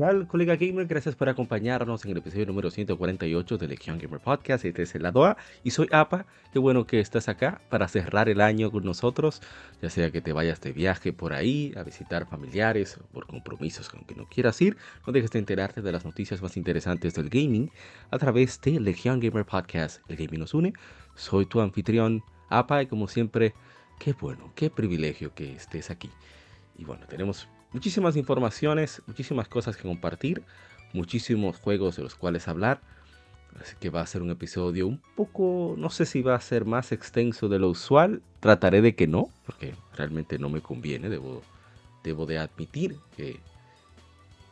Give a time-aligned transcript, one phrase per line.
[0.00, 0.86] Tal, colega gamer?
[0.86, 4.64] Gracias por acompañarnos en el episodio número 148 de Legion Gamer Podcast.
[4.64, 6.24] Este es el lado A y soy APA.
[6.54, 9.42] Qué bueno que estás acá para cerrar el año con nosotros,
[9.82, 13.90] ya sea que te vayas de viaje por ahí a visitar familiares o por compromisos
[13.90, 14.78] con que no quieras ir.
[15.06, 17.70] No dejes de enterarte de las noticias más interesantes del gaming
[18.10, 20.00] a través de Legion Gamer Podcast.
[20.08, 20.72] El gaming nos une.
[21.14, 23.52] Soy tu anfitrión APA y como siempre,
[23.98, 26.08] qué bueno, qué privilegio que estés aquí.
[26.78, 30.42] Y bueno, tenemos muchísimas informaciones, muchísimas cosas que compartir,
[30.92, 32.80] muchísimos juegos de los cuales hablar.
[33.60, 36.64] Así que va a ser un episodio un poco, no sé si va a ser
[36.64, 38.22] más extenso de lo usual.
[38.38, 41.08] Trataré de que no, porque realmente no me conviene.
[41.08, 41.42] Debo,
[42.04, 43.40] debo de admitir que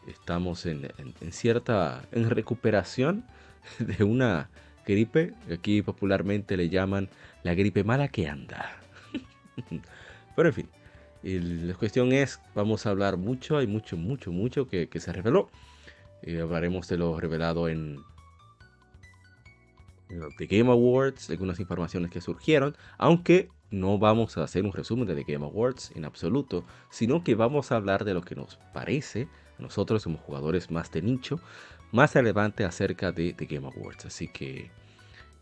[0.08, 3.24] estamos en, en cierta en recuperación
[3.78, 4.50] de una
[4.84, 5.34] gripe.
[5.52, 7.08] Aquí popularmente le llaman
[7.44, 8.80] la gripe mala que anda.
[10.36, 10.68] Pero en fin,
[11.22, 15.12] y la cuestión es, vamos a hablar mucho, hay mucho, mucho, mucho que, que se
[15.12, 15.50] reveló.
[16.22, 17.98] Eh, hablaremos de lo revelado en,
[20.08, 25.06] en The Game Awards, algunas informaciones que surgieron, aunque no vamos a hacer un resumen
[25.06, 28.56] de The Game Awards en absoluto, sino que vamos a hablar de lo que nos
[28.72, 31.40] parece, a nosotros como jugadores más de nicho,
[31.92, 34.06] más relevante acerca de The Game Awards.
[34.06, 34.70] Así que,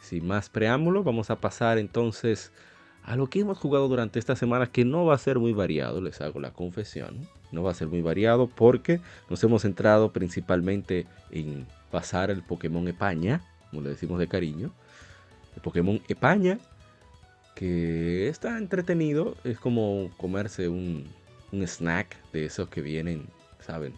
[0.00, 2.52] sin más preámbulo, vamos a pasar entonces
[3.06, 6.00] a lo que hemos jugado durante esta semana, que no va a ser muy variado,
[6.00, 7.28] les hago la confesión.
[7.52, 9.00] No va a ser muy variado porque
[9.30, 14.72] nos hemos centrado principalmente en pasar el Pokémon Epaña, como le decimos de cariño.
[15.54, 16.58] El Pokémon Epaña,
[17.54, 21.08] que está entretenido, es como comerse un,
[21.52, 23.28] snack de esos que vienen,
[23.60, 23.94] ¿saben?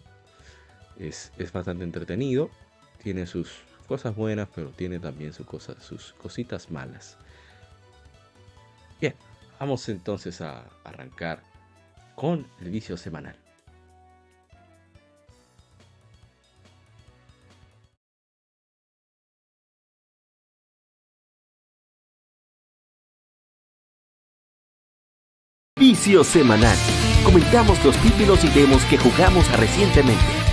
[0.98, 2.50] Es, es, bastante entretenido,
[3.02, 3.52] tiene sus
[3.86, 7.16] cosas buenas, pero tiene también sus, cosas, sus cositas malas.
[9.58, 11.42] Vamos entonces a arrancar
[12.14, 13.36] con el vicio semanal.
[25.78, 26.76] Vicio semanal.
[27.24, 30.47] Comentamos los títulos y demos que jugamos recientemente.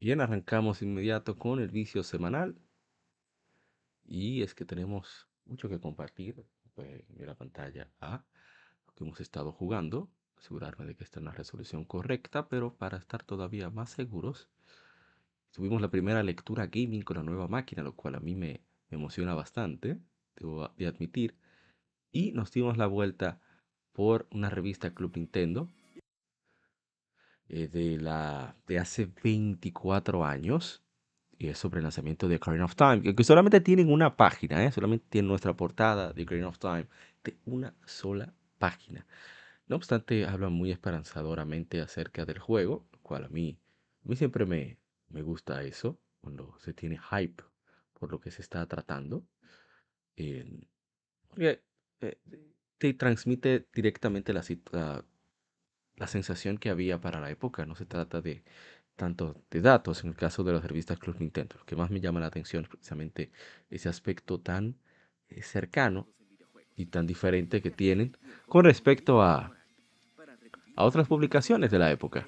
[0.00, 2.56] Bien, arrancamos inmediato con el vicio semanal.
[4.06, 6.42] Y es que tenemos mucho que compartir.
[6.74, 8.24] Pues, en la pantalla A,
[8.86, 10.08] lo que hemos estado jugando.
[10.38, 14.48] Asegurarme de que está en la resolución correcta, pero para estar todavía más seguros,
[15.50, 19.34] tuvimos la primera lectura gaming con la nueva máquina, lo cual a mí me, emociona
[19.34, 19.98] bastante,
[20.34, 21.36] debo de admitir.
[22.10, 23.38] Y nos dimos la vuelta
[23.92, 25.68] por una revista Club Nintendo,
[27.52, 30.82] eh, de, la, de hace 24 años.
[31.36, 33.14] Y es sobre el lanzamiento de Ocarina of Time.
[33.14, 34.70] Que solamente tienen una página, ¿eh?
[34.70, 36.86] solamente tienen nuestra portada de Ocarina of Time.
[37.24, 39.06] De una sola página.
[39.66, 43.58] No obstante, hablan muy esperanzadoramente acerca del juego, lo cual a mí,
[44.04, 44.78] a mí siempre me,
[45.08, 47.42] me gusta eso, cuando se tiene hype
[47.98, 49.24] por lo que se está tratando.
[51.28, 51.62] porque
[52.00, 52.18] eh,
[52.78, 54.42] te transmite directamente la,
[54.72, 55.04] la,
[56.00, 57.66] la sensación que había para la época.
[57.66, 58.42] No se trata de
[58.96, 61.56] tanto de datos en el caso de las revistas Club Nintendo.
[61.58, 63.30] Lo que más me llama la atención es precisamente
[63.70, 64.76] ese aspecto tan
[65.28, 66.08] eh, cercano
[66.74, 68.16] y tan diferente que tienen
[68.48, 69.52] con respecto a,
[70.74, 72.26] a otras publicaciones de la época.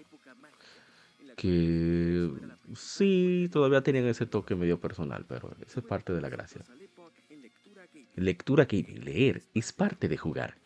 [1.35, 2.31] Que
[2.77, 6.63] sí, todavía tienen ese toque medio personal, pero eso es parte de la gracia.
[8.17, 10.62] Lectura que leer es parte de jugar.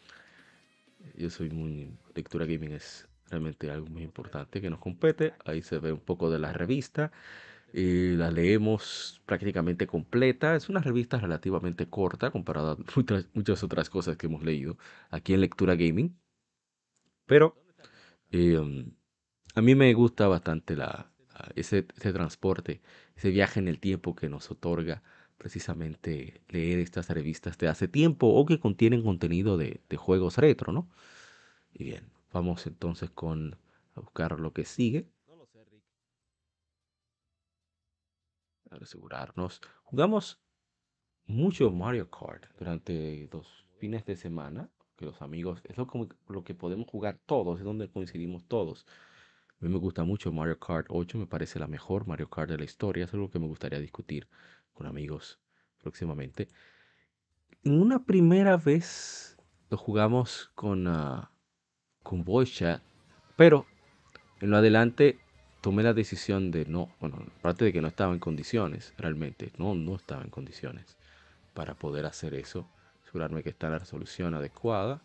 [1.16, 1.98] Yo soy muy...
[2.14, 5.34] Lectura gaming es realmente algo muy importante que nos compete.
[5.44, 7.12] Ahí se ve un poco de la revista.
[7.72, 10.56] y la leemos prácticamente completa.
[10.56, 12.78] Es una revista relativamente corta comparada a
[13.34, 14.78] muchas, otras cosas que hemos leído
[15.10, 16.16] aquí en Lectura Gaming.
[17.26, 17.54] Pero
[18.32, 18.92] Eh, um,
[19.56, 21.12] a mí me gusta bastante la,
[21.56, 22.82] ese, ese transporte,
[23.16, 25.02] ese viaje en el tiempo que nos otorga
[25.38, 30.72] precisamente leer estas revistas de hace tiempo o que contienen contenido de, de juegos retro,
[30.72, 30.88] ¿no?
[31.72, 33.58] Y bien, vamos entonces con
[33.94, 35.08] a buscar lo que sigue,
[38.68, 39.60] para asegurarnos.
[39.84, 40.40] Jugamos
[41.26, 46.44] mucho Mario Kart durante los fines de semana, que los amigos, es lo, como lo
[46.44, 48.86] que podemos jugar todos, es donde coincidimos todos.
[49.60, 52.58] A mí me gusta mucho Mario Kart 8, me parece la mejor Mario Kart de
[52.58, 54.28] la historia, es algo que me gustaría discutir
[54.76, 55.40] con amigos
[55.82, 56.48] próximamente.
[57.64, 59.36] En una primera vez
[59.70, 61.32] lo jugamos con, ah,
[62.02, 62.82] con voice chat,
[63.36, 63.66] pero
[64.40, 65.18] en lo adelante
[65.60, 69.74] tomé la decisión de no, bueno, aparte de que no estaba en condiciones, realmente, no,
[69.74, 70.96] no estaba en condiciones
[71.54, 72.68] para poder hacer eso,
[73.02, 75.02] asegurarme que está la resolución adecuada.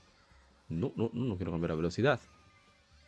[0.70, 2.20] No, no, no quiero cambiar la velocidad.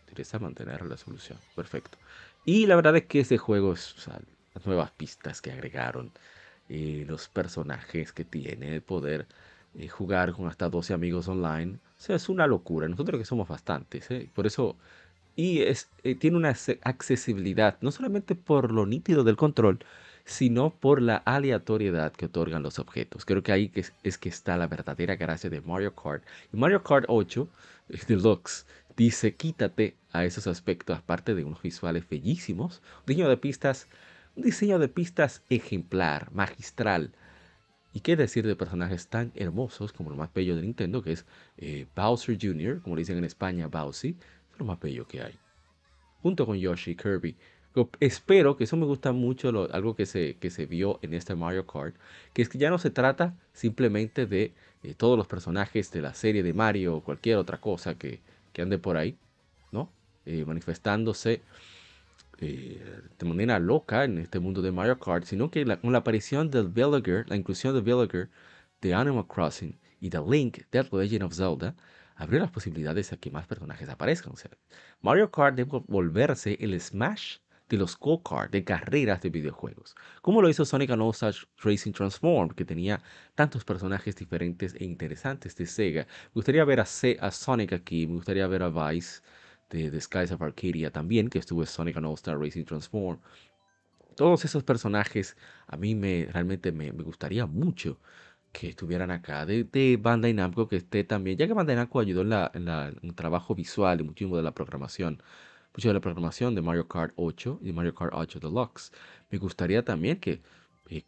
[0.02, 1.38] Interesa mantener la resolución.
[1.56, 1.98] Perfecto.
[2.46, 4.20] Y la verdad es que ese juego es, o sea,
[4.54, 6.12] las nuevas pistas que agregaron,
[6.74, 9.28] eh, los personajes que tiene, el poder
[9.76, 11.76] eh, jugar con hasta 12 amigos online.
[12.00, 12.88] O sea, es una locura.
[12.88, 14.30] Nosotros que somos bastantes, ¿eh?
[14.34, 14.78] Por eso
[15.36, 19.80] y es, eh, tiene una acce- accesibilidad, no solamente por lo nítido del control,
[20.26, 23.26] sino por la aleatoriedad que otorgan los objetos.
[23.26, 26.24] Creo que ahí es, es que está la verdadera gracia de Mario Kart.
[26.54, 27.50] Y Mario Kart 8
[27.90, 28.66] eh, Deluxe
[28.96, 33.88] dice, quítate a esos aspectos, aparte de unos visuales bellísimos, diseño de pistas,
[34.36, 37.14] un diseño de pistas ejemplar, magistral.
[37.94, 41.26] Y qué decir de personajes tan hermosos como lo más bello de Nintendo, que es
[41.58, 44.18] eh, Bowser Jr., como le dicen en España, Bowsy,
[44.52, 45.38] es lo más bello que hay
[46.24, 47.36] junto con Yoshi Kirby.
[48.00, 51.68] Espero que eso me gusta mucho, algo que se, que se vio en este Mario
[51.68, 51.96] Kart,
[52.34, 54.54] que es que ya no se trata simplemente de
[54.84, 58.22] eh, todos los personajes de la serie de Mario o cualquier otra cosa que,
[58.54, 59.18] que ande por ahí,
[59.72, 59.90] ¿no?
[60.26, 61.42] Eh, manifestándose
[62.44, 66.00] eh, de manera loca en este mundo de Mario Kart, sino que la- con la
[66.00, 68.30] aparición del Villager, la inclusión del Villager
[68.82, 71.76] de Animal Crossing y de Link de The Legend of Zelda,
[72.16, 74.34] abrió las posibilidades a que más personajes aparezcan.
[74.34, 74.52] O sea,
[75.02, 77.38] Mario Kart debe volverse el Smash
[77.70, 79.96] de los go-kart, de carreras de videojuegos.
[80.22, 83.02] Como lo hizo Sonic and All-Stars Racing Transform, que tenía
[83.36, 86.02] tantos personajes diferentes e interesantes de Sega.
[86.06, 89.22] Me gustaría ver a, Se- a Sonic aquí, me gustaría ver a Vice
[89.74, 93.20] de, de Skies of Arcadia también, que estuvo Sonic and All-Star Racing Transform.
[94.16, 95.36] Todos esos personajes
[95.68, 98.00] a mí me realmente me, me gustaría mucho
[98.54, 100.36] que estuvieran acá, de, de Bandai
[100.70, 104.04] que esté también, ya que Bandai Namco ayudó en, la, en, el trabajo visual y
[104.04, 105.22] muchísimo de la programación,
[105.76, 108.92] mucho de la programación de Mario Kart 8 y Mario Kart 8 Deluxe.
[109.32, 110.44] Me gustaría también que
[110.90, 111.04] eh,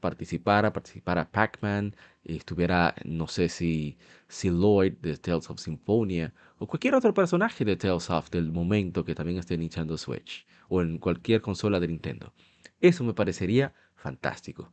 [0.00, 3.96] participara, participara Pac-Man, estuviera, no sé si,
[4.28, 6.32] si Lloyd de Tales of Symphonia
[6.62, 10.46] o cualquier otro personaje de Tales of del momento que también esté en Nintendo Switch
[10.68, 12.32] o en cualquier consola de Nintendo.
[12.80, 14.70] Eso me parecería fantástico.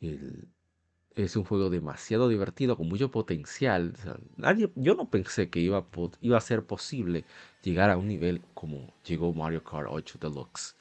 [0.00, 3.92] Es un juego demasiado divertido, con mucho potencial.
[4.38, 7.26] Nadie, yo no pensé que iba a, ser posible
[7.62, 10.76] llegar a un nivel como llegó Mario Kart 8 Deluxe.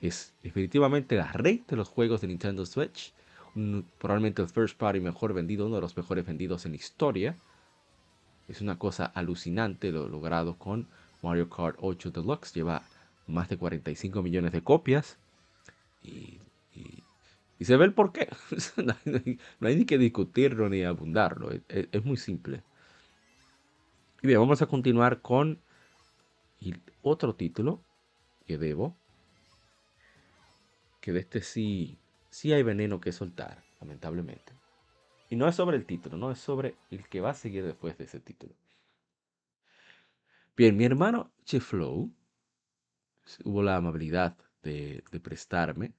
[0.00, 3.12] Es definitivamente la rey de los juegos de Nintendo Switch.
[3.98, 7.36] probablemente el first party mejor vendido, uno de los mejores vendidos en la historia.
[8.50, 10.88] Es una cosa alucinante lo logrado con
[11.22, 12.52] Mario Kart 8 Deluxe.
[12.52, 12.82] Lleva
[13.28, 15.16] más de 45 millones de copias.
[16.02, 16.40] Y,
[16.74, 17.04] y-
[17.60, 18.28] y se ve el porqué.
[19.60, 21.50] No hay, ni que discutirlo ni abundarlo.
[21.68, 22.62] Es, muy simple.
[24.20, 25.60] Y bien, vamos a continuar con
[27.02, 27.80] otro título
[28.46, 28.96] que debo.
[31.00, 31.96] Que de este sí,
[32.30, 34.59] sí hay veneno que soltar, lamentablemente.
[35.30, 37.96] Y no es sobre el título, no es sobre el que va a seguir después
[37.96, 38.52] de ese título.
[40.56, 42.12] Bien, mi hermano Cheflow
[43.44, 45.94] hubo la amabilidad de, de prestarme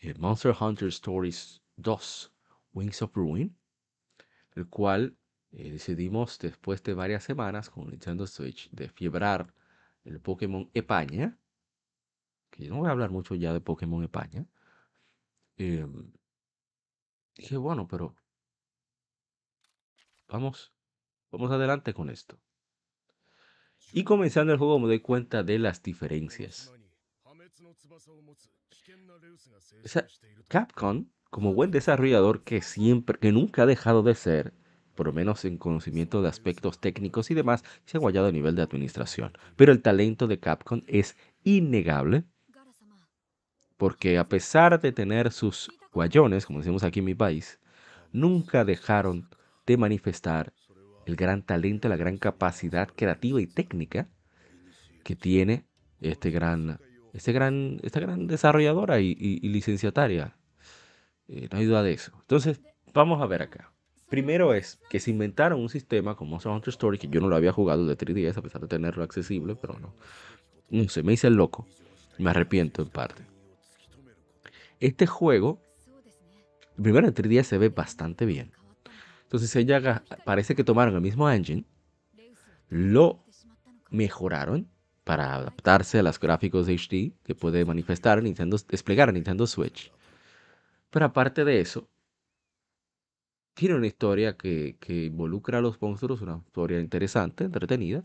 [0.00, 2.32] el Monster Hunter Stories 2,
[2.74, 3.56] Wings of Ruin,
[4.54, 5.16] el cual
[5.52, 9.54] eh, decidimos después de varias semanas con Nintendo Switch de fiebrar
[10.04, 11.38] el Pokémon Epaña,
[12.50, 14.44] que yo no voy a hablar mucho ya de Pokémon Epaña.
[15.56, 16.12] em,
[17.36, 18.14] dije, bueno, pero
[20.34, 20.72] vamos,
[21.30, 22.36] vamos adelante con esto.
[23.92, 26.72] Y comenzando el juego me doy cuenta de las diferencias.
[29.84, 30.06] O sea,
[30.48, 34.52] Capcom, como buen desarrollador que siempre, que nunca ha dejado de ser,
[34.96, 38.56] por lo menos en conocimiento de aspectos técnicos y demás, se ha guayado a nivel
[38.56, 39.32] de administración.
[39.54, 42.24] Pero el talento de Capcom es innegable,
[43.76, 47.60] porque a pesar de tener sus guayones, como decimos aquí en mi país,
[48.10, 49.28] nunca dejaron
[49.66, 50.52] de manifestar
[51.06, 54.08] el gran talento, la gran capacidad creativa y técnica
[55.02, 55.64] que tiene
[56.00, 56.80] este gran,
[57.12, 60.36] este gran, esta gran desarrolladora y, licenciataria.
[61.28, 62.12] Eh, no hay duda de eso.
[62.20, 62.60] Entonces,
[62.92, 63.70] vamos a ver acá.
[64.08, 67.36] Primero es que se inventaron un sistema como Monster Hunter Story, que yo no lo
[67.36, 69.94] había jugado de 3DS a pesar de tenerlo accesible, pero no.
[70.70, 71.66] No sé, me hice el loco.
[72.18, 73.22] Me arrepiento en parte.
[74.80, 75.60] Este juego,
[76.80, 78.52] primero en 3DS se ve bastante bien.
[79.34, 81.64] Entonces ella parece que tomaron el mismo engine,
[82.68, 83.24] lo
[83.90, 84.68] mejoraron
[85.02, 89.90] para adaptarse a los gráficos HD que puede manifestar Nintendo, desplegar Nintendo Switch.
[90.88, 91.88] Pero aparte de eso,
[93.54, 98.04] tiene una historia que, involucra a los monstruos, una historia interesante, entretenida,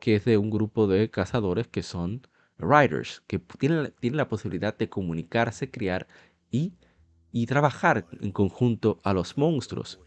[0.00, 2.26] que es de un grupo de cazadores que son
[2.58, 6.08] riders, que tienen, la posibilidad de comunicarse, criar
[6.50, 10.00] y trabajar en conjunto a los monstruos.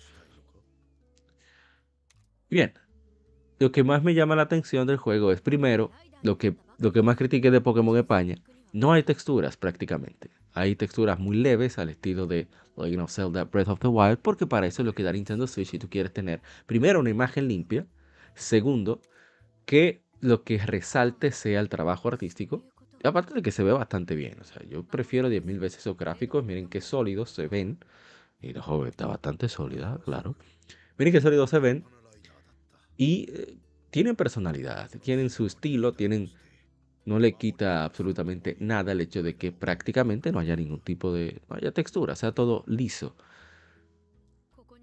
[2.50, 2.74] Bien,
[3.60, 5.92] lo que más me llama la atención del juego es primero
[6.24, 8.38] lo que, lo que más critiqué de Pokémon España.
[8.74, 10.30] No hay texturas prácticamente.
[10.54, 14.48] Hay texturas muy leves al estilo de Legend of Zelda Breath of the Wild, porque
[14.48, 17.48] para eso es lo que da Nintendo Switch si tú quieres tener, primero, una imagen
[17.48, 17.86] limpia,
[18.34, 19.02] segundo,
[19.66, 22.64] que lo que resalte sea el trabajo artístico,
[23.04, 24.38] aparte de que se ve bastante bien.
[24.42, 27.78] O sea, yo prefiero 10.000 veces esos gráficos, miren qué sólidos se ven,
[28.42, 30.36] y la joven está bastante sólida, claro.
[30.98, 31.86] Miren qué sólidos se ven,
[33.00, 33.58] y eh,
[33.92, 36.30] tienen personalidad, tienen su estilo, tienen
[37.06, 41.42] no le quita absolutamente nada el hecho de que prácticamente no haya ningún tipo de,
[41.50, 43.16] no haya textura, sea todo liso.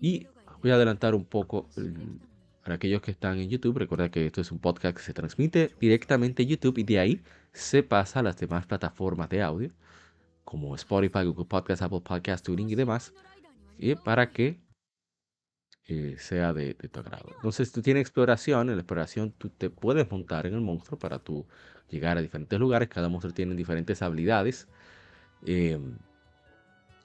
[0.01, 0.27] Y
[0.63, 1.69] voy a adelantar un poco
[2.63, 3.77] para aquellos que están en YouTube.
[3.77, 7.21] Recuerda que esto es un podcast que se transmite directamente en YouTube y de ahí
[7.53, 9.71] se pasa a las demás plataformas de audio
[10.43, 13.13] como Spotify, Google Podcast, Apple Podcast, Tuning y demás.
[13.79, 14.59] Y para que
[15.89, 17.29] eh, sea de, tu agrado.
[17.37, 21.19] Entonces tú tienes exploración, en la exploración tú te puedes montar en el monstruo para
[21.19, 21.47] tú
[21.91, 24.67] llegar a diferentes lugares, cada monstruo tiene diferentes habilidades.
[25.45, 25.97] Em,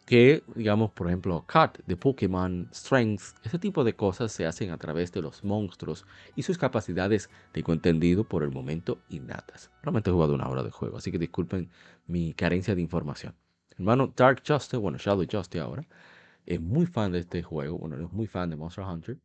[0.06, 4.78] que, digamos, por ejemplo, Cut de Pokémon, Strength, ese tipo de cosas se hacen a
[4.78, 9.70] través de los monstruos y sus capacidades, tengo entendido, por el momento innatas.
[9.84, 11.70] Realmente he jugado una hora de juego, así que disculpen
[12.08, 13.36] mi carencia de información.
[13.78, 15.86] Hermano Dark Justice, bueno, Shadow Justice ahora,
[16.46, 19.18] es muy fan de este juego, bueno, es muy fan de Monster Hunter.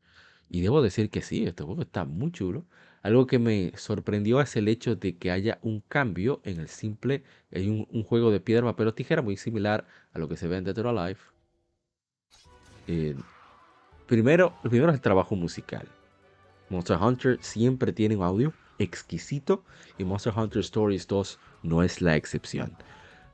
[0.48, 2.66] Y debo decir que sí, este juego está muy chulo.
[3.02, 7.24] Algo que me sorprendió es el hecho de que haya un cambio en el simple.
[7.52, 10.56] Hay un, juego de piedra, papel o tijera muy similar a lo que se ve
[10.56, 11.20] en Dead or Alive.
[12.88, 13.16] Eh,
[14.06, 15.88] primero, lo primero es el trabajo musical.
[16.68, 19.64] Monster Hunter siempre tiene un audio exquisito
[19.98, 22.76] y Monster Hunter Stories 2 no es la excepción.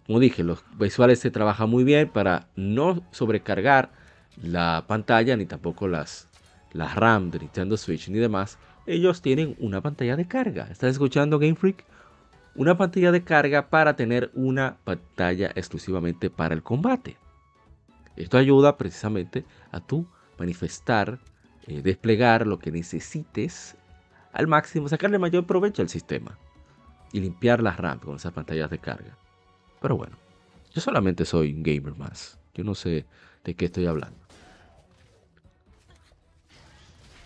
[0.07, 3.91] Como dije, los visuales se trabajan muy bien para no sobrecargar
[4.43, 6.29] la pantalla ni tampoco las,
[6.73, 8.59] las RAM de Nintendo Switch ni demás.
[8.87, 10.67] Ellos tienen una pantalla de carga.
[10.71, 11.85] ¿Estás escuchando Game Freak?
[12.55, 17.17] Una pantalla de carga para tener una pantalla exclusivamente para el combate.
[18.17, 20.07] Esto ayuda precisamente a tú
[20.39, 21.19] manifestar,
[21.67, 23.77] eh, desplegar lo que necesites
[24.33, 26.37] al máximo, sacarle mayor provecho al sistema
[27.13, 29.17] y limpiar las RAM con esas pantallas de carga.
[29.83, 30.17] Pero bueno,
[30.73, 32.39] yo solamente soy un gamer más.
[32.55, 33.05] Yo no sé
[33.45, 34.17] de qué estoy hablando.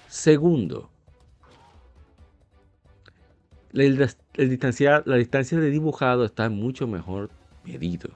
[0.08, 0.88] Segundo,
[3.72, 4.08] la,
[4.38, 7.30] distancia, la distancia de dibujado está mucho mejor
[7.64, 8.08] medido.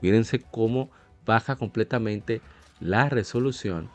[0.00, 0.90] Fíjense cómo
[1.26, 2.40] baja completamente
[2.80, 3.90] la resolución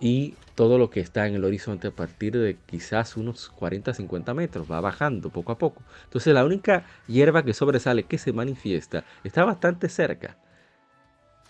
[0.00, 4.70] y todo lo que está en el horizonte a partir de quizás unos 40-50 metros,
[4.70, 5.82] va bajando poco a poco.
[6.04, 10.36] Entonces la única hierba que sobresale, que se manifiesta, está bastante cerca,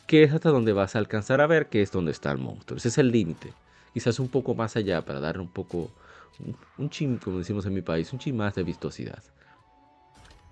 [0.07, 2.77] que es hasta donde vas a alcanzar a ver que es donde está el monstruo.
[2.77, 3.53] Ese es el límite.
[3.95, 5.91] Quizás un poco más allá para dar un poco,
[6.77, 9.23] un, chim, como decimos en mi país, un chim más de vistosidad.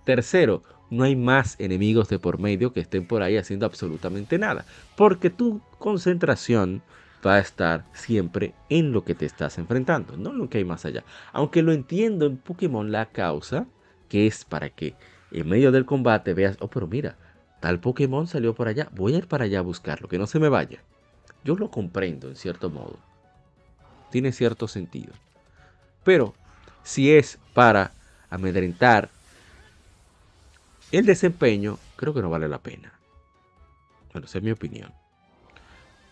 [0.05, 4.65] Tercero, no hay más enemigos de por medio que estén por ahí haciendo absolutamente nada,
[4.97, 6.83] porque tu concentración
[7.27, 10.65] va a estar siempre en lo que te estás enfrentando, no en lo que hay
[10.65, 11.05] más allá.
[11.33, 13.67] Aunque lo entiendo en Pokémon la causa,
[14.09, 14.95] que es para que
[15.31, 17.17] en medio del combate veas, oh, pero mira,
[17.61, 20.39] tal Pokémon salió por allá, voy a ir para allá a buscarlo, que no se
[20.39, 20.83] me vaya.
[21.45, 22.99] Yo lo comprendo en cierto modo.
[24.11, 25.13] Tiene cierto sentido.
[26.05, 26.35] Pero
[26.83, 27.93] si es para
[28.31, 29.11] amedrentar
[30.91, 32.93] el desempeño, creo que no vale la pena.
[34.13, 34.93] Bueno, esa es mi opinión.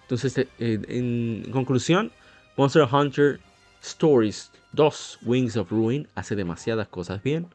[0.07, 2.13] Entonces, eh, en conclusión,
[2.57, 3.41] Monster Hunter
[3.83, 7.49] Stories 2 Wings of Ruin hace demasiadas cosas bien.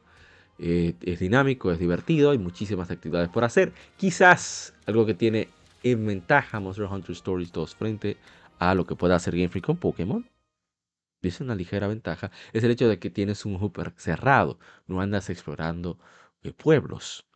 [0.60, 3.72] Eh, es dinámico, es divertido, hay muchísimas actividades por hacer.
[3.98, 5.50] Quizás algo que tiene
[5.84, 8.17] en ventaja Monster Hunter Stories 2 frente
[8.60, 10.29] a lo que pueda hacer Game Freak con Pokémon
[11.27, 15.29] es una ligera ventaja, es el hecho de que tienes un hooper cerrado, no andas
[15.29, 16.00] explorando
[16.43, 17.27] eh, pueblos.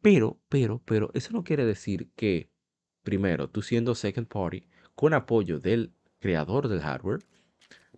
[0.00, 2.50] Pero, pero, pero, eso no quiere decir que,
[3.06, 7.20] primero, tú siendo second party, con apoyo del creador del hardware,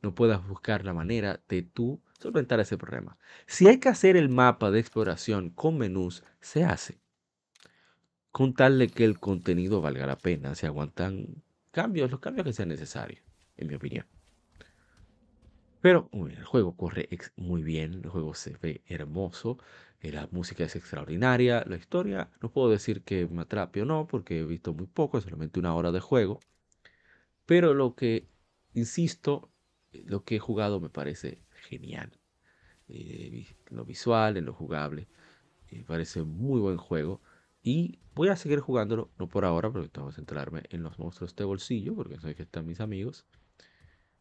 [0.02, 3.16] no puedas buscar la manera de tú solventar ese problema.
[3.46, 7.00] Si hay que hacer el mapa de exploración con menús, se hace.
[8.30, 12.52] Con tal de que el contenido valga la pena, se aguantan cambios, los cambios que
[12.52, 13.22] sean necesarios,
[13.56, 14.06] en mi opinión.
[15.80, 19.58] Pero el juego corre muy bien, el juego se ve hermoso,
[20.00, 24.06] eh, la música es extraordinaria, la historia no puedo decir que me atrape o no,
[24.06, 26.40] porque he visto muy poco, solamente una hora de juego.
[27.46, 28.28] Pero lo que,
[28.74, 29.50] insisto,
[29.92, 32.12] lo que he jugado me parece genial.
[32.88, 35.08] Eh, lo visual, en lo jugable,
[35.70, 37.20] me parece muy buen juego.
[37.62, 41.34] Y voy a seguir jugándolo, no por ahora, porque tengo que centrarme en los monstruos
[41.36, 43.26] de bolsillo, porque sé que están mis amigos.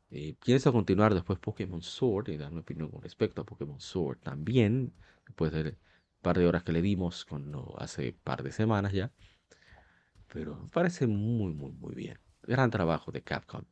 [0.10, 4.20] Eh, pienso continuar después Pokémon Sword y dar mi opinión con respecto a Pokémon Sword
[4.20, 4.94] también,
[5.26, 5.78] después del
[6.22, 9.12] par de horas que le dimos cuando hace par de semanas ya.
[10.32, 12.20] Pero me parece muy, muy, muy bien.
[12.44, 13.64] Gran trabajo de Capcom.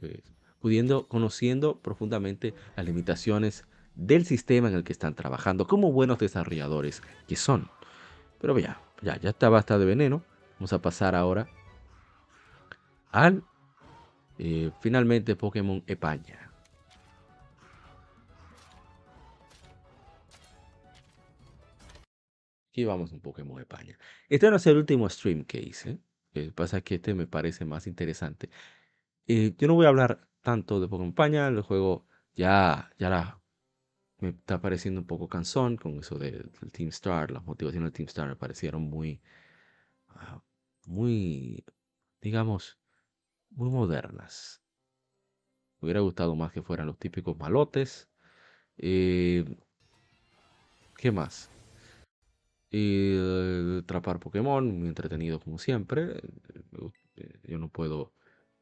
[0.00, 0.22] Eh,
[0.60, 3.64] pudiendo, conociendo profundamente las limitaciones
[3.94, 7.70] del sistema en el que están trabajando, como buenos desarrolladores que son.
[8.40, 10.22] Pero ya, ya, ya está basta de veneno.
[10.58, 11.48] Vamos a pasar ahora
[13.10, 13.44] al
[14.38, 16.50] eh, finalmente Pokémon España.
[22.70, 23.98] Aquí vamos un Pokémon España.
[24.28, 25.98] Este no es el último stream que hice.
[26.32, 28.50] Que pasa que este me parece más interesante.
[29.26, 31.48] Eh, yo no voy a hablar tanto de Pokémon España.
[31.48, 33.40] El juego ya, ya
[34.20, 37.30] me está pareciendo un poco cansón con eso del, Team Star.
[37.30, 39.20] Las motivaciones del Team Star me parecieron muy,
[40.08, 40.42] ah,
[40.86, 41.64] muy,
[42.20, 42.78] digamos,
[43.58, 44.62] muy modernas.
[45.80, 48.08] Me hubiera gustado más que fueran los típicos malotes.
[48.78, 49.44] Eh,
[50.96, 51.50] ¿Qué más?
[52.70, 56.22] Eh, atrapar Pokémon, muy entretenido como siempre.
[57.16, 58.14] Eh, yo no puedo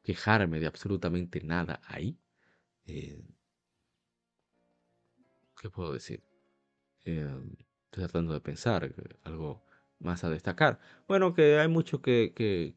[0.03, 2.17] quejarme de absolutamente nada ahí.
[2.85, 3.23] ¿Qué
[5.71, 6.23] puedo decir?
[7.03, 7.57] estoy
[7.89, 9.63] tratando de pensar algo
[9.99, 10.79] más a destacar.
[11.07, 12.75] Bueno, que hay mucho que, que,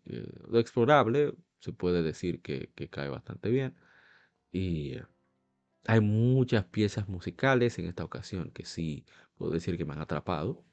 [0.49, 3.77] lo explorable se puede decir que, cae bastante bien.
[4.53, 4.97] Y
[5.87, 10.65] hay muchas piezas musicales en esta ocasión que sí puedo decir que me han atrapado.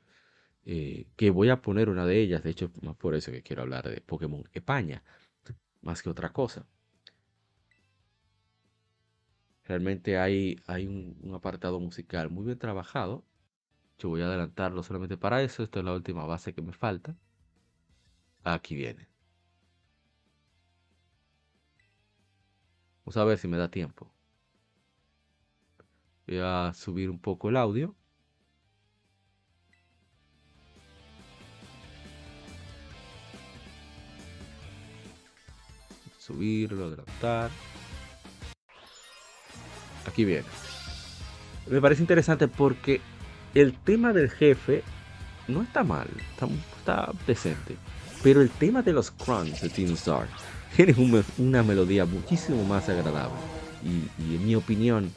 [0.65, 3.61] Eh, que voy a poner una de ellas, de hecho, más por eso que quiero
[3.63, 5.03] hablar de Pokémon España,
[5.81, 6.67] más que otra cosa.
[9.65, 13.25] Realmente hay, hay un, un, apartado musical muy bien trabajado.
[13.99, 15.63] Yo voy a adelantarlo solamente para eso.
[15.63, 17.15] Esta es la última base que me falta.
[18.43, 19.16] Aquí viene.
[23.07, 24.11] Vamos a ver si me da tiempo.
[26.27, 27.95] Voy a subir un poco el audio.
[36.19, 37.49] Subirlo, adelantar.
[40.05, 40.43] Aquí viene.
[41.67, 42.99] Me parece interesante porque
[43.53, 44.83] el tema del jefe
[45.47, 46.09] no está mal,
[46.81, 47.77] está, decente.
[48.21, 50.27] Pero el tema de los crunch de Team Star
[50.75, 50.95] tiene
[51.37, 53.37] una melodía muchísimo más agradable
[53.83, 55.11] y, en mi opinión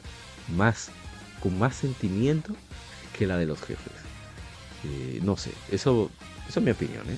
[0.55, 0.89] más
[1.41, 2.55] con más sentimiento
[3.17, 3.93] que la de los jefes.
[4.83, 6.09] Eh, no sé, eso,
[6.47, 7.17] eso es mi opinión, ¿eh?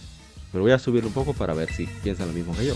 [0.52, 2.76] Pero voy a subirlo un poco para ver si piensan lo mismo que yo.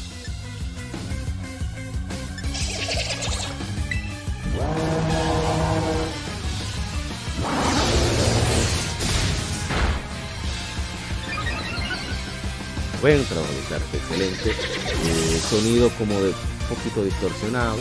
[13.01, 14.51] Buen trabajo de arte, excelente.
[14.51, 16.33] Eh, sonido como de
[16.69, 17.77] poquito distorsionado.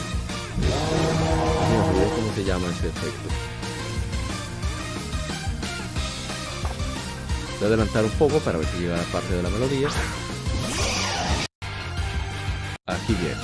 [0.57, 3.29] No cómo se llama ese efecto.
[7.59, 9.89] Voy a adelantar un poco para ver si llega la parte de la melodía.
[12.87, 13.41] Aquí viene.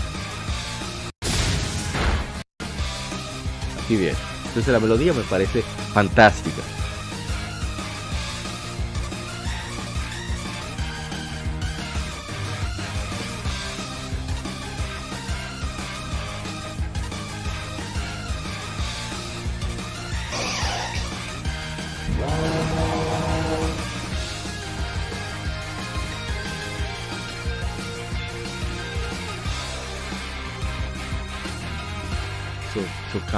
[3.82, 4.18] Aquí viene.
[4.46, 5.62] Entonces la melodía me parece
[5.94, 6.62] fantástica.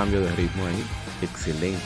[0.05, 0.85] Cambio de ritmo ahí,
[1.23, 1.81] excelente.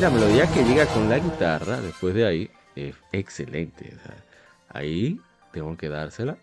[0.00, 3.92] La melodía que llega con la guitarra después de ahí es excelente.
[4.70, 5.20] ahí
[5.52, 6.38] tengo que dársela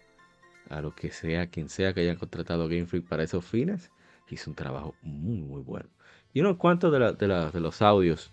[0.70, 3.90] a lo que sea, quien sea que haya contratado Game Freak para esos fines.
[4.30, 5.90] Hizo un trabajo muy, muy bueno.
[6.34, 8.32] Y unos cuantos de, de, de los audios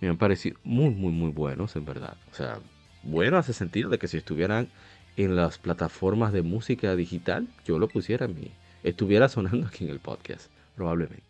[0.00, 2.16] me han parecido muy, muy, muy buenos, en verdad.
[2.30, 2.60] O sea,
[3.02, 4.68] bueno hace sentido de que si estuvieran
[5.16, 8.52] en las plataformas de música digital, yo lo pusiera a mí.
[8.82, 11.24] Estuviera sonando aquí en el podcast, probablemente.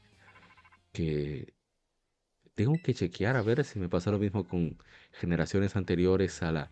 [0.93, 1.55] Que
[2.55, 4.77] tengo que chequear a ver si me pasa lo mismo con
[5.13, 6.71] generaciones anteriores a la,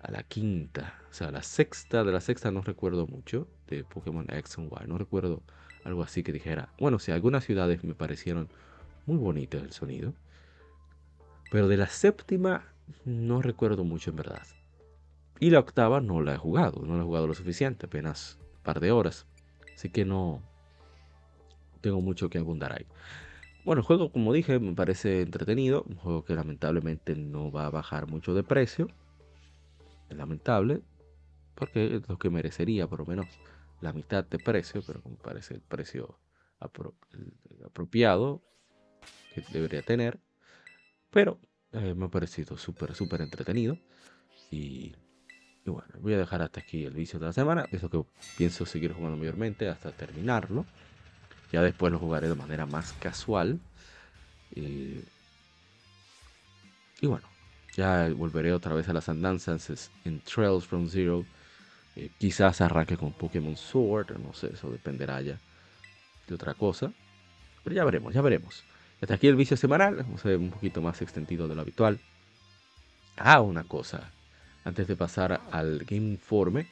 [0.00, 0.98] a la quinta.
[1.10, 4.88] O sea, la sexta, de la sexta no recuerdo mucho, de Pokémon X y Y.
[4.88, 5.42] No recuerdo
[5.84, 6.70] algo así que dijera.
[6.78, 8.48] Bueno, sí, algunas ciudades me parecieron
[9.06, 10.14] muy bonitas el sonido.
[11.50, 12.64] Pero de la séptima
[13.04, 14.42] no recuerdo mucho en verdad.
[15.38, 18.62] Y la octava no la he jugado, no la he jugado lo suficiente, apenas un
[18.62, 19.26] par de horas.
[19.74, 20.40] Así que no
[21.80, 22.86] tengo mucho que abundar ahí.
[23.64, 25.84] Bueno, el juego, como dije, me parece entretenido.
[25.88, 28.88] Un juego que lamentablemente no va a bajar mucho de precio.
[30.10, 30.80] Es lamentable.
[31.54, 33.26] Porque es lo que merecería, por lo menos,
[33.80, 34.82] la mitad de precio.
[34.86, 36.18] Pero me parece el precio
[37.64, 38.42] apropiado
[39.34, 40.18] que debería tener.
[41.10, 41.38] Pero
[41.72, 43.78] eh, me ha parecido súper, súper entretenido.
[44.50, 44.94] Y,
[45.64, 47.68] bueno, voy a dejar hasta aquí el vicio de la semana.
[47.72, 48.04] Eso que
[48.36, 50.64] pienso seguir jugando mayormente hasta terminarlo.
[51.52, 53.60] Ya después lo jugaré de manera más casual.
[54.54, 55.04] y
[57.02, 57.28] bueno,
[57.76, 61.24] ya volveré otra vez a las andanzas en Trails from Zero.
[61.96, 65.38] Eh, quizás arranque con Pokémon Sword, no sé, eso dependerá ya
[66.26, 66.92] de otra cosa.
[67.62, 68.64] Pero ya veremos, ya veremos.
[69.00, 72.00] Hasta aquí el vicio semanal, vamos a ver un poquito más extendido de lo habitual.
[73.16, 74.10] Ah, una cosa,
[74.64, 76.66] antes de pasar al Game Informe,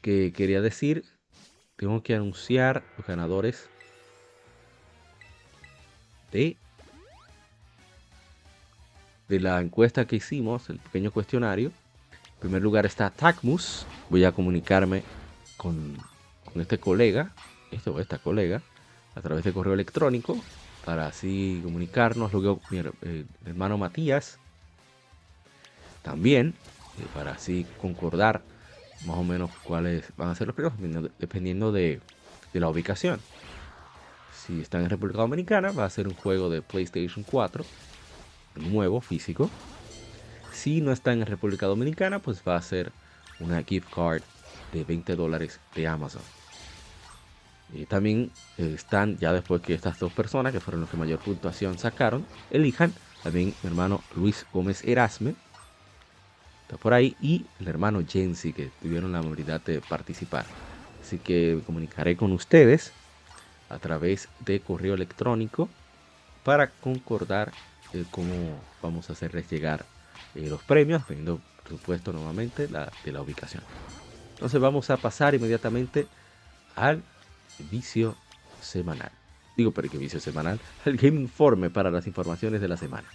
[0.00, 1.04] que quería decir,
[1.76, 3.68] tengo que anunciar los ganadores
[6.32, 6.56] de,
[9.28, 11.72] la encuesta que hicimos, el pequeño cuestionario.
[12.36, 13.86] En primer lugar está Tacmus.
[14.10, 15.02] Voy a comunicarme
[15.56, 15.96] con,
[16.54, 17.32] este colega,
[17.70, 18.60] este o esta colega,
[19.14, 20.38] a través de correo electrónico,
[20.84, 22.32] para así comunicarnos.
[22.34, 24.38] Luego mi eh, hermano Matías,
[26.02, 26.54] también,
[26.98, 28.42] eh, para así concordar
[29.06, 32.00] más o menos cuáles van a ser los primeros, dependiendo, de
[32.52, 33.18] la ubicación.
[34.32, 37.64] Si están en República Dominicana, va a ser un juego de PlayStation 4,
[38.56, 39.50] nuevo, físico.
[40.56, 42.90] Si no están en República Dominicana, pues va a ser
[43.40, 44.22] una gift card
[44.72, 46.22] de 20 dólares de Amazon.
[47.74, 51.18] Y también eh, están, ya después que estas dos personas, que fueron los que mayor
[51.18, 52.90] puntuación sacaron, elijan
[53.22, 55.34] también mi hermano Luis Gómez Erasme,
[56.62, 60.46] está por ahí, y el hermano Jensi, que tuvieron la amabilidad de participar.
[61.02, 62.94] Así que comunicaré con ustedes
[63.68, 65.68] a través de correo electrónico
[66.44, 67.52] para concordar
[67.92, 69.84] eh, cómo vamos a hacerles llegar
[70.36, 73.64] eh, los premios, dependiendo, por supuesto, nuevamente la, de la ubicación.
[74.36, 76.10] Entonces vamos a pasar inmediatamente
[76.74, 77.04] al
[77.58, 78.16] vicio
[78.60, 79.12] semanal.
[79.56, 80.62] Digo, pero ¿qué vicio semanal?
[80.84, 83.14] Al Game Informe para las informaciones de la semana.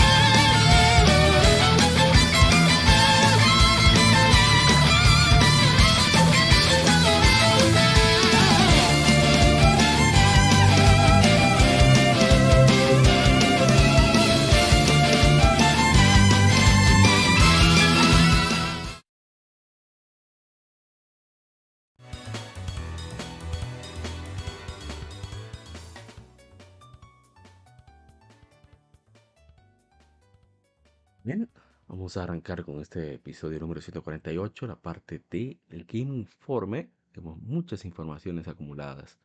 [32.11, 36.89] Vamos a arrancar con este episodio número 148, la parte del Game Informe.
[37.13, 39.17] Tenemos muchas informaciones acumuladas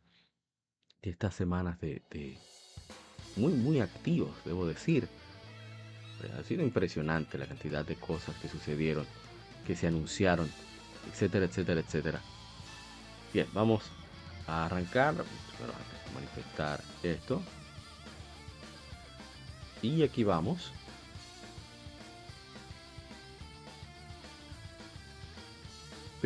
[1.02, 2.38] de estas semanas de,
[3.34, 5.08] muy, muy activos, debo decir.
[6.38, 9.04] Ha sido impresionante la cantidad de cosas que sucedieron,
[9.66, 10.48] que se anunciaron,
[11.10, 12.20] etcétera, etcétera, etcétera.
[13.34, 13.82] Bien, vamos
[14.46, 15.14] a arrancar.
[15.14, 17.42] Bueno, a manifestar esto.
[19.82, 20.70] Y aquí vamos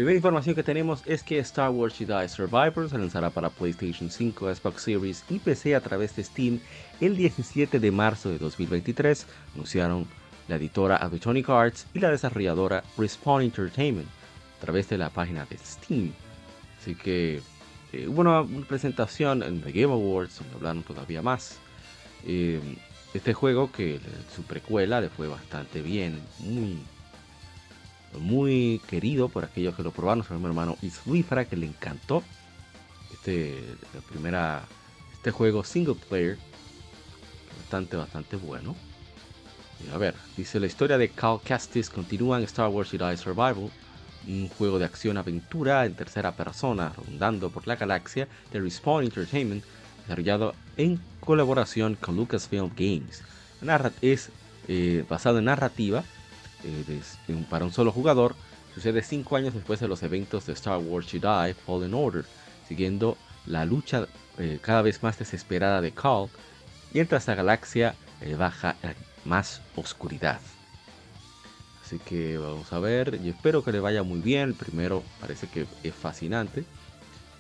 [0.01, 4.55] Primera información que tenemos es que Star Wars Jedi Survivor se lanzará para PlayStation 5,
[4.55, 6.59] Xbox Series y PC a través de Steam
[7.03, 10.07] el 17 de marzo de 2023, anunciaron
[10.49, 14.09] la editora Abitonic Arts y la desarrolladora Respawn Entertainment
[14.57, 16.15] a través de la página de Steam.
[16.81, 17.43] Así que
[17.93, 21.59] eh, hubo una, presentación en The Game Awards donde hablaron todavía más.
[22.25, 22.59] Eh,
[23.13, 24.01] este juego que
[24.35, 26.79] su precuela le fue bastante bien, muy,
[28.19, 32.23] muy querido por aquellos que lo probaron, su hermano Isluifra que le encantó
[33.13, 33.63] este,
[33.95, 34.63] la primera,
[35.13, 36.39] este juego single player,
[37.59, 38.75] bastante, bastante bueno.
[39.95, 43.71] A ver, dice la historia de Cal Kestis continúa en Star Wars Jedi Survival,
[44.29, 49.65] un juego de acción-aventura en tercera persona, rondando por la galaxia de Respawn Entertainment,
[50.03, 53.23] desarrollado en colaboración con Lucasfilm Games.
[54.03, 54.31] Es
[54.69, 56.05] eh, basado en narrativa
[56.65, 57.03] eh,
[57.49, 58.35] para un solo jugador.
[58.75, 62.25] Sucede cinco años después de los eventos de Star Wars Jedi Fallen Order,
[62.69, 64.07] siguiendo la lucha
[64.39, 66.29] eh, cada vez más desesperada de Cal,
[66.93, 67.95] mientras la galaxia
[68.37, 68.77] baja
[69.25, 70.41] más oscuridad.
[71.91, 74.55] Así que vamos a ver, y espero que le vaya muy bien.
[74.55, 76.65] primero parece que es fascinante.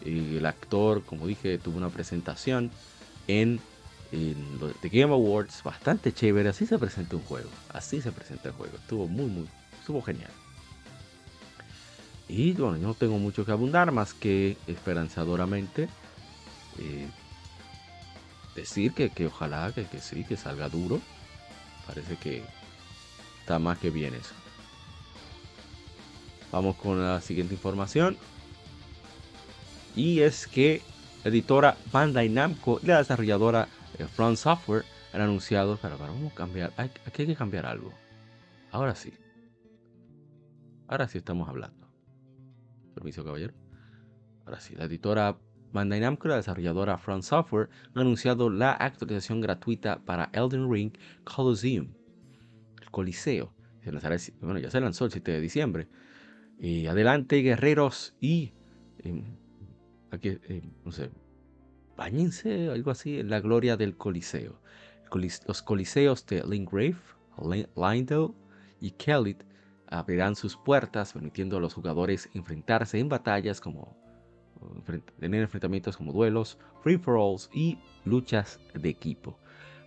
[0.04, 2.72] El actor, como dije, tuvo una presentación
[3.28, 3.60] en,
[4.12, 6.48] en The Game Awards bastante chévere.
[6.48, 7.50] Así se presenta un juego.
[7.72, 8.76] Así se presenta el juego.
[8.76, 10.30] Estuvo muy, muy, estuvo genial.
[12.28, 15.88] Y bueno, no tengo mucho que abundar más que esperanzadoramente
[16.78, 17.08] eh,
[18.54, 21.00] decir que, que ojalá que, que sí, que salga duro.
[21.86, 22.44] Parece que
[23.40, 24.34] está más que bien eso.
[26.52, 28.16] Vamos con la siguiente información.
[29.96, 30.82] Y es que
[31.24, 35.78] editora Bandai Namco la desarrolladora eh, Front Software han anunciado.
[35.80, 36.72] Pero, vamos a cambiar.
[36.76, 37.92] aquí hay que cambiar algo.
[38.70, 39.12] Ahora sí.
[40.88, 41.88] Ahora sí estamos hablando.
[42.94, 43.54] Permiso, caballero.
[44.44, 45.38] Ahora sí, la editora
[45.72, 50.92] Bandai Namco la desarrolladora Front Software han anunciado la actualización gratuita para Elden Ring
[51.24, 51.92] Coliseum.
[52.80, 53.52] El Coliseo.
[54.40, 55.88] bueno, ya se lanzó el 7 de diciembre.
[56.58, 58.52] Y adelante, guerreros, y
[58.98, 59.24] em,
[60.10, 61.10] aquí, eh, no sé,
[62.00, 64.58] bañense, algo así, en la gloria del Coliseo.
[65.46, 66.96] los coliseos de Lingrave,
[67.76, 68.28] Lindell
[68.80, 69.36] y Kelly
[69.86, 73.94] abrirán sus puertas, permitiendo a los jugadores enfrentarse en batallas como
[75.18, 79.38] tener enfrentamientos como duelos, free for alls y luchas de equipo.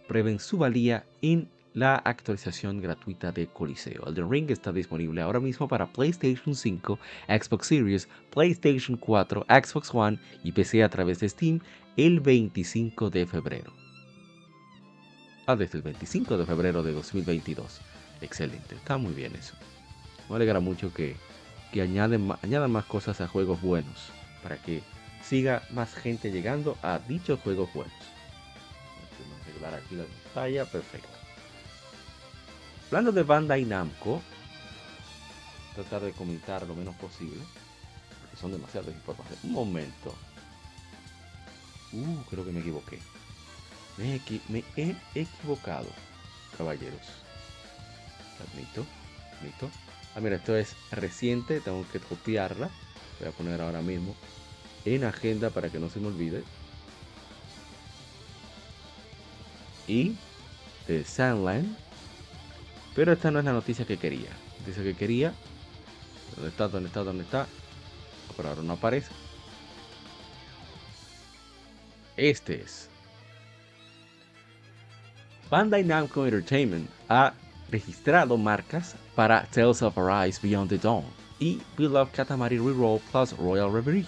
[0.07, 4.05] Prueben su valía en la actualización gratuita de Coliseo.
[4.05, 10.19] Elden Ring está disponible ahora mismo para PlayStation 5, Xbox Series, PlayStation 4, Xbox One
[10.43, 11.59] y PC a través de Steam
[11.95, 13.71] el 25 de febrero.
[15.45, 17.81] Ah, desde el 25 de febrero de 2022.
[18.21, 19.55] Excelente, está muy bien eso.
[20.29, 21.15] Me alegra mucho que,
[21.71, 24.81] que añaden, añadan más cosas a juegos buenos para que
[25.23, 27.93] siga más gente llegando a dichos juegos buenos.
[29.19, 31.09] Vamos a arreglar aquí la pantalla, perfecto.
[32.87, 34.21] Hablando de Bandai Namco,
[35.75, 37.41] tratar de comentar lo menos posible,
[38.21, 39.43] porque son demasiadas informaciones.
[39.43, 40.15] Un momento.
[41.93, 42.99] Uh, creo que me equivoqué.
[43.97, 45.87] Me, he equivocado,
[46.57, 47.01] caballeros.
[48.39, 48.85] Admito,
[49.39, 49.69] admito.
[50.15, 52.69] Ah, mira, esto es reciente, tengo que copiarla.
[53.19, 54.15] Voy a poner ahora mismo
[54.85, 56.43] en agenda para que no se me olvide.
[59.87, 60.15] Y
[60.87, 61.83] de Sandland
[62.95, 64.29] pero esta no es la noticia que quería.
[64.65, 65.33] Dice que quería.
[66.35, 66.67] ¿Dónde está?
[66.67, 67.03] ¿Dónde está?
[67.03, 67.47] ¿Dónde está?
[68.35, 69.11] Por ahora no aparece.
[72.17, 72.89] Este es.
[75.49, 77.33] Bandai Namco Entertainment ha
[77.71, 81.05] registrado marcas para Tales of Arise Beyond the Dawn
[81.39, 84.05] y Love Katamari Reroll plus Royal Reverie.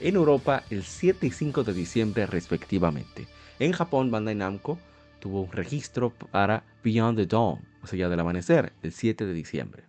[0.00, 3.26] En Europa el 7 y 5 de diciembre respectivamente.
[3.58, 4.78] En Japón Bandai Namco
[5.20, 9.84] tuvo un registro para Beyond the Dawn, o sea, del amanecer, el 7 de diciembre.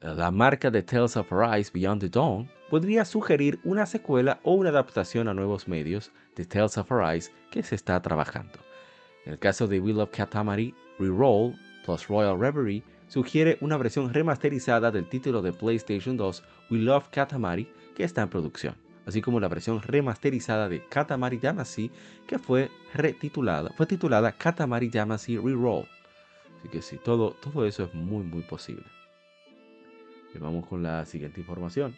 [0.00, 4.70] La marca de Tales of Arise Beyond the Dawn podría sugerir una secuela o una
[4.70, 8.58] adaptación a nuevos medios de Tales of Arise que se está trabajando.
[9.24, 11.54] En el caso de Will of Katamari Reroll
[11.86, 17.68] plus Royal Reverie, sugiere una versión remasterizada del título de PlayStation 2 We Love Katamari
[17.94, 18.74] que está en producción
[19.06, 21.92] así como la versión remasterizada de Katamari Damacy,
[22.26, 25.86] que fue retitulada, fue titulada Katamari Damacy Reroll.
[26.58, 28.86] Así que sí, todo, todo eso es muy, muy posible.
[30.40, 31.94] Vamos con la siguiente información.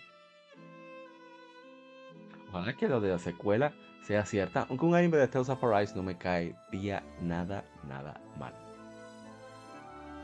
[2.56, 5.94] Ojalá que lo de la secuela sea cierta, aunque un anime de Tales of Arise
[5.94, 8.54] no me caería nada, nada mal.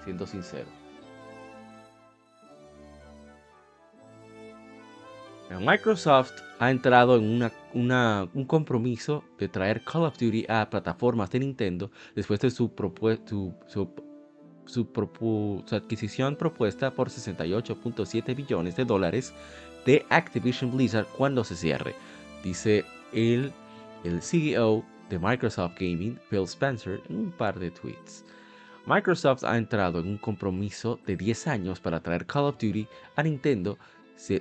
[0.02, 0.68] Siendo sincero.
[5.60, 11.90] Microsoft ha entrado en un compromiso de traer Call of Duty a plataformas de Nintendo
[12.14, 12.72] después de su,
[14.64, 14.88] su,
[15.70, 19.34] adquisición propuesta por 68.7 billones de dólares
[19.84, 21.94] de Activision Blizzard cuando se cierre,
[22.42, 23.52] dice el,
[24.20, 28.24] CEO de Microsoft Gaming, Phil Spencer, en un par de tweets.
[28.86, 33.22] Microsoft ha entrado en un compromiso de 10 años para traer Call of Duty a
[33.22, 33.78] Nintendo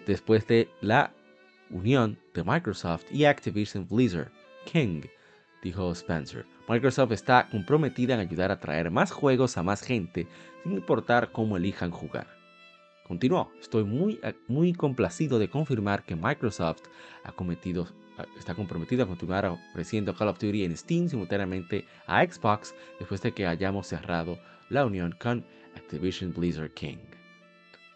[0.05, 1.13] después de la
[1.69, 4.31] unión de Microsoft y Activision Blizzard,
[4.65, 5.01] King,
[5.61, 6.45] dijo Spencer.
[6.67, 10.27] Microsoft está comprometida en ayudar a traer más juegos a más gente,
[10.63, 12.40] sin importar cómo elijan jugar.
[13.11, 16.83] Continuó, estoy muy, muy complacido de confirmar que Microsoft
[17.25, 17.85] ha cometido,
[18.39, 23.33] está comprometido a continuar ofreciendo Call of Duty en Steam simultáneamente a Xbox después de
[23.33, 25.43] que hayamos cerrado la unión con
[25.75, 26.99] Activision Blizzard King.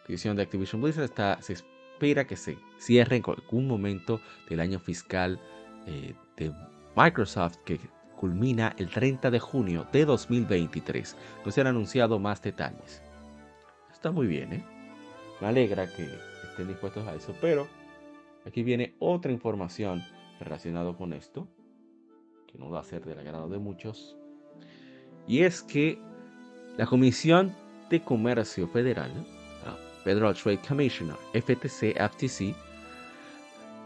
[0.02, 4.60] La división de Activision Blizzard está, se espera que se cierre en algún momento del
[4.60, 5.40] año fiscal
[5.88, 6.52] eh, de
[6.98, 7.80] Microsoft que
[8.18, 11.16] culmina el 30 de junio de 2023.
[11.46, 13.02] No se han anunciado más detalles.
[13.94, 14.75] Está muy bien, ¿eh?
[15.42, 16.08] Me alegra que
[16.50, 17.68] estén dispuestos a eso, pero
[18.46, 20.04] aquí viene otra información
[20.40, 21.48] relacionada con esto,
[22.48, 24.18] que no va a ser del agrado de muchos,
[25.28, 26.00] y es que
[26.78, 27.54] la Comisión
[27.90, 29.12] de Comercio Federal
[30.06, 32.56] Federal Trade Commissioner, FTC, FTC,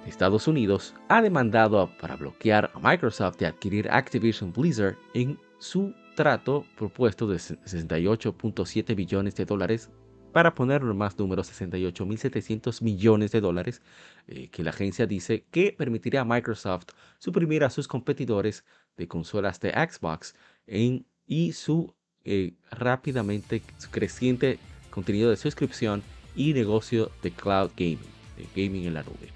[0.04, 5.94] de Estados Unidos, ha demandado para bloquear a Microsoft de adquirir Activision Blizzard en su
[6.16, 9.90] trato propuesto de 68.7 billones de dólares
[10.32, 13.82] para poner más números 68.700 millones de dólares
[14.28, 16.88] eh, que la agencia dice que permitirá a Microsoft
[17.18, 18.64] suprimir a sus competidores
[18.98, 20.36] de consolas de Xbox
[20.68, 21.94] en, y su
[22.26, 23.62] eh, rápidamente
[23.92, 26.04] creciente contenido de suscripción
[26.36, 28.00] y negocio de cloud gaming,
[28.38, 29.30] de gaming en la nube.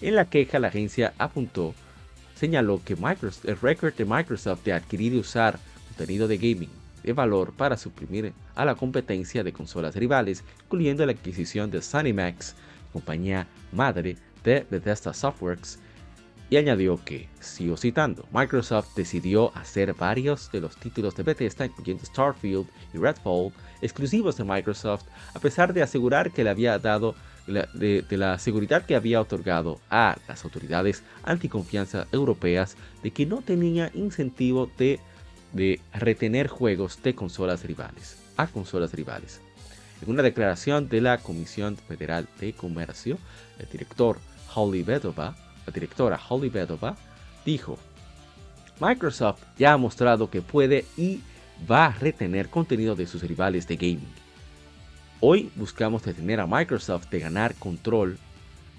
[0.00, 1.74] En la queja, la agencia apuntó,
[2.34, 7.12] señaló que Microsoft, el récord de Microsoft de adquirir y usar contenido de gaming de
[7.12, 12.54] valor para suprimir a la competencia de consolas rivales, incluyendo la adquisición de Max,
[12.92, 15.78] compañía madre de Bethesda Softworks,
[16.50, 22.04] y añadió que, sigo citando, Microsoft decidió hacer varios de los títulos de Bethesda, incluyendo
[22.04, 27.14] Starfield y Redfall, exclusivos de Microsoft, a pesar de asegurar que le había dado
[27.46, 33.90] de, la seguridad que había otorgado a las autoridades anticonfianza europeas de que no tenía
[33.94, 35.00] incentivo de,
[35.52, 39.40] de retener juegos de consolas rivales a consolas rivales.
[40.02, 43.18] En una declaración de la Comisión Federal de Comercio,
[43.58, 44.18] el director
[44.54, 46.96] Holly la directora Holly Bedova,
[47.44, 47.78] dijo,
[48.80, 51.20] Microsoft ya ha mostrado que puede y
[51.70, 54.12] va a retener contenido de sus rivales de gaming.
[55.20, 58.18] Hoy buscamos detener a Microsoft de ganar control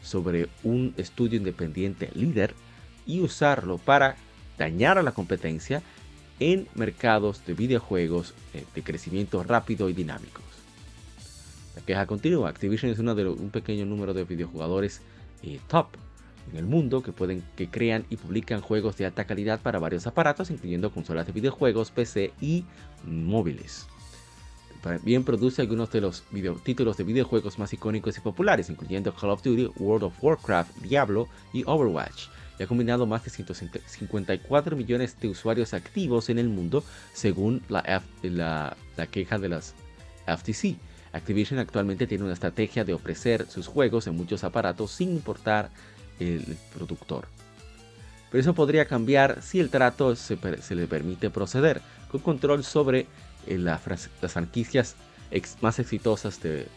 [0.01, 2.53] sobre un estudio independiente líder
[3.05, 4.17] y usarlo para
[4.57, 5.81] dañar a la competencia
[6.39, 10.43] en mercados de videojuegos eh, de crecimiento rápido y dinámicos.
[11.75, 12.49] La queja continúa.
[12.49, 15.01] Activision es uno de un pequeño número de videojugadores
[15.41, 15.87] eh, top
[16.51, 20.07] en el mundo que, pueden, que crean y publican juegos de alta calidad para varios
[20.07, 22.65] aparatos, incluyendo consolas de videojuegos, PC y
[23.05, 23.87] móviles.
[24.81, 26.23] También produce algunos de los
[26.63, 31.29] títulos de videojuegos más icónicos y populares, incluyendo Call of Duty, World of Warcraft, Diablo
[31.53, 32.27] y Overwatch.
[32.59, 38.01] Y ha combinado más de 154 millones de usuarios activos en el mundo, según la,
[39.11, 39.73] queja de las
[40.27, 40.77] FTC.
[41.13, 45.69] Activision actualmente tiene una estrategia de ofrecer sus juegos en muchos aparatos sin importar
[46.19, 47.27] el productor.
[48.31, 50.37] Pero eso podría cambiar si el trato se,
[50.75, 53.05] le permite proceder, con control sobre
[53.45, 54.95] eh, las franquicias
[55.61, 56.67] más exitosas de,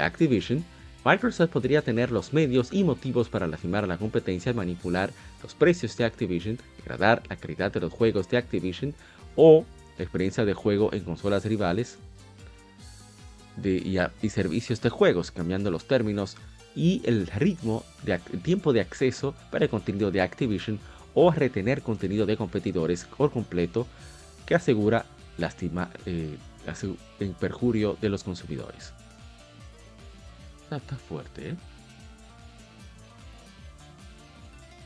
[0.00, 0.64] Activision.
[1.04, 5.10] Microsoft podría tener los medios y motivos para lastimar a la competencia y manipular
[5.42, 8.94] los precios de Activision, degradar la calidad de los juegos de Activision
[9.36, 9.66] o
[9.98, 11.98] la experiencia de juego en consolas rivales
[13.62, 16.38] y, servicios de juegos, cambiando los términos
[16.74, 20.80] y el ritmo de tiempo de acceso para el contenido de Activision
[21.12, 23.86] o retener contenido de competidores por completo
[24.46, 25.04] que asegura
[25.36, 26.36] lastima, eh,
[27.20, 28.94] el perjurio de los consumidores.
[30.76, 31.56] Está, fuerte, ¿eh?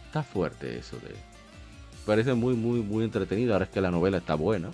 [0.06, 1.14] Está fuerte eso de...
[2.06, 3.52] Parece muy, muy, muy entretenido.
[3.52, 4.70] Ahora es que la novela está buena.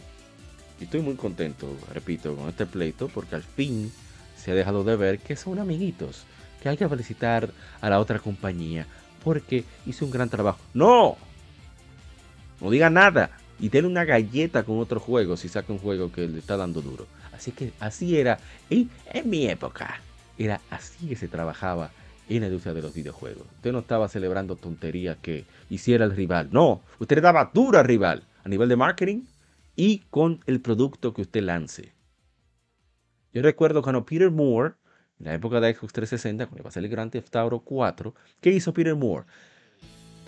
[0.80, 3.92] Y estoy muy contento, repito, con este pleito porque al fin
[4.36, 6.24] se ha dejado de ver que son amiguitos
[6.64, 7.50] que hay que felicitar
[7.80, 8.86] a la otra compañía
[9.22, 10.58] porque hizo un gran trabajo.
[10.72, 11.16] ¡No!
[12.60, 13.30] No diga nada.
[13.60, 16.80] Y denle una galleta con otro juego si saca un juego que le está dando
[16.80, 17.06] duro.
[17.32, 18.38] Así que así era.
[18.70, 20.00] Y en mi época
[20.38, 21.90] era así que se trabajaba
[22.28, 23.46] en la industria de los videojuegos.
[23.56, 26.48] Usted no estaba celebrando tonterías que hiciera el rival.
[26.52, 29.22] No, usted le daba duro al rival a nivel de marketing
[29.76, 31.92] y con el producto que usted lance.
[33.32, 34.74] Yo recuerdo cuando Peter Moore,
[35.18, 38.50] en la época de Xbox 360, cuando iba a salir Grand Theft Auto 4, ¿qué
[38.50, 39.26] hizo Peter Moore?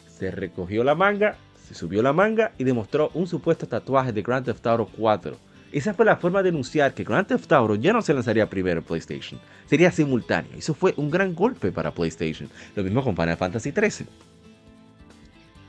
[0.09, 1.37] Se recogió la manga,
[1.67, 5.95] se subió la manga y demostró un supuesto tatuaje de Grand Theft Auto 4 esa
[5.95, 8.85] fue la forma de anunciar que Grand Theft Auto ya no se lanzaría primero en
[8.85, 10.53] PlayStation, sería simultáneo.
[10.57, 12.49] Eso fue un gran golpe para PlayStation.
[12.75, 14.07] Lo mismo con Final Fantasy XIII.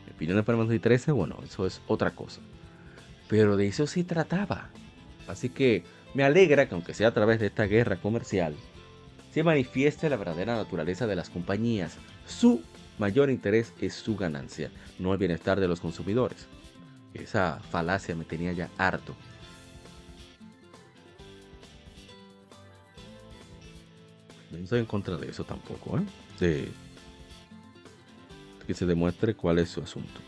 [0.05, 2.41] Mi opinión de Final Fantasy XIII, bueno, eso es otra cosa.
[3.27, 4.69] Pero de eso se trataba.
[5.27, 5.83] Así que
[6.13, 8.55] me alegra que aunque sea a través de esta guerra comercial,
[9.33, 11.97] se manifieste la verdadera naturaleza de las compañías.
[12.25, 12.61] Su
[12.97, 16.47] mayor interés es su ganancia, no el bienestar de los consumidores.
[17.13, 19.15] Esa falacia me tenía ya harto.
[24.51, 26.03] No estoy en contra de eso tampoco, ¿eh?
[26.39, 26.71] De
[28.65, 30.19] que se demuestre cuál es su asunto.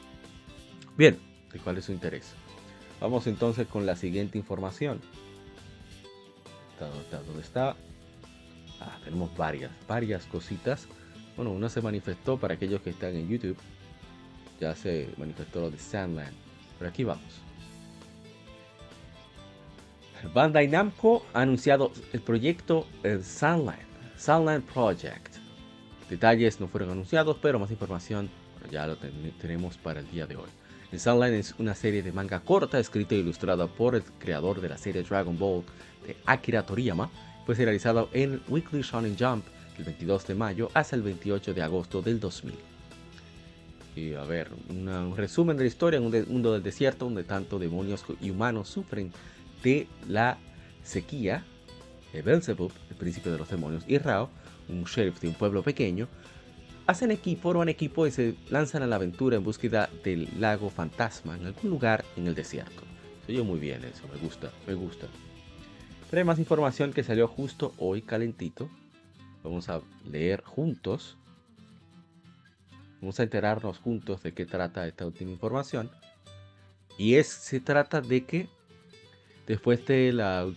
[0.98, 1.20] Bien,
[1.52, 2.34] de cuál es su interés.
[3.02, 5.02] Vamos entonces con la siguiente información.
[6.80, 7.76] ¿Dónde está?
[8.80, 10.88] Ah, tenemos varias, varias cositas.
[11.36, 13.58] Bueno, una se manifestó para aquellos que están en YouTube.
[14.62, 16.34] Ya se manifestó lo de Sandland.
[16.78, 17.42] Pero aquí vamos.
[20.34, 23.89] Bandai Namco ha anunciado el proyecto el Sandland
[24.20, 25.38] Sunland Project.
[26.10, 28.30] Detalles no fueron anunciados, pero más información
[28.70, 28.98] ya lo
[29.40, 30.50] tenemos para el día de hoy.
[30.92, 34.78] El es una serie de manga corta escrita e ilustrada por el creador de la
[34.78, 35.64] serie Dragon Ball
[36.06, 37.10] de Akira Toriyama.
[37.46, 39.46] Fue realizado en Weekly Shonen Jump
[39.78, 42.56] el 22 de mayo hasta el 28 de agosto del 2000.
[43.96, 47.58] Y a ver, un resumen de la historia en un mundo del desierto donde tanto
[47.58, 49.14] demonios y humanos sufren
[49.64, 50.38] de la
[50.84, 51.46] sequía
[52.14, 54.30] Belzebub, el príncipe de los demonios, y Rao,
[54.68, 56.08] un sheriff de un pueblo pequeño,
[56.88, 61.38] hacen equipo, forman equipo y se lanzan a la aventura en búsqueda del lago fantasma
[61.38, 62.82] en algún lugar en el desierto.
[63.26, 65.08] Se oyó muy bien eso, me gusta, me gusta.
[66.10, 68.70] Pero hay más información que salió justo hoy calentito.
[69.44, 71.18] Vamos a leer juntos.
[73.00, 75.92] Vamos a enterarnos juntos de qué trata esta última información.
[76.98, 78.50] Y es, se trata de que
[79.50, 80.48] Después de la,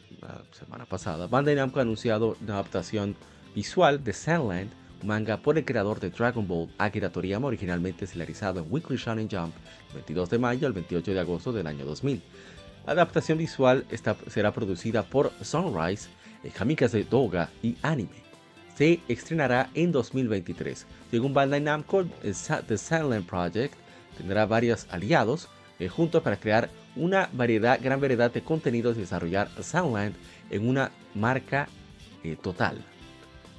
[0.51, 3.17] semana pasada, Bandai Namco ha anunciado una adaptación
[3.55, 4.71] visual de Sandland,
[5.01, 9.31] un manga por el creador de Dragon Ball, Akira Toriyama, originalmente serializado en Weekly Shonen
[9.31, 9.55] Jump,
[9.89, 12.23] el 22 de mayo al 28 de agosto del año 2000.
[12.85, 13.87] La adaptación visual
[14.27, 16.11] será producida por Sunrise,
[16.55, 18.23] Kamikaze Doga y Anime.
[18.77, 20.87] Se estrenará en 2023.
[21.11, 23.73] Según Bandai Namco, The Sandland Project
[24.19, 29.49] tendrá varios aliados eh, juntos para crear una variedad, gran variedad de contenidos y desarrollar
[29.63, 30.15] Soundland
[30.51, 31.69] en una marca
[32.23, 32.79] eh, total,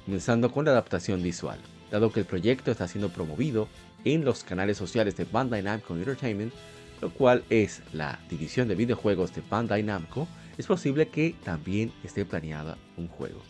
[0.04, 1.58] comenzando con la adaptación visual.
[1.90, 3.68] Dado que el proyecto está siendo promovido
[4.04, 6.52] en los canales sociales de Bandai Namco Entertainment,
[7.00, 12.24] lo cual es la división de videojuegos de Bandai Namco, es posible que también esté
[12.24, 13.42] planeada un juego.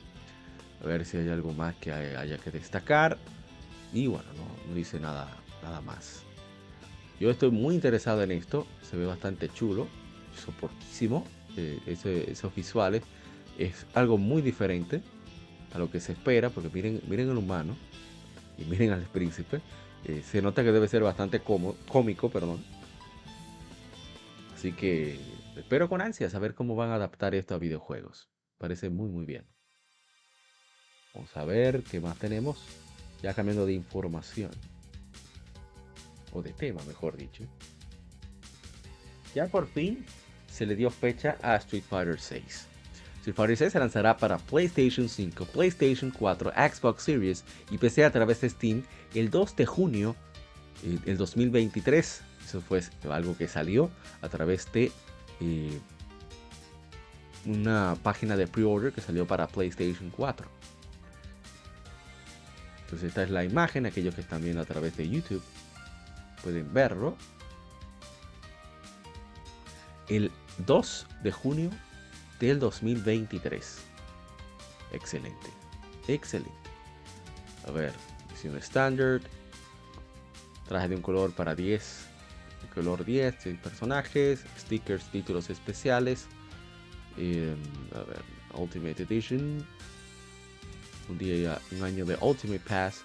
[0.82, 3.18] A ver si hay algo más que haya que destacar.
[3.92, 5.28] Y bueno, no, no dice nada,
[5.62, 6.23] nada más.
[7.20, 9.86] Yo estoy muy interesado en esto, se ve bastante chulo,
[10.44, 11.24] soportísimo,
[11.56, 13.02] eh, esos visuales.
[13.56, 15.00] Es algo muy diferente
[15.72, 17.76] a lo que se espera, porque miren, miren el humano
[18.58, 19.60] y miren al príncipe.
[20.04, 22.64] Eh, se nota que debe ser bastante cómico, perdón.
[24.54, 25.18] Así que
[25.56, 28.28] espero con ansia saber cómo van a adaptar esto a videojuegos.
[28.58, 29.46] Parece muy muy bien.
[31.14, 32.58] Vamos a ver qué más tenemos.
[33.22, 34.50] Ya cambiando de información
[36.34, 37.44] o de tema mejor dicho,
[39.34, 40.04] ya por fin
[40.50, 42.66] se le dio fecha a Street Fighter 6.
[43.18, 48.12] Street Fighter 6 se lanzará para PlayStation 5, PlayStation 4, Xbox Series y PC a
[48.12, 48.82] través de Steam
[49.14, 50.14] el 2 de junio
[50.84, 52.22] eh, del 2023.
[52.44, 54.92] Eso fue algo que salió a través de
[55.40, 55.80] eh,
[57.46, 60.46] una página de pre-order que salió para PlayStation 4.
[62.84, 65.42] Entonces esta es la imagen, aquellos que están viendo a través de YouTube
[66.44, 67.16] pueden verlo.
[70.08, 71.70] El 2 de junio
[72.38, 73.78] del 2023.
[74.92, 75.48] Excelente.
[76.06, 76.52] Excelente.
[77.66, 77.94] A ver,
[78.28, 79.22] edición estándar.
[80.68, 82.08] Traje de un color para 10.
[82.74, 86.26] color 10, personajes, stickers, títulos especiales.
[87.16, 87.56] Em,
[87.94, 88.22] a ver,
[88.52, 89.66] Ultimate Edition.
[91.08, 93.04] Un día, un año de Ultimate Pass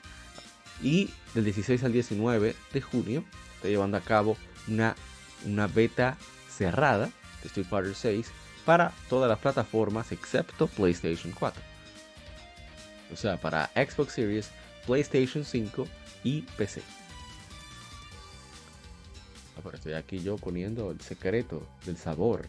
[0.81, 3.23] y del 16 al 19 de junio
[3.55, 4.95] está llevando a cabo una,
[5.45, 6.17] una beta
[6.49, 7.09] cerrada
[7.41, 8.31] de Street Fighter 6
[8.65, 11.61] para todas las plataformas excepto PlayStation 4.
[13.11, 14.51] O sea, para Xbox Series,
[14.85, 15.87] PlayStation 5
[16.23, 16.81] y PC.
[19.63, 22.47] Ahora estoy aquí yo poniendo el secreto del sabor.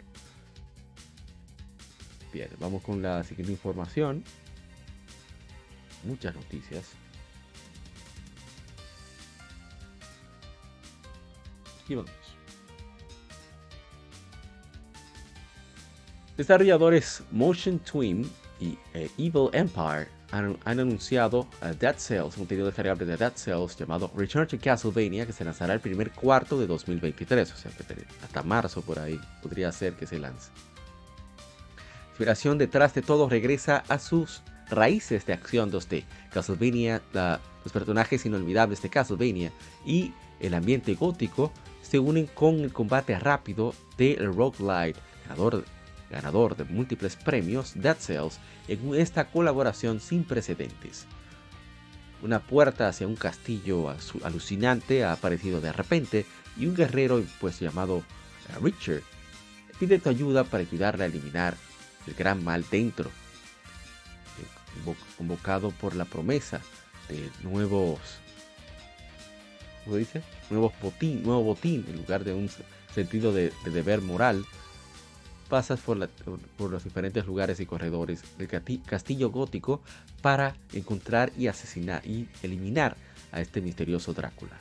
[2.33, 4.22] Bien, vamos con la siguiente información.
[6.05, 6.85] Muchas noticias.
[16.36, 18.30] Desarrolladores Motion Twin
[18.61, 21.47] y eh, Evil Empire han, anunciado
[21.80, 25.74] Dead Cells, un contenido descargable de Dead Cells llamado Return to Castlevania, que se lanzará
[25.74, 27.72] el primer cuarto de 2023, o sea
[28.22, 30.51] hasta marzo por ahí podría ser que se lance.
[32.11, 36.05] inspiración detrás de todo regresa a sus raíces de acción 2D.
[36.32, 39.53] Castlevania, los personajes inolvidables de Castlevania
[39.84, 41.53] y el ambiente gótico
[41.91, 45.64] se unen con el combate rápido de el roguelite, ganador
[46.09, 48.38] ganador de múltiples premios, Dead Cells,
[48.68, 51.07] en esta colaboración sin precedentes.
[52.22, 56.26] Una puerta hacia un castillo alucinante ha aparecido de repente
[56.57, 59.03] y un guerrero pues llamado eh, Richard
[59.78, 61.57] pide tu ayuda para ayudarle a eliminar
[62.07, 66.61] el gran mal dentro, eh, convocado por la promesa
[67.09, 68.20] de nuevos
[70.51, 72.49] Nuevos botín, nuevo botín en lugar de un
[72.95, 74.45] sentido de deber moral
[75.51, 78.49] pasas por, los diferentes lugares y corredores del
[78.86, 79.82] castillo gótico
[80.22, 82.97] para encontrar y asesinar y eliminar
[83.32, 84.57] a este misterioso Drácula.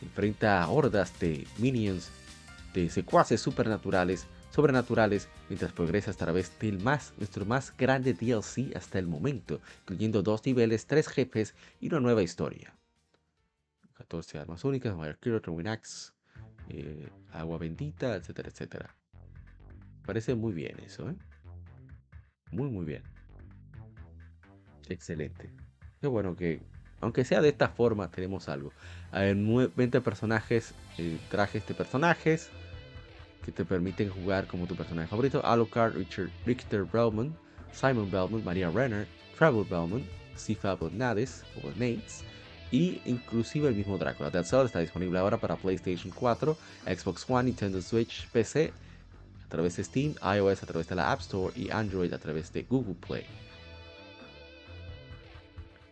[0.00, 2.08] Enfrenta a hordas de minions,
[2.72, 8.98] de secuaces supernaturales, sobrenaturales, mientras progresas a través del más, nuestro más grande DLC hasta
[8.98, 12.77] el momento, incluyendo dos niveles, tres jefes y una nueva historia.
[13.98, 15.40] 14 armas únicas, Mayor Kiro,
[16.68, 18.94] eh, agua bendita, etcétera, etcétera.
[20.06, 21.16] Parece muy bien eso, ¿eh?
[22.52, 23.02] Muy, muy bien.
[24.88, 25.50] Excelente.
[26.00, 26.62] Qué bueno que,
[27.00, 28.72] aunque sea de esta forma, tenemos algo.
[29.10, 32.50] Hay 20 personajes, eh, trajes de personajes
[33.44, 35.44] que te permiten jugar como tu personaje favorito.
[35.44, 37.36] Alucard, Richard, Richter Bellman,
[37.72, 40.04] Simon Bellman, Maria Renner, Travel Bellman,
[40.36, 42.24] Sifa Nades o Nates
[42.70, 44.30] y inclusive el mismo Drácula.
[44.30, 46.56] Dead Cell está disponible ahora para PlayStation 4,
[46.86, 48.72] Xbox One, Nintendo Switch, PC
[49.44, 52.52] a través de Steam, iOS a través de la App Store y Android a través
[52.52, 53.24] de Google Play.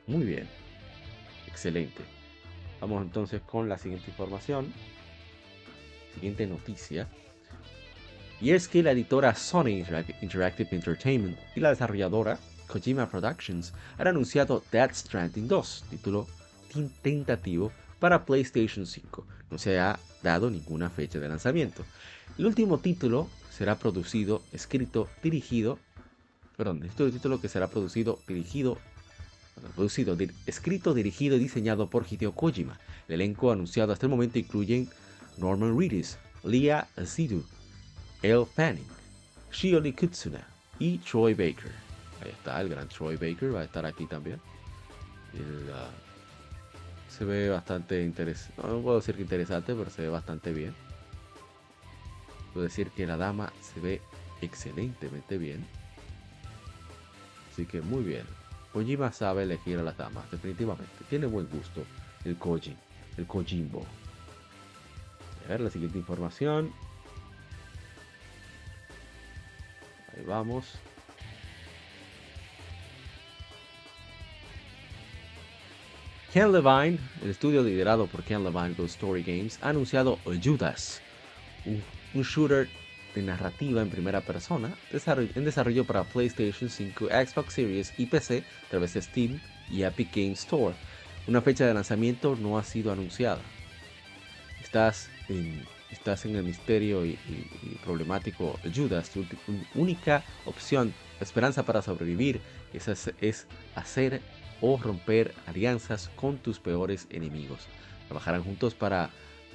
[0.06, 0.46] Muy bien.
[1.46, 2.02] Excelente.
[2.80, 4.72] Vamos entonces con la siguiente información.
[6.14, 7.08] Siguiente noticia.
[8.40, 9.82] Y es que la editora Sony
[10.20, 16.26] Interactive Entertainment y la desarrolladora Kojima Productions han anunciado Dead Stranding 2, título
[17.02, 19.26] tentativo para PlayStation 5.
[19.50, 21.84] No se ha dado ninguna fecha de lanzamiento.
[22.38, 25.78] El último título será producido, escrito, dirigido,
[26.56, 28.78] perdón, el título que será producido, dirigido,
[29.74, 30.16] producido,
[30.46, 32.78] escrito, dirigido y diseñado por Hideo Kojima.
[33.08, 34.88] El elenco anunciado hasta el momento incluyen
[35.38, 37.44] Norman Reedus, Leah Azidu,
[38.22, 38.86] Elle Fanning,
[39.52, 40.46] Shiori Kutsuna
[40.78, 41.72] y Troy Baker.
[42.22, 44.40] Ahí está, el gran Troy Baker va a estar aquí también.
[45.72, 45.90] Ah,
[47.16, 50.74] se ve bastante interesante, no puedo decir que interesante, pero se ve bastante bien
[52.62, 54.02] decir que la dama se ve
[54.40, 55.66] excelentemente bien.
[57.52, 58.24] Así que muy bien.
[58.72, 60.92] Kojima sabe elegir a las damas, definitivamente.
[61.08, 61.82] Tiene buen gusto
[62.24, 62.76] el Koji,
[63.16, 63.84] el Kojimbo.
[65.44, 66.72] A ver la siguiente información.
[70.14, 70.74] Ahí vamos.
[76.32, 81.00] Ken Levine, el estudio liderado por Ken Levine Ghost Story Games, ha anunciado Judas,
[81.64, 82.68] un shooter
[83.14, 88.70] de narrativa en primera persona en desarrollo para PlayStation 5, Xbox Series y PC a
[88.70, 90.74] través de Steam y Epic Games Store.
[91.26, 93.40] Una fecha de lanzamiento no ha sido anunciada.
[94.62, 97.18] Estás en, estás en el misterio y,
[97.84, 99.10] problemático Judas.
[99.10, 99.24] Tu,
[99.74, 102.40] única opción, esperanza para sobrevivir,
[102.74, 104.20] es, es hacer
[104.60, 107.66] o romper alianzas con tus peores enemigos.
[108.06, 109.10] Trabajarán juntos para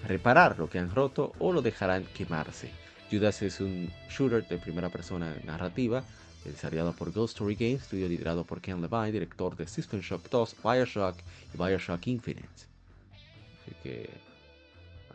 [0.08, 2.72] reparar lo que han roto o lo dejarán quemarse.
[3.12, 6.04] Judas es un shooter de primera persona narrativa,
[6.46, 10.56] desarrollado por Ghost Story Games, estudio liderado por Ken Levine, director de System Shock 2,
[10.64, 11.18] Bioshock
[11.54, 12.48] y Bioshock Infinite.
[13.62, 14.10] Así que,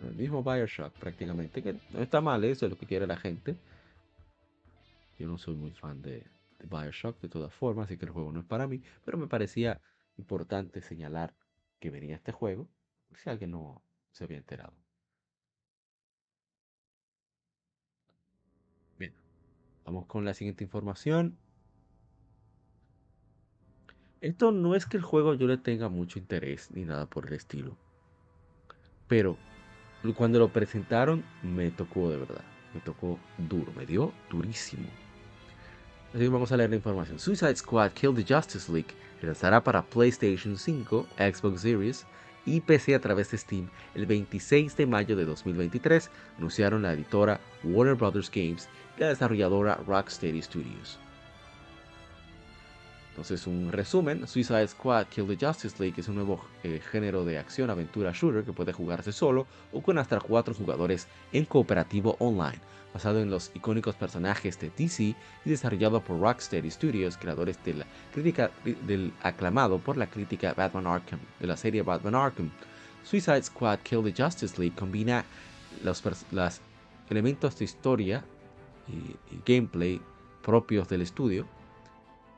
[0.03, 3.57] el mismo Bioshock prácticamente, que no está mal, eso es lo que quiere la gente.
[5.18, 6.22] Yo no soy muy fan de,
[6.68, 9.80] Bioshock de todas formas, así que el juego no es para mí, pero me parecía
[10.16, 11.34] importante señalar
[11.78, 12.68] que venía este juego,
[13.14, 14.74] si alguien no, se había enterado.
[18.98, 19.12] Bien,
[19.84, 21.38] vamos con la siguiente información.
[24.20, 27.34] Esto no es que el juego yo le tenga mucho interés ni nada por el
[27.34, 27.76] estilo.
[29.06, 29.36] Pero
[30.16, 32.44] cuando lo presentaron me tocó de verdad.
[32.74, 34.88] Me tocó duro, me dio durísimo.
[36.16, 37.18] Así vamos a leer la información.
[37.18, 42.06] Suicide Squad Kill the Justice League lanzará para PlayStation 5, Xbox Series
[42.46, 47.38] y PC a través de Steam el 26 de mayo de 2023, anunciaron la editora
[47.62, 48.30] Warner Bros.
[48.34, 50.98] Games y la desarrolladora Rocksteady Studios.
[53.16, 57.38] Entonces, un resumen: Suicide Squad Kill the Justice League es un nuevo eh, género de
[57.38, 62.60] acción-aventura shooter que puede jugarse solo o con hasta 4 jugadores en cooperativo online,
[62.92, 67.86] basado en los icónicos personajes de DC y desarrollado por Rocksteady Studios, creadores de la
[68.86, 72.50] del aclamado por la crítica Batman Arkham, de la serie Batman Arkham.
[73.02, 75.24] Suicide Squad Kill the Justice League combina
[75.82, 76.02] los,
[77.08, 78.22] elementos de historia
[78.88, 79.16] y,
[79.50, 80.02] gameplay
[80.42, 81.46] propios del estudio.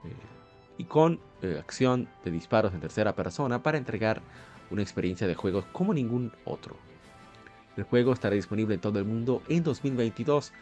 [0.05, 0.38] Eh,
[0.79, 4.23] y con eh, acción de disparos en tercera persona para entregar
[4.71, 6.77] una experiencia de juego como ningún otro.
[7.77, 10.53] El juego estará disponible en todo el mundo en 2022,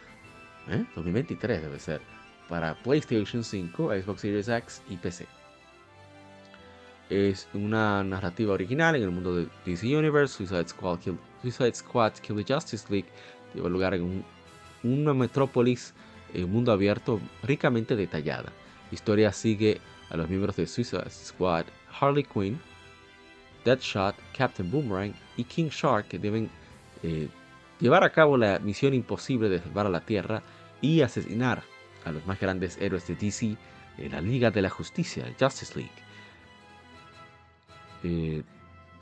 [0.97, 1.61] 2023 ¿eh?
[1.63, 2.01] debe ser,
[2.49, 5.27] para PlayStation 5, Xbox Series X y PC.
[7.09, 10.35] Es una narrativa original en el mundo de DC Universe.
[10.35, 13.09] Suicide Squad Kill, Suicide Squad Kill the Justice League
[13.55, 14.25] lleva lugar en
[14.83, 15.95] una metrópolis,
[16.35, 18.53] en un mundo abierto ricamente detallada.
[18.91, 19.81] La historia sigue
[20.11, 21.67] a los miembros de Suicide Squad,
[22.01, 22.61] Harley Quinn,
[23.65, 26.49] Deadshot, Captain Boomerang y King Shark que deben
[27.03, 27.29] eh,
[27.81, 30.43] llevar a cabo la misión imposible de salvar a la Tierra
[30.81, 31.63] y asesinar
[32.05, 33.57] a los más grandes héroes de DC,
[33.99, 35.91] en la Liga de la Justicia, Justice League.
[38.05, 38.43] Eh,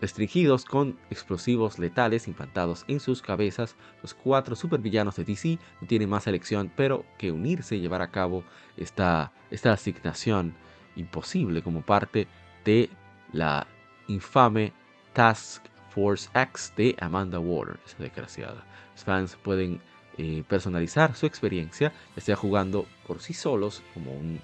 [0.01, 6.09] restringidos con explosivos letales implantados en sus cabezas, los cuatro supervillanos de DC no tienen
[6.09, 8.45] más elección pero que unirse y llevar a cabo
[8.77, 10.55] esta, esta asignación
[10.97, 12.27] imposible como parte
[12.65, 12.91] de
[13.33, 13.67] la
[14.09, 14.73] infame
[15.13, 18.65] Task Force X de Amanda Water, esa desgraciada.
[18.93, 19.81] Los fans pueden
[20.19, 24.41] eh, personalizar su experiencia, ya sea jugando por sí solos, como un,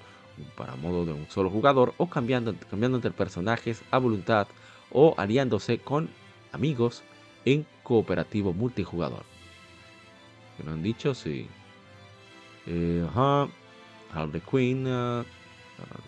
[0.56, 4.48] para modo de un solo jugador, o cambiando, cambiando entre personajes a voluntad,
[4.92, 6.08] o aliándose con
[6.52, 7.02] amigos
[7.44, 9.24] en cooperativo multijugador.
[10.56, 11.14] ¿Qué no han dicho?
[11.14, 11.48] Sí.
[12.66, 13.06] Eh,
[14.12, 15.24] Harley Quinn, uh,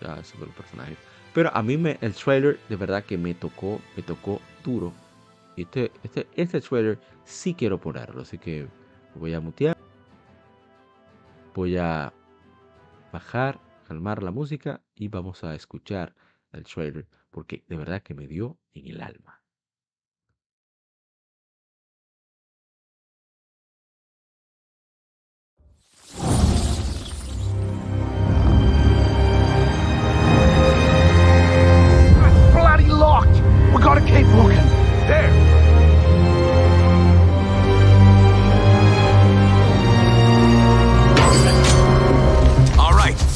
[0.01, 0.15] ya
[0.55, 0.97] personajes.
[1.33, 4.93] Pero a mí me, el trailer de verdad que me tocó, me tocó duro.
[5.57, 8.67] Este, este, este trailer sí quiero ponerlo, así que
[9.15, 9.77] voy a mutear.
[11.53, 12.13] Voy a
[13.11, 16.15] bajar, calmar la música y vamos a escuchar
[16.51, 19.42] el trailer porque de verdad que me dio en el alma.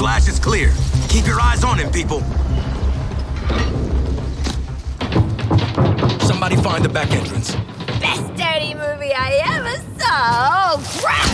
[0.08, 0.72] Flash is clear.
[1.10, 2.22] Keep your eyes on him, people.
[6.22, 7.54] Somebody find the back entrance.
[8.00, 10.64] Best dirty movie I ever saw.
[10.64, 11.28] Oh, crap!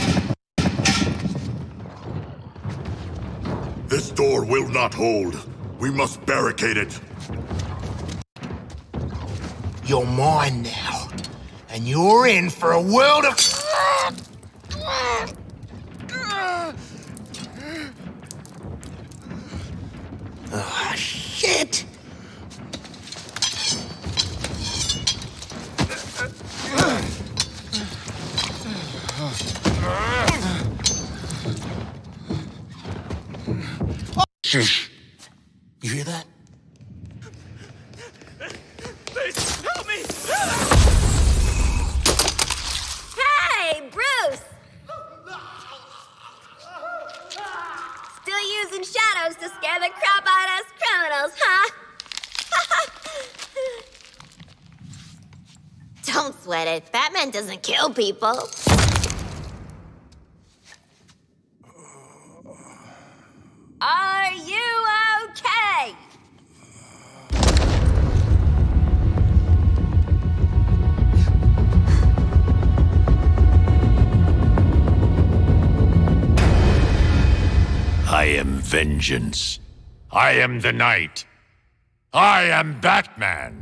[3.90, 5.38] This door will not hold.
[5.78, 7.00] We must barricade it.
[9.86, 11.10] You're mine now.
[11.70, 13.38] And you're in for a world of...
[20.56, 21.84] Oh, shit!
[34.44, 34.92] Shush.
[35.82, 36.28] You hear that?
[48.84, 51.70] and shadows to scare the crap out of us criminals, huh?
[56.14, 56.92] Don't sweat it.
[56.92, 58.50] Batman doesn't kill people.
[63.82, 64.86] Are you
[65.26, 65.96] okay?
[78.14, 79.60] I am vengeance.
[80.12, 81.26] I am the night.
[82.14, 83.56] I am Batman.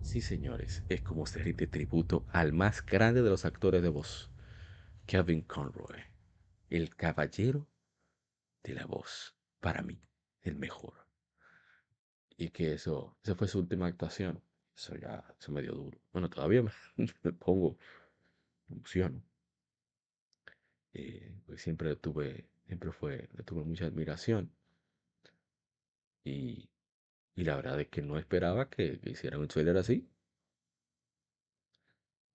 [0.00, 4.30] Sí, señores, es como se rinde tributo al más grande de los actores de voz,
[5.04, 6.02] Kevin Conroy,
[6.70, 7.68] el caballero
[8.62, 9.34] de la voz.
[9.60, 10.00] Para mí,
[10.40, 10.94] el mejor.
[12.38, 14.42] Y que eso, esa fue su última actuación.
[14.74, 16.00] Eso ya, eso me dio duro.
[16.10, 16.70] Bueno, todavía me,
[17.38, 17.76] pongo,
[18.68, 19.31] me.
[20.94, 24.50] Eh, pues siempre tuve, siempre fue, tuve mucha admiración.
[26.24, 26.68] Y,
[27.36, 30.08] y la verdad es que no esperaba que, que hicieran un trailer así.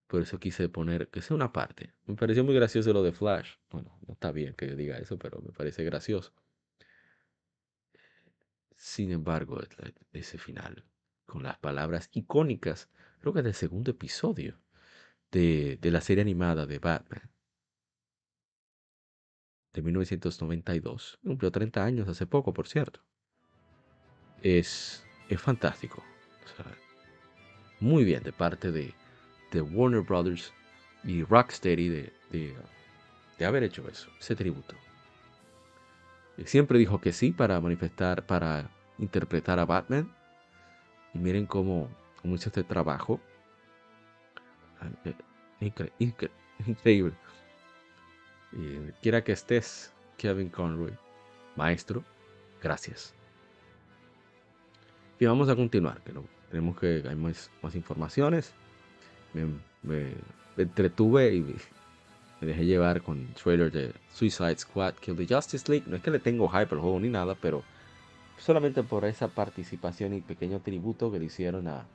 [0.08, 1.93] Por eso quise poner que sea una parte.
[2.05, 3.51] Me pareció muy gracioso lo de Flash.
[3.70, 6.34] Bueno, no está bien que yo diga eso, pero me parece gracioso.
[8.78, 9.60] Sin embargo,
[10.14, 10.86] ese final,
[11.26, 12.89] con las palabras icónicas,
[13.20, 14.60] creo que del segundo episodio
[15.32, 17.32] de, de la serie animada de Batman,
[19.78, 22.99] de 1992, cumplió 30 años hace poco, por cierto.
[24.41, 26.03] Es, es fantástico.
[27.80, 28.95] Muy bien de parte de,
[29.51, 30.51] de Warner Brothers
[31.03, 32.55] y Rocksteady de, de,
[33.38, 34.73] de haber hecho eso, ese tributo.
[36.45, 40.11] Siempre dijo que sí para manifestar, para interpretar a Batman.
[41.13, 41.88] Y miren cómo,
[42.21, 43.21] cómo hizo este trabajo.
[44.82, 45.15] Ah, eh,
[45.61, 46.32] incre- incre-
[46.65, 47.13] increíble.
[48.54, 50.93] Y quiera que estés, Kevin Conroy,
[51.56, 52.04] maestro,
[52.62, 53.14] gracias.
[55.20, 58.54] Y vamos a continuar, que no, tenemos que hay más, más informaciones.
[59.34, 59.45] Me,
[59.84, 60.16] me-
[60.56, 61.54] me entretuve y me,
[62.41, 65.86] me dejé llevar con el trailer de Suicide Squad Kill the Justice League.
[65.88, 67.64] No es que le tengo hype al juego ni nada, pero
[68.38, 71.86] solamente por esa participación y pequeño tributo que le hicieron a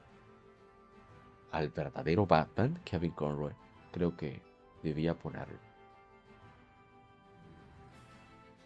[1.52, 3.52] al verdadero Batman, Kevin Conroy,
[3.92, 4.40] creo que
[4.82, 5.58] debía ponerlo.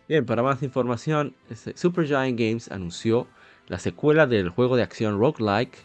[0.08, 3.26] Bien, para más información, este, Supergiant Games anunció
[3.66, 5.76] la secuela del juego de acción roguelike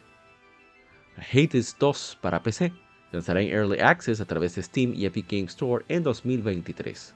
[1.18, 2.72] Hades 2 para PC.
[3.12, 7.16] Lanzará en Early Access a través de Steam y Epic Games Store en 2023.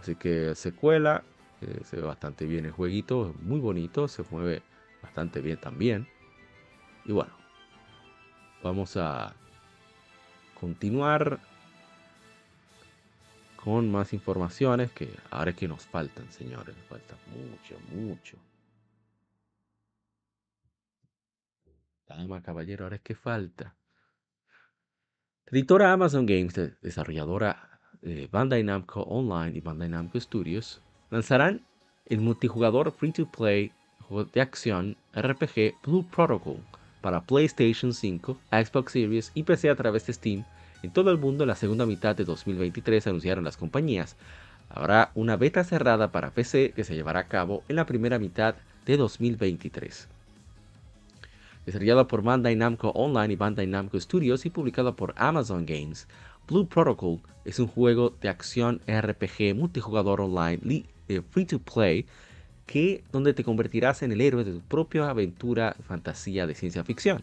[0.00, 1.22] Así que secuela,
[1.60, 4.62] eh, se ve bastante bien el jueguito, muy bonito, se mueve
[5.02, 6.08] bastante bien también.
[7.04, 7.32] Y bueno,
[8.62, 9.34] vamos a
[10.58, 11.38] continuar
[13.62, 18.36] con más informaciones que ahora es que nos faltan, señores, nos falta mucho, mucho.
[22.08, 23.76] Dama, caballero, ahora es que falta.
[25.46, 31.64] Editora Amazon Games, de- desarrolladora eh, Bandai Namco Online y Bandai Namco Studios, lanzarán
[32.06, 36.58] el multijugador free to play juego de acción RPG Blue Protocol
[37.00, 40.44] para PlayStation 5, Xbox Series y PC a través de Steam
[40.82, 44.16] en todo el mundo en la segunda mitad de 2023, anunciaron las compañías.
[44.68, 48.54] Habrá una beta cerrada para PC que se llevará a cabo en la primera mitad
[48.86, 50.08] de 2023
[51.66, 56.08] desarrollado por Bandai Namco Online y Bandai Namco Studios y publicado por Amazon Games.
[56.48, 62.06] Blue Protocol es un juego de acción RPG multijugador online li- eh, free to play
[62.66, 67.22] que donde te convertirás en el héroe de tu propia aventura fantasía de ciencia ficción.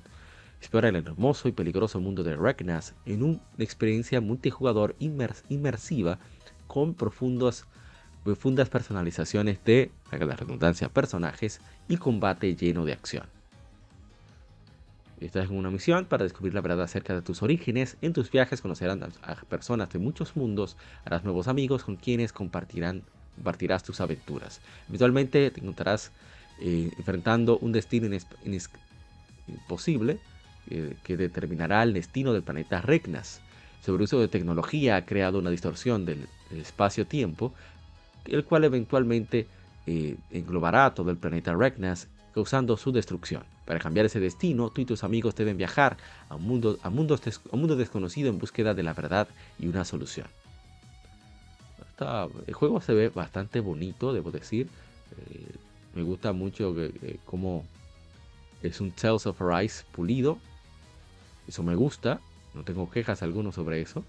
[0.60, 6.20] Explora el hermoso y peligroso mundo de Reknas en una experiencia multijugador inmers- inmersiva
[6.68, 7.66] con profundas
[8.70, 13.26] personalizaciones de, la redundancia, personajes y combate lleno de acción.
[15.20, 17.98] Estás en una misión para descubrir la verdad acerca de tus orígenes.
[18.02, 23.84] En tus viajes conocerán a personas de muchos mundos, harás nuevos amigos con quienes compartirás
[23.84, 24.62] tus aventuras.
[24.88, 26.12] Eventualmente te encontrarás
[26.60, 28.08] eh, enfrentando un destino
[29.48, 30.20] imposible
[30.72, 33.42] eh, que determinará el destino del planeta Regnas.
[33.82, 37.54] Sobre uso de tecnología ha creado una distorsión del, espacio-tiempo,
[38.26, 39.48] el cual eventualmente
[39.88, 43.44] eh, englobará todo el planeta Regnas, causando su destrucción.
[43.66, 45.98] Para cambiar ese destino, tú y tus amigos deben viajar
[46.30, 50.28] a un mundo, a mundos a desconocido en búsqueda de la verdad y una solución.
[52.48, 54.70] El juego se ve bastante bonito, debo decir.
[55.18, 55.56] Eh,
[55.96, 57.66] me gusta mucho que cómo
[58.62, 60.40] es un Tales of Arise pulido.
[61.50, 62.22] Eso me gusta.
[62.54, 64.04] No tengo quejas alguno sobre eso.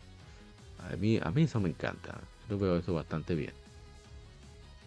[0.78, 2.20] A mí, a mí eso me encanta.
[2.50, 3.54] Yo veo eso bastante bien.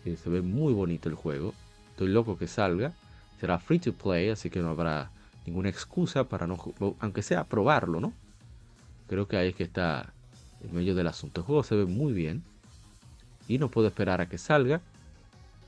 [0.06, 1.56] Eh, se ve muy bonito el juego.
[1.90, 2.94] Estoy loco que salga.
[3.40, 5.10] Será free to play, así que no habrá
[5.48, 6.58] ninguna excusa para no,
[7.00, 8.14] aunque sea probarlo, ¿no?
[9.10, 10.14] Creo que ahí es que está
[10.64, 11.42] el medio del asunto.
[11.42, 12.44] El juego se ve muy bien
[13.48, 14.80] y no puedo esperar a que salga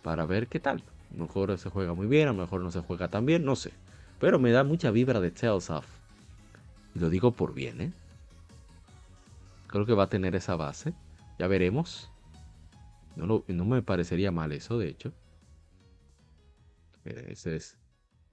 [0.03, 0.83] para ver qué tal.
[1.13, 3.43] A lo mejor se juega muy bien, a lo mejor no se juega tan bien,
[3.43, 3.71] no sé.
[4.19, 5.94] Pero me da mucha vibra de Tales of.
[6.95, 7.93] Lo digo por bien, ¿eh?
[9.67, 10.93] Creo que va a tener esa base.
[11.37, 12.09] Ya veremos.
[13.17, 15.13] No, no me parecería mal eso, de hecho.
[17.03, 17.77] Eh, Ese es,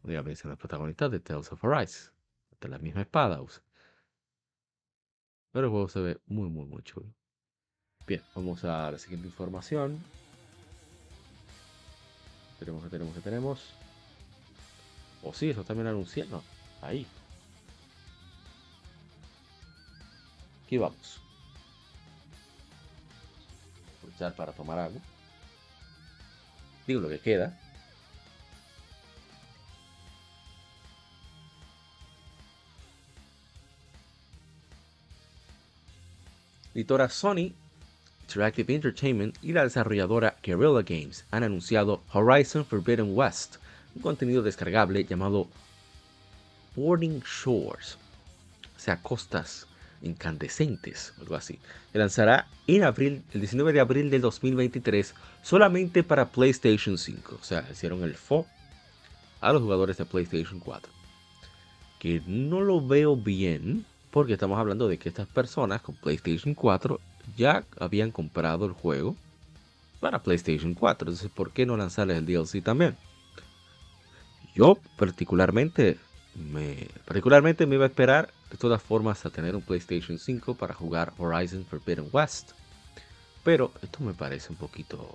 [0.04, 2.10] digamos, el protagonista de Tales of Arise.
[2.60, 3.40] De la misma espada.
[5.50, 7.12] Pero el juego se ve muy, muy, muy chulo.
[8.06, 9.98] Bien, vamos a la siguiente información.
[12.60, 13.74] tenemos, que tenemos, que tenemos.
[15.24, 16.40] O oh, sí, eso también anunciaron.
[16.80, 17.04] Ahí.
[20.72, 21.20] Aquí vamos.
[23.98, 24.98] Aprovechar para tomar algo.
[26.86, 27.60] Digo lo que queda.
[36.74, 37.52] Editora Sony
[38.22, 43.56] Interactive Entertainment y la desarrolladora Guerrilla Games han anunciado Horizon Forbidden West,
[43.94, 45.48] un contenido descargable llamado
[46.74, 47.98] Boarding Shores,
[48.74, 49.66] o sea, costas
[50.02, 51.58] incandescentes, algo así.
[51.92, 57.38] Se lanzará en abril, el 19 de abril del 2023, solamente para PlayStation 5.
[57.40, 58.46] O sea, hicieron el FO
[59.40, 60.92] a los jugadores de PlayStation 4.
[61.98, 67.00] Que no lo veo bien, porque estamos hablando de que estas personas con PlayStation 4
[67.36, 69.16] ya habían comprado el juego
[70.00, 71.08] para PlayStation 4.
[71.08, 72.96] Entonces, ¿por qué no lanzarles el DLC también?
[74.54, 75.98] Yo particularmente
[76.34, 80.74] me, particularmente me iba a esperar de todas formas a tener un PlayStation 5 para
[80.74, 82.50] jugar Horizon Forbidden West.
[83.42, 85.08] Pero esto me parece un poquito...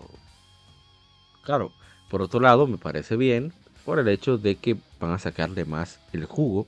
[1.44, 1.72] Claro,
[2.10, 3.54] por otro lado me parece bien
[3.86, 6.66] por el hecho de que van a sacarle más el jugo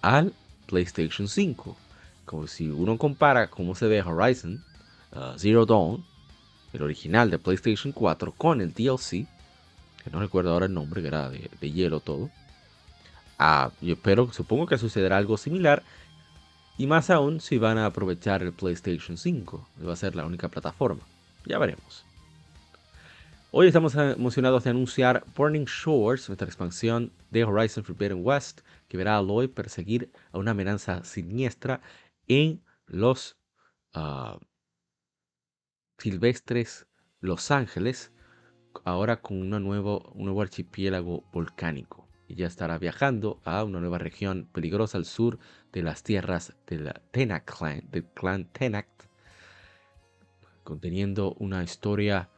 [0.00, 0.32] al
[0.66, 1.76] PlayStation 5.
[2.24, 4.64] Como si uno compara cómo se ve Horizon
[5.12, 6.02] uh, Zero Dawn,
[6.72, 9.28] el original de PlayStation 4, con el DLC,
[10.02, 12.30] que no recuerdo ahora el nombre, que era de, hielo todo.
[13.38, 15.82] Ah, yo espero, supongo que sucederá algo similar.
[16.76, 20.26] Y más aún si van a aprovechar el PlayStation 5, que va a ser la
[20.26, 21.02] única plataforma.
[21.46, 22.04] Ya veremos.
[23.56, 29.14] Hoy estamos emocionados de anunciar Burning Shores, nuestra expansión de Horizon Forbidden West, que verá
[29.14, 31.80] a Aloy perseguir a una amenaza siniestra
[32.26, 33.36] en los
[33.94, 34.40] uh,
[35.98, 36.88] silvestres
[37.20, 38.10] Los Ángeles,
[38.84, 42.03] ahora con nuevo, un nuevo archipiélago volcánico.
[42.28, 45.38] Y ya estará viajando a una nueva región peligrosa al sur
[45.72, 49.04] de las tierras de la Clan, del clan Tenact,
[50.62, 52.28] conteniendo una historia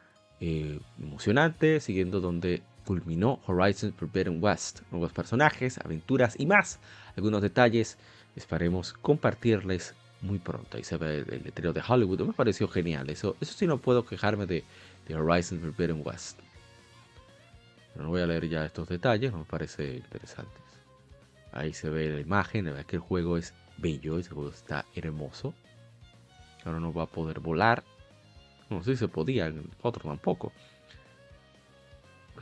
[0.41, 4.81] eh, emocionante, siguiendo donde culminó Horizon Forbidden West.
[4.91, 6.79] Nuevos personajes, aventuras y más.
[7.17, 7.99] Algunos detalles
[8.37, 10.77] esperemos compartirles muy pronto.
[10.77, 12.21] Ahí se ve el, letrero de Hollywood.
[12.23, 13.11] Me pareció genial.
[13.11, 14.65] Eso, eso sí no puedo quejarme de,
[15.09, 16.41] de Horizon Forbidden West.
[17.99, 20.63] No voy a leer ya estos detalles, me parece interesantes.
[21.53, 24.85] Ahí se ve la imagen, la verdad que el juego es bello, el juego está
[24.95, 25.55] hermoso.
[26.65, 27.85] Ahora no va a poder volar.
[28.69, 30.53] No sé si se podía, en otro tampoco.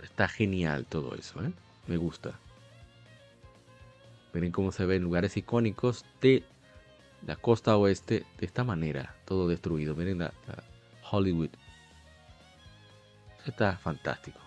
[0.02, 1.52] Está genial todo eso, ¿eh?
[1.86, 2.38] Me gusta.
[4.32, 6.44] Miren cómo se ven lugares icónicos de
[7.26, 9.94] la costa oeste de esta manera, todo destruido.
[9.94, 10.32] Miren la,
[11.10, 11.50] Hollywood.
[13.46, 14.43] Está fantástico.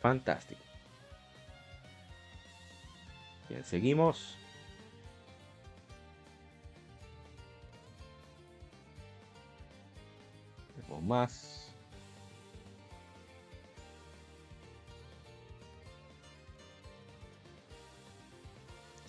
[0.00, 0.60] Fantástico.
[3.48, 4.36] Bien, seguimos.
[10.74, 11.72] Tenemos más.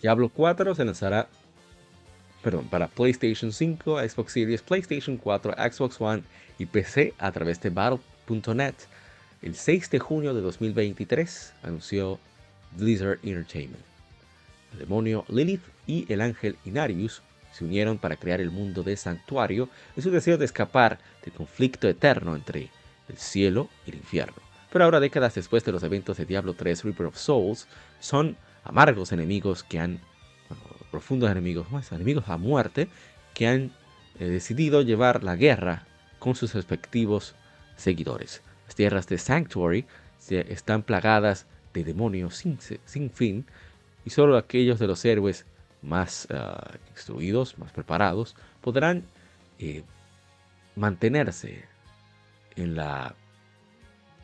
[0.02, 1.28] Diablo 4 se lanzará
[2.48, 6.24] perdón, para PlayStation 5, Xbox Series, PlayStation 4, Xbox One
[6.58, 8.76] y PC a través de Battle.net.
[9.42, 12.20] El 6 de junio de 2023 anunció
[12.76, 13.84] Blizzard Entertainment.
[14.74, 17.22] El demonio Lilith y el ángel Inarius
[17.52, 21.88] se unieron para crear el mundo de Santuario en su deseo de escapar del conflicto
[21.88, 22.72] eterno entre
[23.10, 24.36] el cielo y el infierno.
[24.72, 27.68] Pero ahora, décadas después de los eventos de Diablo 3 Reaper of Souls,
[28.00, 30.00] son amargos enemigos que han,
[30.90, 32.90] profundos enemigos, más enemigos a muerte,
[33.36, 33.72] que han
[34.20, 35.86] eh, decidido llevar la guerra
[36.18, 37.36] con sus respectivos
[37.76, 38.42] seguidores.
[38.68, 39.86] Las tierras de Sanctuary
[40.30, 43.46] están plagadas de demonios sin, sin fin
[44.06, 45.46] y solo aquellos de los héroes
[45.82, 49.04] más ah, instruidos, más preparados, podrán
[49.60, 49.84] eh,
[50.76, 51.66] mantenerse
[52.56, 53.16] en la,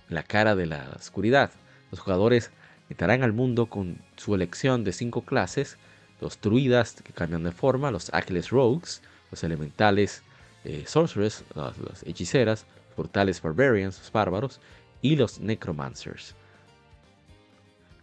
[0.10, 1.52] la cara de la oscuridad.
[1.91, 2.52] Los jugadores
[2.89, 5.78] entrarán al mundo con su elección de cinco clases,
[6.22, 10.24] los druidas que cambian de forma, los Achilles Rogues, los elementales
[10.64, 14.60] eh, Sorcerers, las, hechiceras, portales Barbarians, los bárbaros,
[15.02, 16.36] y los Necromancers.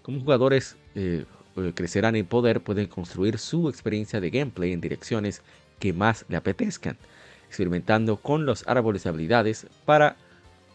[0.03, 1.25] Como jugadores eh,
[1.57, 5.43] eh, crecerán en poder, pueden construir su experiencia de gameplay en direcciones
[5.79, 6.97] que más le apetezcan,
[7.49, 10.17] experimentando con los árboles de habilidades para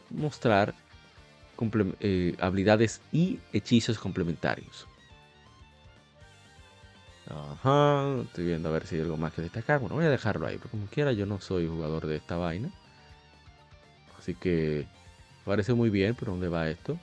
[0.10, 0.74] mostrar
[2.00, 4.88] eh, habilidades y hechizos complementarios.
[7.28, 9.80] Ajá, estoy viendo a ver si hay algo más que destacar.
[9.80, 12.72] Bueno, voy a dejarlo ahí, porque como quiera yo no soy jugador de esta vaina.
[14.26, 14.88] Así que
[15.46, 16.98] parece muy bien, pero ¿dónde va esto?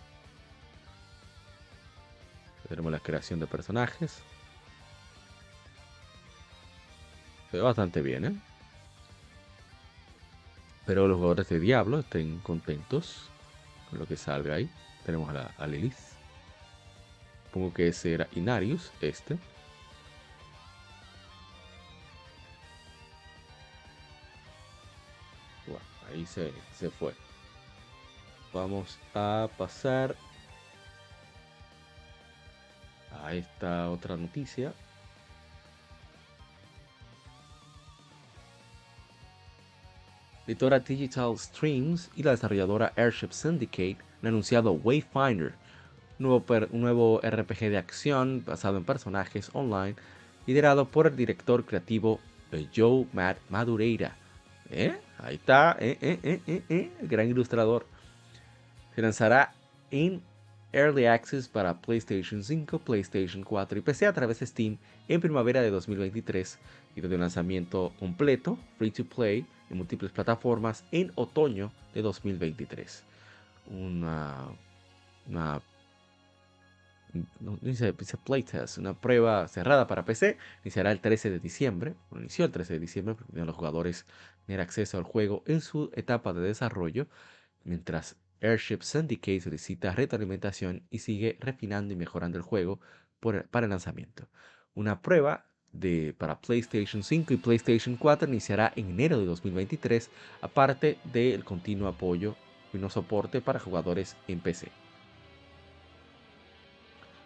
[2.68, 4.22] tenemos la creación de personajes.
[7.52, 8.34] Se ve bastante bien, ¿eh?
[10.80, 13.28] Espero los jugadores de Diablo estén contentos
[13.88, 14.68] con lo que salga ahí.
[15.06, 15.94] Tenemos a, la, a Lilith.
[17.44, 19.38] Supongo que ese era Inarius, este.
[26.26, 26.52] Se,
[26.98, 27.14] fue.
[28.52, 30.14] Vamos a pasar
[33.22, 34.72] a esta otra noticia.
[40.46, 45.54] editora Digital Streams y la desarrolladora Airship Syndicate han anunciado Wayfinder,
[46.18, 49.94] nuevo, un nuevo RPG de acción basado en personajes online,
[50.46, 52.20] liderado por el director creativo
[52.74, 54.16] Joe Matt Madureira.
[54.72, 54.98] ¿Eh?
[55.18, 55.98] Ahí está, ¿eh?
[56.00, 56.40] ¿Eh?
[56.68, 56.90] ¿Eh?
[57.02, 57.86] Gran ilustrador.
[58.94, 59.52] Se lanzará
[59.90, 60.22] en
[60.72, 65.60] Early Access para PlayStation 5, PlayStation 4 y PC a través de Steam en primavera
[65.60, 66.58] de 2023
[66.96, 73.04] y de un lanzamiento completo, free to play, en múltiples plataformas en otoño de 2023.
[73.70, 74.46] Una,
[75.28, 75.60] una
[77.40, 82.44] no, dice, dice playtest, una prueba cerrada para PC, iniciará el 13 de diciembre, inició
[82.44, 84.06] el 13 de diciembre, porque los jugadores
[84.46, 87.06] tener acceso al juego en su etapa de desarrollo,
[87.64, 92.80] mientras Airship Syndicate solicita retroalimentación y sigue refinando y mejorando el juego
[93.20, 94.28] para el lanzamiento.
[94.74, 100.10] Una prueba de, para PlayStation 5 y PlayStation 4 iniciará en enero de 2023,
[100.40, 102.36] aparte del continuo apoyo
[102.72, 104.81] y no soporte para jugadores en PC.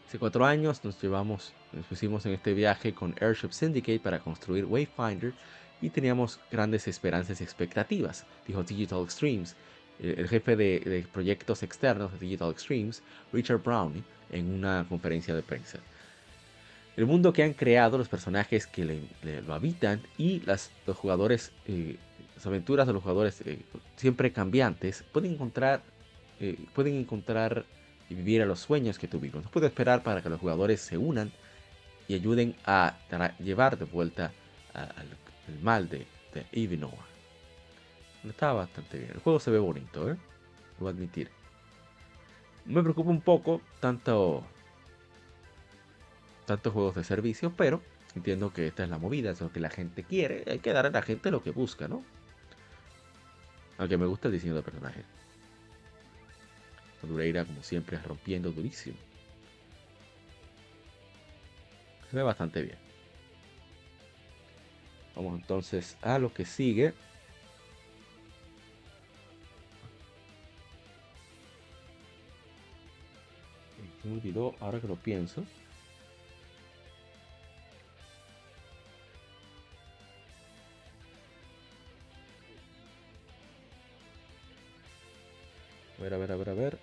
[0.06, 4.64] Hace cuatro años nos llevamos, nos pusimos en este viaje con Airship Syndicate para construir
[4.64, 5.34] Wayfinder
[5.82, 9.56] y teníamos grandes esperanzas y expectativas, dijo Digital Extremes,
[9.98, 13.02] el jefe de, proyectos externos de Digital Extremes,
[13.32, 15.80] Richard Browning, en una conferencia de prensa.
[16.96, 19.02] El mundo que han creado, los personajes que
[19.44, 21.96] lo habitan y las, los jugadores, eh,
[22.36, 23.58] las aventuras de los jugadores eh,
[23.96, 25.82] siempre cambiantes, pueden encontrar,
[26.38, 27.66] eh, pueden encontrar
[28.08, 29.44] y vivir a los sueños que tuvimos.
[29.44, 31.32] No puedo esperar para que los jugadores se unan
[32.08, 32.96] y ayuden a,
[33.38, 34.32] llevar de vuelta
[34.74, 37.06] al mal de, de Evinoa.
[38.28, 39.10] Está bastante bien.
[39.14, 40.16] El juego se ve bonito, ¿eh?
[40.78, 41.30] Lo voy a admitir.
[42.64, 44.44] Me preocupa un poco tanto
[46.46, 47.82] tantos juegos de servicio, pero
[48.14, 50.86] entiendo que esta es la movida, es lo que la gente quiere, hay que dar
[50.86, 52.04] a la gente lo que busca, ¿no?
[53.78, 55.04] Aunque me gusta el diseño de personaje.
[57.02, 58.96] Dureira, como siempre, rompiendo durísimo.
[62.10, 62.78] Se ve bastante bien.
[65.14, 66.92] Vamos entonces a lo que sigue.
[74.02, 75.44] Se me olvidó, ahora que lo pienso.
[85.98, 86.78] A ver, a ver, a ver, a ver.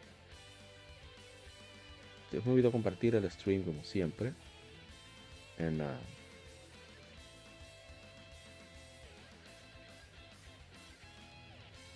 [2.43, 4.33] Se me olvidó compartir el stream como siempre.
[5.57, 5.85] En uh...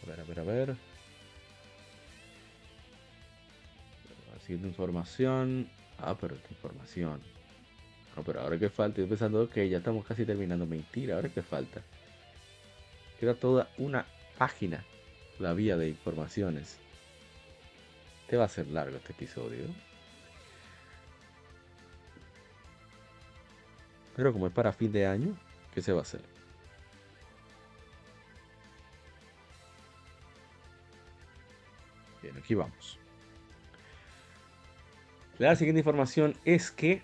[0.04, 0.76] A ver, a ver, a ver.
[4.38, 5.70] Haciendo información.
[5.98, 7.22] Ah, pero esta información.
[8.16, 10.66] No, pero ahora que falta, estoy pensando que ya estamos casi terminando.
[10.66, 11.82] Mentira, ahora que falta.
[13.20, 14.06] Queda toda una
[14.38, 14.86] página
[15.39, 16.78] la vía de informaciones.
[18.22, 19.87] Este va a ser largo este episodio.
[24.18, 25.38] Pero como es para fin de año,
[25.74, 26.22] ¿qué se va a hacer?
[32.24, 32.97] Bien, aquí vamos.
[35.38, 37.03] La siguiente información es que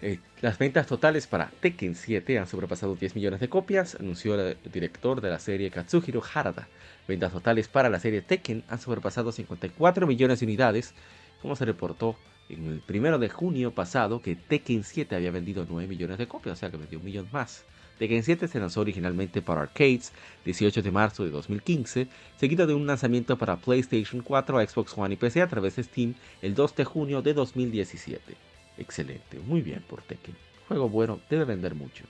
[0.00, 4.56] eh, las ventas totales para Tekken 7 han sobrepasado 10 millones de copias, anunció el
[4.72, 6.66] director de la serie Katsuhiro Harada.
[7.06, 10.94] Ventas totales para la serie Tekken han sobrepasado 54 millones de unidades,
[11.42, 12.16] como se reportó
[12.48, 16.58] en el primero de junio pasado que Tekken 7 había vendido 9 millones de copias,
[16.58, 17.64] o sea que vendió un millón más.
[17.98, 20.12] Tekken 7 se lanzó originalmente para arcades
[20.44, 25.16] 18 de marzo de 2015, seguido de un lanzamiento para PlayStation 4, Xbox One y
[25.16, 28.34] PC a través de Steam el 2 de junio de 2017.
[28.78, 30.34] Excelente, muy bien por Tekken.
[30.68, 32.04] Juego bueno, debe vender mucho.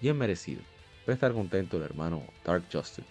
[0.00, 0.62] Bien merecido.
[1.04, 3.04] Puede estar contento el hermano Dark Justin.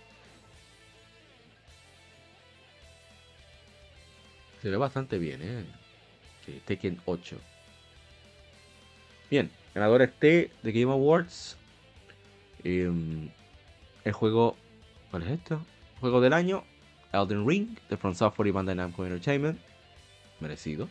[4.62, 5.66] Se ve bastante bien, ¿eh?
[6.66, 7.38] Tekken 8.
[9.30, 11.58] Bien, ganadores T de Game Awards.
[12.64, 13.30] Em,
[14.04, 14.58] el juego.
[15.12, 15.64] ¿Cuál es esto?
[16.00, 16.64] Juego del año.
[17.14, 19.60] Elden Ring de From Software y Bandai Namco Entertainment.
[20.40, 20.90] Merecido.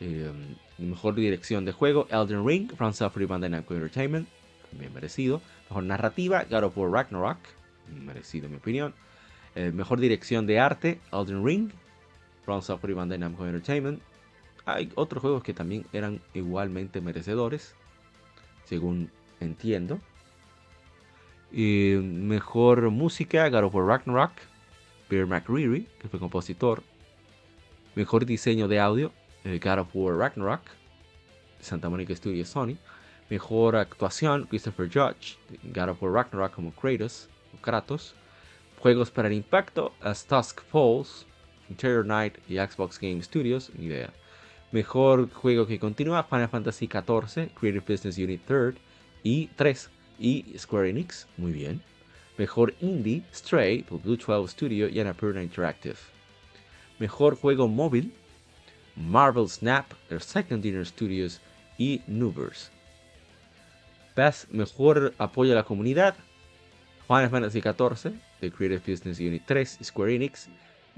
[0.00, 0.30] Eh,
[0.78, 4.28] mejor dirección de juego, Elden Ring, From Software y Bandai Namco Entertainment,
[4.72, 5.40] bien merecido.
[5.70, 7.38] Mejor narrativa, God of War Ragnarok,
[8.04, 8.94] merecido en mi opinión.
[9.54, 11.70] Eh, mejor dirección de arte, Elden Ring,
[12.46, 14.00] From Software y Bandai Entertainment.
[14.64, 17.74] Hay otros juegos que también eran igualmente merecedores,
[18.64, 20.00] según entiendo.
[21.50, 24.32] Mejor música, God of War Ragnarok,
[25.08, 26.82] Pierre McCreary, que fue compositor.
[27.96, 29.12] Mejor diseño de audio,
[29.44, 30.62] eh, God of War Ragnarok,
[31.60, 32.76] Santa Monica Studios Sony.
[33.28, 35.36] Mejor actuación, Christopher Judge,
[35.74, 37.28] God of War Ragnarok como Kratos.
[37.60, 38.14] Kratos.
[38.78, 41.26] Juegos para el impacto, As Tusk Falls,
[41.68, 44.10] Interior Night y Xbox Game Studios, ni idea.
[44.72, 48.74] Mejor juego que continúa, Final Fantasy XIV, Creative Business Unit 3
[49.22, 51.80] y 3 y Square Enix, muy bien.
[52.38, 55.96] Mejor Indie, Stray, Blue 12 Studio y Annapurna Interactive.
[56.98, 58.12] Mejor juego móvil,
[58.96, 61.40] Marvel Snap, The Second Dinner Studios
[61.78, 62.70] y Nubers.
[64.14, 66.16] Best Mejor apoyo a la comunidad,
[67.06, 70.48] Final Fantasy XIV, The Creative Business Unit 3 y Square Enix.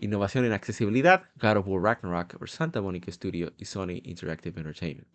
[0.01, 5.09] Innovación en accesibilidad, God of War Ragnarok por Santa Monica Studio y Sony Interactive Entertainment.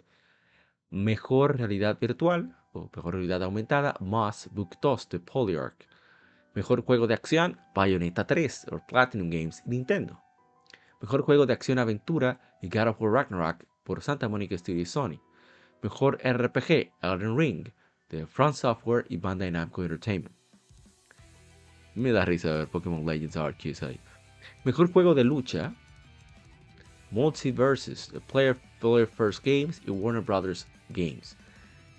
[0.89, 5.87] Mejor realidad virtual o mejor realidad aumentada, Moss Book 2 de Polyarch.
[6.53, 10.21] Mejor juego de acción, Bayonetta 3 por Platinum Games y Nintendo.
[11.01, 15.21] Mejor juego de acción aventura God of War Ragnarok por Santa Monica Studio y Sony.
[15.81, 17.69] Mejor RPG, Elden Ring
[18.09, 20.35] de Front Software y Bandai Namco Entertainment.
[21.95, 23.99] Me da risa ver Pokémon Legends Arceus ahí.
[24.63, 25.73] Mejor juego de lucha,
[27.11, 31.37] Multiverses, The Player, Player First Games y Warner Brothers Games.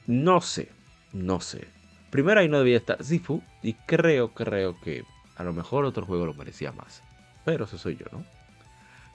[0.06, 0.68] No sé,
[1.12, 1.68] no sé.
[2.10, 5.04] Primero ahí no debía estar Zifu y creo, creo que
[5.36, 7.02] a lo mejor otro juego lo merecía más.
[7.44, 8.24] Pero eso soy yo, ¿no?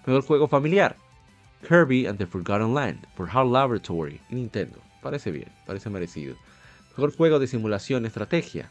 [0.05, 0.95] Mejor juego familiar,
[1.67, 4.80] Kirby and the Forgotten Land por HAL Laboratory y Nintendo.
[5.01, 6.36] Parece bien, parece merecido.
[6.91, 8.69] Mejor juego de simulación estrategia,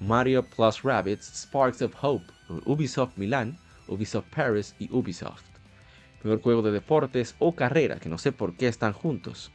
[0.00, 2.24] Mario Plus Rabbids Sparks of Hope
[2.66, 3.58] Ubisoft Milan,
[3.88, 5.44] Ubisoft Paris y Ubisoft.
[6.22, 9.52] Mejor juego de deportes o carrera, que no sé por qué están juntos.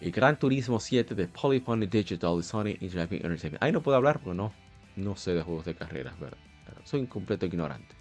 [0.00, 3.62] El Gran Turismo 7 de Polyphony Digital y Sony Interactive Entertainment.
[3.62, 4.52] Ahí no puedo hablar porque no,
[4.96, 6.38] no sé de juegos de carreras, ¿verdad?
[6.84, 7.94] Soy un completo ignorante.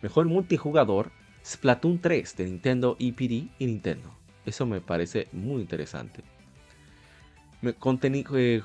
[0.00, 1.12] Mejor multijugador,
[1.44, 4.12] Splatoon 3 de Nintendo EPD y Nintendo.
[4.44, 6.24] Eso me parece muy interesante.
[7.78, 8.62] Contenido, eh,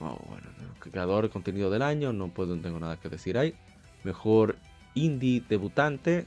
[0.00, 0.48] oh, bueno,
[0.80, 3.54] creador de contenido del año, no puedo, no tengo nada que decir ahí.
[4.04, 4.56] Mejor
[4.94, 6.26] indie debutante,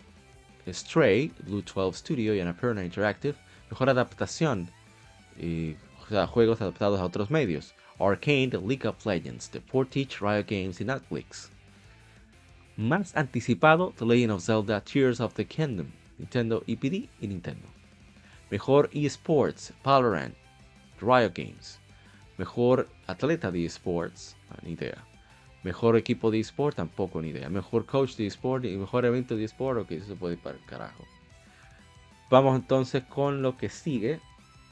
[0.67, 3.35] Stray, Blue 12 Studio y Annapurna Interactive.
[3.69, 4.69] Mejor adaptación,
[5.37, 7.73] o sea, juegos adaptados a otros medios.
[7.99, 11.49] Arcane, League of Legends, The Portage, Riot Games y Netflix.
[12.77, 17.67] Más anticipado, The Legend of Zelda Tears of the Kingdom, Nintendo EPD y Nintendo.
[18.51, 20.35] Mejor eSports, Valorant,
[20.99, 21.79] Riot Games.
[22.37, 25.03] Mejor atleta de eSports, ni idea.
[25.65, 27.49] Mejor equipo de eSport, tampoco ni idea.
[27.49, 30.57] Mejor coach de eSport y mejor evento de eSport, ok, eso se puede ir para
[30.57, 31.03] el carajo.
[32.29, 34.19] Vamos entonces con lo que sigue.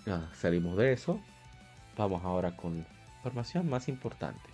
[0.05, 1.19] Ya salimos de eso.
[1.97, 2.85] Vamos ahora con
[3.17, 4.52] información más importante.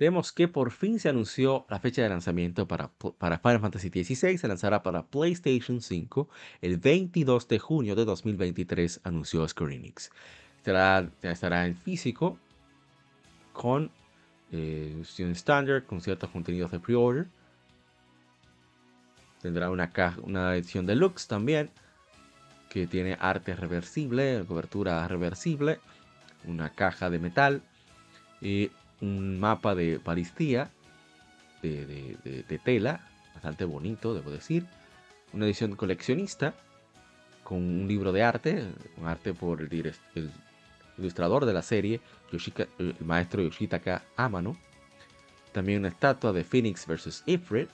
[0.00, 4.38] Creemos que por fin se anunció la fecha de lanzamiento para, para Final Fantasy XVI.
[4.38, 6.26] Se lanzará para PlayStation 5
[6.62, 10.10] el 22 de junio de 2023, anunció Square Enix.
[10.56, 12.38] Estará, estará en físico
[13.52, 13.90] con
[14.52, 17.26] eh, estándar, con ciertos contenidos de pre-order.
[19.42, 21.68] Tendrá una, una edición deluxe también,
[22.70, 25.78] que tiene arte reversible, cobertura reversible,
[26.46, 27.62] una caja de metal
[28.40, 28.70] y
[29.00, 30.70] un mapa de Paristía
[31.62, 33.00] de, tela,
[33.34, 34.66] bastante bonito, debo decir.
[35.32, 36.54] Una edición coleccionista
[37.44, 38.64] con un libro de arte,
[38.96, 39.94] un arte por el,
[40.98, 42.00] ilustrador de la serie,
[42.78, 44.56] el maestro Yoshitaka Amano.
[45.52, 47.24] También una estatua de Phoenix vs.
[47.26, 47.68] Ifrit.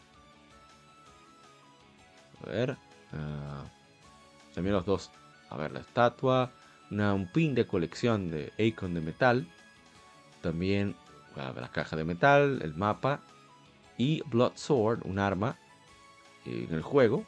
[2.42, 2.76] A ver.
[3.12, 5.10] Uh, también los dos.
[5.50, 6.50] A ver, la estatua.
[6.90, 9.46] Una, un pin de colección de Akon de metal.
[10.40, 10.94] También
[11.36, 13.20] la caja de metal, el mapa
[13.98, 15.56] y Blood Sword, un arma
[16.44, 17.24] en el juego,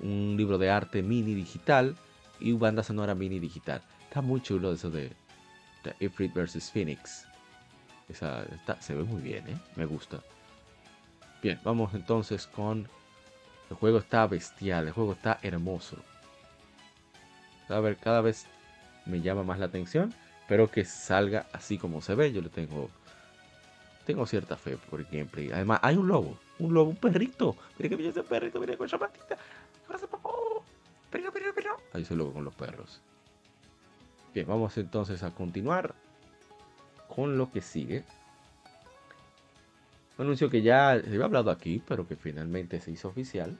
[0.00, 1.96] un libro de arte mini digital
[2.40, 3.82] y banda sonora mini digital.
[4.08, 5.12] Está muy chulo eso de,
[5.84, 7.26] de Ifrit vs Phoenix.
[8.08, 8.44] Esa,
[8.80, 9.58] se ve muy bien, ¿eh?
[9.74, 10.20] me gusta.
[11.42, 12.88] Bien, vamos entonces con...
[13.68, 15.96] El juego está bestial, el juego está hermoso.
[17.68, 18.46] A ver, cada vez
[19.06, 20.14] me llama más la atención.
[20.42, 22.32] Espero que salga así como se ve.
[22.32, 22.90] Yo le tengo
[24.06, 25.52] tengo cierta fe por el.
[25.52, 27.56] Además, hay un lobo, un lobo, un perrito.
[27.76, 29.36] Mira que bella ese perrito, mira con esa patita.
[29.84, 30.30] Abraza, papá.
[31.10, 31.76] Perro, perro, perro.
[31.92, 33.02] Ahí se lobo con los perros.
[34.32, 35.94] Bien, vamos entonces a continuar
[37.08, 38.04] con lo que sigue.
[40.18, 43.58] Un anuncio que ya se había hablado aquí, pero que finalmente se hizo oficial.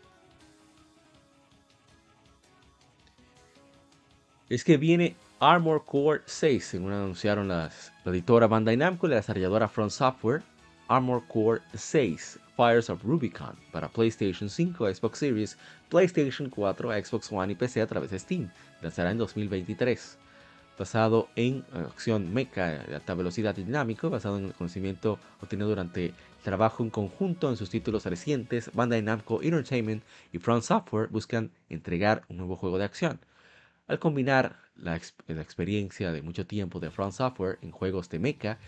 [4.48, 9.16] Es que viene Armor Core 6, según anunciaron las, la editora Bandai Namco y la
[9.16, 10.42] desarrolladora Front Software.
[10.88, 15.58] Armor Core 6, Fires of Rubicon, para PlayStation 5, Xbox Series,
[15.90, 18.50] PlayStation 4, Xbox One y PC a través de Steam.
[18.80, 20.16] Lanzará en 2023
[20.78, 26.06] basado en acción mecha de alta velocidad y dinámico, basado en el conocimiento obtenido durante
[26.06, 26.14] el
[26.44, 30.02] trabajo en conjunto en sus títulos recientes, Bandai Namco Entertainment
[30.32, 33.18] y Front Software buscan entregar un nuevo juego de acción.
[33.88, 38.58] Al combinar la, experiencia de mucho tiempo de Front Software en juegos de mecha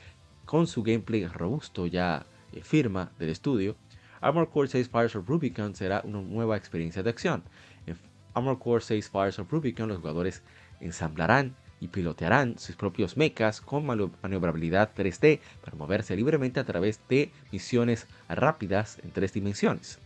[0.45, 3.74] con su gameplay robusto ya eh, firma del estudio,
[4.20, 7.43] Armor Core 6 Fires of Rubicon será una nueva experiencia de acción.
[7.86, 7.99] En
[8.32, 10.43] Armor Core 6 Fires of Rubicon los jugadores
[10.81, 17.32] ensamblarán y pilotearán sus propios mechas con maniobrabilidad 3D para moverse libremente a través de
[17.51, 19.99] misiones rápidas en tres dimensiones.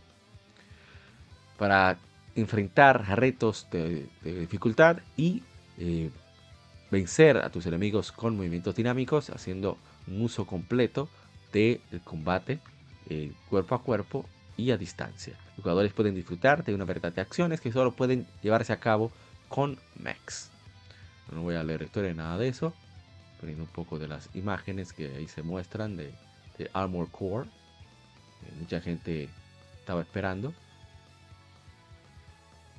[1.57, 1.99] Para
[2.35, 5.43] enfrentar retos de, dificultad y
[5.77, 6.09] eh,
[6.91, 9.77] vencer a tus enemigos con movimientos dinámicos, haciendo
[10.07, 11.09] un uso completo
[11.51, 12.59] del combate
[13.09, 14.25] eh, cuerpo a cuerpo
[14.57, 15.33] y a distancia.
[15.55, 19.11] Los jugadores pueden disfrutar de una variedad de acciones que solo pueden llevarse a cabo
[19.49, 20.49] con mechs.
[21.31, 22.73] No voy a leer historia nada de eso.
[23.39, 26.13] Poniendo un poco de las imágenes que ahí se muestran de,
[26.73, 27.49] Armor Core.
[28.59, 29.27] mucha gente
[29.79, 30.53] estaba esperando.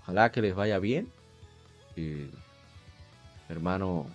[0.05, 1.11] Ojalá que les vaya bien.
[3.49, 4.07] Hermano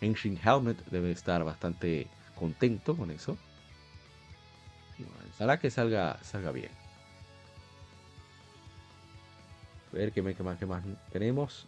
[0.00, 3.36] Ancient Helmet debe estar bastante contento con eso.
[5.34, 6.70] ojalá que salga, salga bien.
[9.92, 11.66] A ver qué, más, qué más tenemos.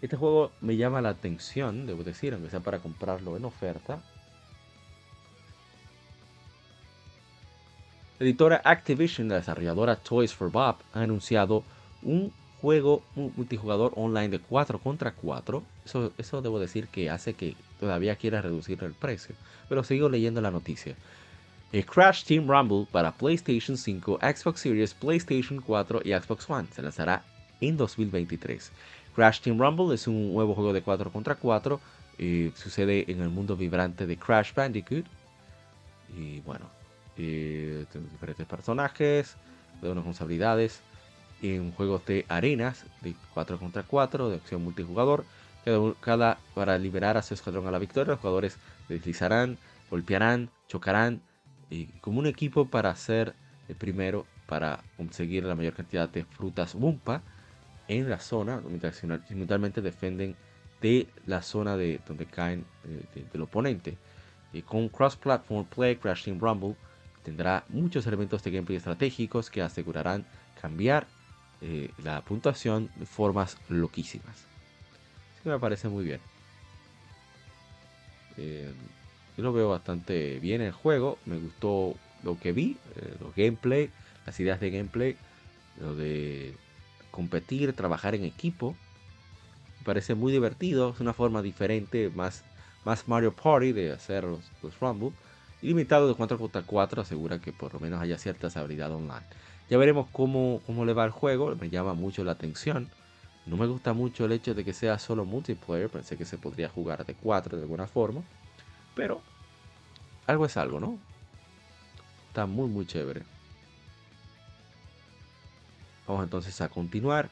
[0.00, 4.02] Este juego me llama la atención, debo decir, aunque sea para comprarlo en oferta.
[8.18, 11.62] La editora Activision, la desarrolladora Toys for Bob, ha anunciado
[12.02, 12.32] un
[12.62, 15.62] juego multijugador online de 4 contra 4.
[15.84, 19.34] Eso, eso debo decir que hace que todavía quiera reducir el precio.
[19.68, 20.94] Pero sigo leyendo la noticia.
[21.72, 26.82] El Crash Team Rumble para PlayStation 5, Xbox Series, PlayStation 4 y Xbox One se
[26.82, 27.24] lanzará
[27.60, 28.70] en 2023.
[29.16, 31.80] Crash Team Rumble es un nuevo juego de 4 contra 4.
[32.54, 35.06] sucede en el mundo vibrante de Crash Bandicoot.
[36.16, 36.66] Y bueno,
[37.16, 39.36] diferentes personajes,
[39.80, 40.80] de responsabilidades.
[41.42, 45.24] En juegos de arenas de 4 contra 4, de acción multijugador.
[46.00, 48.58] Cada, para liberar a su escuadrón a la victoria, los jugadores
[48.88, 49.58] deslizarán,
[49.90, 51.20] golpearán, chocarán.
[51.68, 53.34] Y como un equipo para ser
[53.68, 57.22] el primero para conseguir la mayor cantidad de frutas Wumpa
[57.88, 60.36] en la zona, mientras simultáneamente defenden
[60.80, 63.96] de la zona de donde caen eh, del oponente.
[64.52, 66.76] Y con cross-platform play, Crash Team Rumble
[67.22, 70.26] tendrá muchos elementos de gameplay estratégicos que asegurarán
[70.60, 71.06] cambiar
[71.62, 74.36] eh, la puntuación de formas loquísimas.
[74.36, 76.20] Así que me parece muy bien.
[78.36, 78.72] Eh,
[79.36, 81.18] yo lo veo bastante bien el juego.
[81.24, 82.76] Me gustó lo que vi,
[83.20, 83.90] los gameplay,
[84.26, 85.16] las ideas de gameplay,
[85.80, 86.54] lo de
[87.12, 88.76] competir, trabajar en equipo.
[89.78, 92.42] Me parece muy divertido, es una forma diferente, más,
[92.84, 95.12] más Mario Party de hacer los, Rumble.
[95.60, 99.22] Ilimitado de 4 contra 4 asegura que por lo menos haya cierta habilidad online.
[99.72, 102.90] Ya veremos cómo, cómo le va el juego, me llama mucho la atención.
[103.46, 106.68] No me gusta mucho el hecho de que sea solo multiplayer, pensé que se podría
[106.68, 108.22] jugar de 4 de alguna forma.
[108.94, 109.22] Pero
[110.26, 110.98] algo es algo, ¿no?
[112.28, 113.22] Está muy muy chévere.
[116.06, 117.30] Vamos entonces a continuar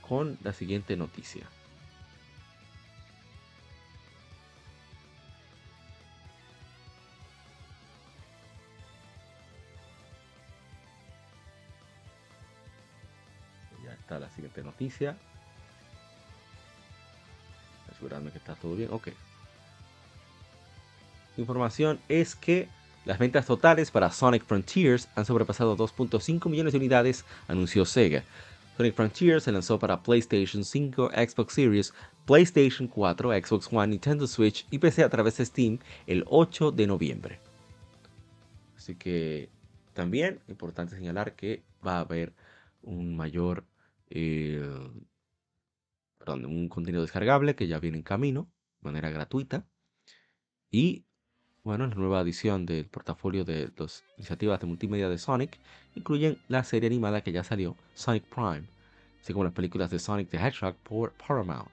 [0.00, 1.46] con la siguiente noticia.
[14.08, 15.16] Está la siguiente noticia.
[17.92, 18.88] Asegurarme que está todo bien.
[18.90, 19.08] Ok.
[21.36, 22.68] información es que
[23.04, 28.24] las ventas totales para Sonic Frontiers han sobrepasado 2.5 millones de unidades, anunció Sega.
[28.78, 31.92] Sonic Frontiers se lanzó para PlayStation 5, Xbox Series,
[32.24, 36.86] PlayStation 4, Xbox One, Nintendo Switch y PC a través de Steam el 8 de
[36.86, 37.40] noviembre.
[38.76, 39.50] Así que
[39.92, 42.32] también importante señalar que va a haber
[42.82, 43.64] un mayor,
[44.10, 44.62] eh,
[46.18, 49.66] perdón, un contenido descargable que ya viene en camino de manera gratuita
[50.70, 51.04] y
[51.64, 55.58] bueno, la nueva edición del portafolio de las iniciativas de multimedia de Sonic
[55.94, 58.64] incluyen la serie animada que ya salió, Sonic Prime,
[59.20, 61.68] así como las películas de Sonic the Hedgehog por Paramount.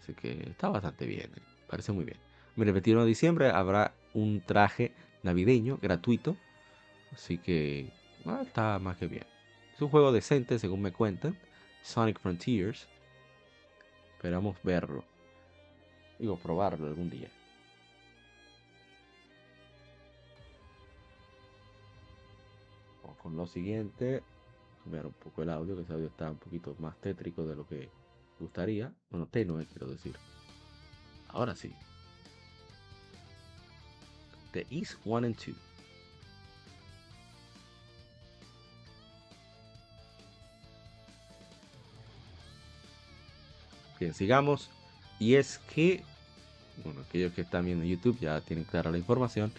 [0.00, 1.30] Así que está bastante bien,
[1.68, 2.16] parece muy bien.
[2.56, 4.92] El 21 de diciembre habrá un traje
[5.22, 6.36] navideño gratuito,
[7.12, 7.92] así que
[8.24, 9.26] bueno, está más que bien.
[9.74, 11.38] Es un juego decente, según me cuentan,
[11.82, 12.88] Sonic Frontiers.
[14.14, 15.04] Esperamos verlo.
[16.18, 17.28] Digo, probarlo algún día.
[23.02, 24.22] Vamos con lo siguiente.
[24.82, 27.66] Cambiar un poco el audio, que ese audio está un poquito más tétrico de lo
[27.66, 27.90] que
[28.40, 28.92] gustaría.
[29.10, 30.16] Bueno, tenue, quiero decir.
[31.28, 31.74] Ahora sí.
[34.52, 35.67] The East 1 and 2.
[43.98, 44.70] Bien, sigamos.
[45.18, 46.02] Y es que,
[46.84, 49.52] bueno, aquellos que están viendo YouTube ya tienen clara la información.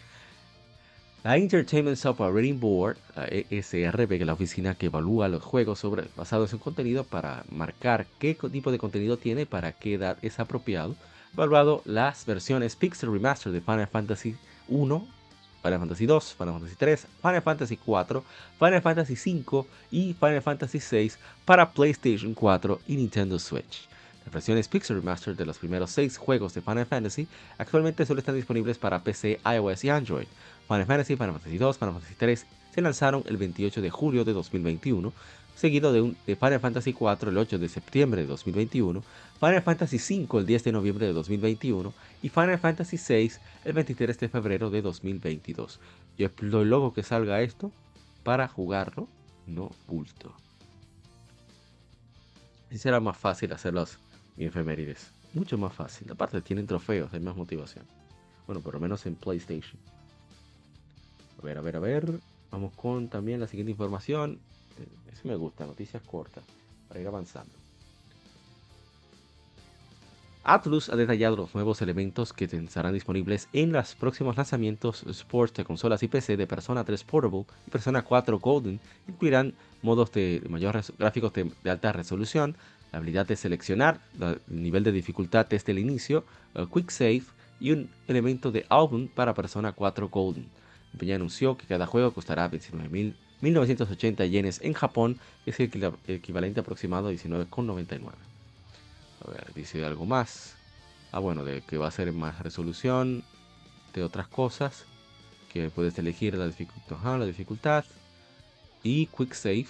[1.22, 5.80] La Entertainment Software Rating Board, la ESRB, que es la oficina que evalúa los juegos
[5.80, 10.40] sobre, basados en contenido para marcar qué tipo de contenido tiene, para qué edad es
[10.40, 10.96] apropiado,
[11.32, 14.38] ha evaluado las versiones Pixel Remaster de Final Fantasy
[14.70, 15.08] 1,
[15.62, 18.24] Final Fantasy 2, Final Fantasy 3, Final Fantasy 4,
[18.58, 23.89] Final Fantasy 5 y Final Fantasy 6 para PlayStation 4 y Nintendo Switch.
[24.30, 27.28] Las versiones Pixel Remastered de los primeros 6 juegos de Final Fantasy
[27.58, 30.28] actualmente solo están disponibles para PC, iOS y Android.
[30.68, 34.34] Final Fantasy, Final Fantasy 2, Final Fantasy 3 se lanzaron el 28 de julio de
[34.34, 35.12] 2021,
[35.56, 39.04] seguido de, un, de Final Fantasy 4 el 8 de septiembre de 2021,
[39.40, 41.92] Final Fantasy 5 el 10 de noviembre de 2021
[42.22, 45.80] y Final Fantasy 6 el 23 de febrero de 2022.
[46.20, 47.72] Yo espero luego que salga esto
[48.22, 49.08] para jugarlo,
[49.48, 50.32] no bulto.
[52.68, 53.98] Así será más fácil hacerlos
[54.40, 55.12] y efemérides.
[55.34, 56.10] Mucho más fácil.
[56.12, 57.86] Aparte tienen trofeos, hay más motivación.
[58.48, 59.80] Bueno, por lo menos en PlayStation.
[61.40, 62.20] A ver, a ver, a ver.
[62.50, 64.40] Vamos con también la siguiente información.
[64.80, 66.44] Eh, eso me gusta, noticias cortas,
[66.88, 67.54] para ir avanzando.
[70.44, 75.66] Atlus ha detallado los nuevos elementos que estarán disponibles en los próximos lanzamientos Sports de
[75.66, 78.80] consolas y PC de Persona 3 Portable y Persona 4 Golden.
[79.08, 79.54] Incluirán
[79.84, 82.56] modos de mayores gráficos de, de alta resolución,
[82.92, 86.26] la habilidad de seleccionar el nivel de dificultad desde el inicio,
[86.56, 87.24] el Quick Save
[87.60, 90.48] y un elemento de álbum para Persona 4 Golden.
[90.98, 97.12] Peña anunció que cada juego costará 29.980 yenes en Japón, es el equivalente aproximado a
[97.12, 98.12] 19,99.
[99.26, 100.56] A ver, dice algo más.
[101.12, 103.24] Ah, bueno, de que va a ser más resolución,
[103.94, 104.86] de otras cosas,
[105.52, 107.86] que puedes elegir la dificultad, la dificultad
[108.84, 109.68] y Quick Save.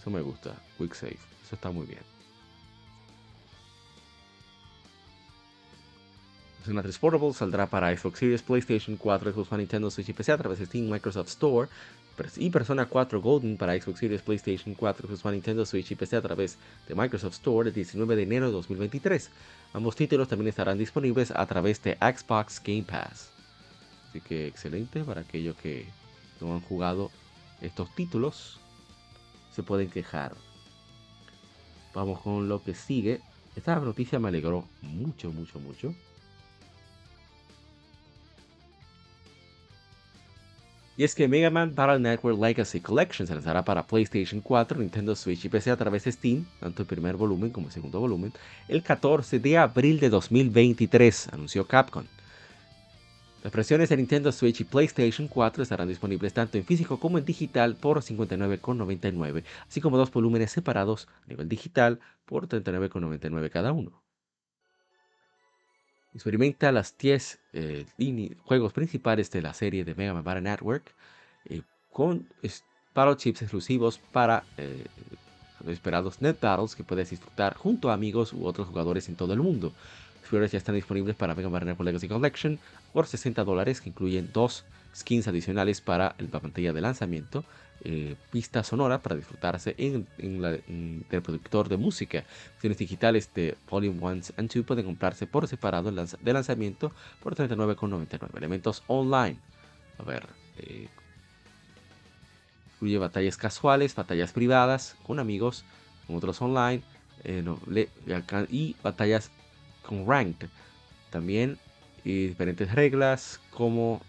[0.00, 1.33] Eso me gusta, Quick Save.
[1.54, 2.02] Eso está muy bien.
[6.58, 10.38] Persona 3 Portable saldrá para Xbox Series, PlayStation 4, Xbox Nintendo Switch y PC a
[10.38, 11.68] través de Steam, Microsoft Store.
[12.36, 16.22] Y Persona 4 Golden para Xbox Series, PlayStation 4, Xbox Nintendo Switch y PC a
[16.22, 16.58] través
[16.88, 19.30] de Microsoft Store el 19 de enero de 2023.
[19.74, 23.30] Ambos títulos también estarán disponibles a través de Xbox Game Pass.
[24.08, 25.86] Así que excelente para aquellos que
[26.40, 27.12] no han jugado
[27.60, 28.58] estos títulos.
[29.52, 30.34] Se pueden quejar.
[31.94, 33.20] Vamos con lo que sigue.
[33.56, 35.94] Esta noticia me alegró mucho, mucho, mucho.
[40.96, 45.16] Y es que Mega Man Battle Network Legacy Collection se lanzará para PlayStation 4, Nintendo
[45.16, 48.32] Switch y PC a través de Steam, tanto el primer volumen como el segundo volumen,
[48.68, 52.04] el 14 de abril de 2023, anunció Capcom.
[53.44, 57.26] Las versiones de Nintendo Switch y PlayStation 4 estarán disponibles tanto en físico como en
[57.26, 64.02] digital por 59,99, así como dos volúmenes separados a nivel digital por 39,99 cada uno.
[66.14, 67.86] Experimenta las 10 eh,
[68.44, 70.94] juegos principales de la serie de Mega Man Battle Network
[71.44, 71.60] eh,
[71.92, 72.26] con
[72.94, 74.86] Battle Chips exclusivos para eh,
[75.60, 79.34] los esperados Net Battles que puedes disfrutar junto a amigos u otros jugadores en todo
[79.34, 79.74] el mundo.
[80.30, 82.58] Los ya están disponibles para Mega Man Network Legacy Collection
[82.94, 84.64] por 60 dólares que incluyen dos
[84.94, 87.44] skins adicionales para la pantalla de lanzamiento
[87.82, 92.24] eh, pista sonora para disfrutarse en, el reproductor de música.
[92.52, 98.38] Versiones digitales de Volume 1 and 2 pueden comprarse por separado de lanzamiento por 39,99.
[98.38, 99.36] Elementos online.
[99.98, 100.28] A ver.
[100.58, 100.88] Eh,
[102.74, 105.64] incluye batallas casuales, batallas privadas con amigos,
[106.06, 106.82] con otros online
[107.24, 107.44] eh,
[108.50, 109.30] y batallas
[109.82, 110.48] con ranked.
[111.10, 111.58] También
[112.04, 114.00] y diferentes reglas como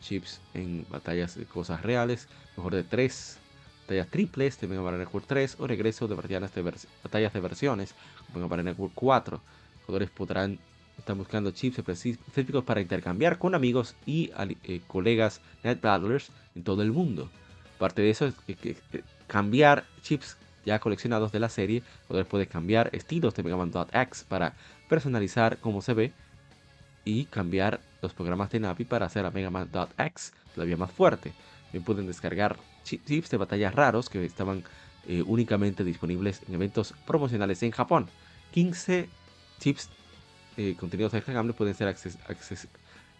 [0.00, 3.38] chips en batallas de cosas reales, mejor de 3
[3.82, 7.94] batallas triples de Mega Man Network 3 o regreso de, de batallas de versiones
[8.34, 9.40] Mega Man Network 4.
[9.40, 10.58] Los jugadores podrán
[11.00, 14.30] están buscando chips específicos para intercambiar con amigos y
[14.64, 17.30] eh, colegas net battlers en todo el mundo.
[17.78, 18.34] Parte de eso es
[19.26, 20.36] cambiar chips
[20.66, 24.54] ya coleccionados de la serie, poder puede cambiar estilos de Mega Man X para
[24.88, 26.12] personalizar cómo se ve
[27.04, 29.68] y cambiar los programas de Navi para hacer a Mega Man
[29.98, 31.32] X todavía más fuerte.
[31.64, 34.64] También pueden descargar chips de batallas raros que estaban
[35.06, 38.08] eh, únicamente disponibles en eventos promocionales en Japón.
[38.52, 39.08] 15
[39.60, 39.88] chips
[40.56, 41.94] eh, contenidos descargables pueden, ser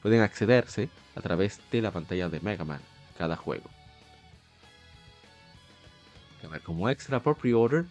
[0.03, 2.81] pueden accederse a través de la pantalla de Mega Man
[3.17, 3.69] cada juego.
[6.65, 7.85] Como extra por pre-order,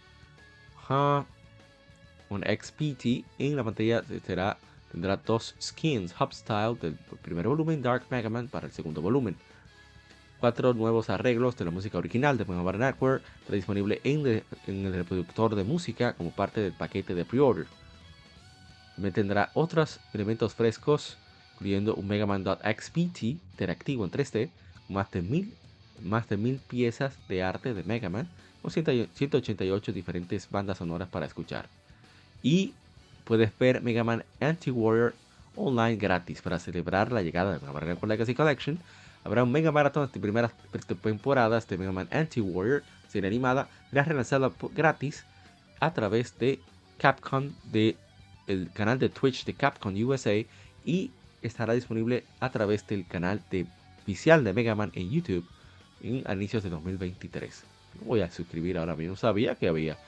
[2.29, 4.57] un XPT en la pantalla será,
[4.91, 9.35] tendrá dos skins Hub Style del primer volumen, Dark Mega Man para el segundo volumen.
[10.39, 15.63] Cuatro nuevos arreglos de la música original de Mega Network disponible en, el reproductor de
[15.63, 17.67] música como parte del paquete de pre-order.
[18.95, 21.17] También tendrá otros elementos frescos,
[21.55, 24.49] incluyendo un Mega Man XPT interactivo en 3D,
[24.87, 25.53] más de mil,
[26.01, 28.29] más de mil piezas de arte de Mega Man,
[28.61, 31.67] con 188 diferentes bandas sonoras para escuchar.
[32.41, 32.73] Y
[33.30, 35.14] puedes ver Mega Man Anti-Warrior
[35.56, 38.80] online gratis para celebrar la llegada de Mega Man Legacy Collection.
[39.23, 40.51] Habrá un Mega Marathon de primeras
[41.03, 45.26] temporadas de Mega Man Anti-Warrior, serie animada, será relanzada gratis
[45.80, 46.60] a través de
[46.97, 47.97] Capcom de
[48.47, 50.43] el canal de Twitch de Capcom USA
[50.84, 51.11] y
[51.43, 53.43] estará disponible a través del canal
[54.01, 55.45] oficial de Mega Man en YouTube
[56.01, 57.64] en inicios de 2023.
[58.06, 59.15] voy a suscribir ahora mismo.
[59.15, 59.99] Sabía que había.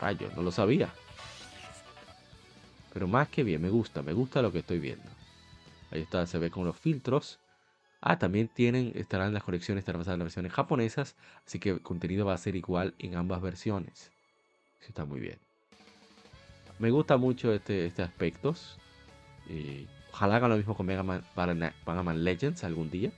[0.00, 0.88] Rayos, no lo sabía.
[2.92, 5.08] Pero más que bien, me gusta, me gusta lo que estoy viendo.
[5.90, 7.38] Ahí está, se ve con los filtros.
[8.00, 11.16] Ah, también tienen, estarán las colecciones, estarán basadas en las versiones japonesas.
[11.46, 14.10] Así que el contenido va a ser igual en ambas versiones.
[14.80, 15.38] Eso está muy bien
[16.80, 18.54] me gusta mucho este, este aspecto.
[19.48, 23.12] Eh, ojalá hagan lo mismo con Mega Man, Mega Legends algún día.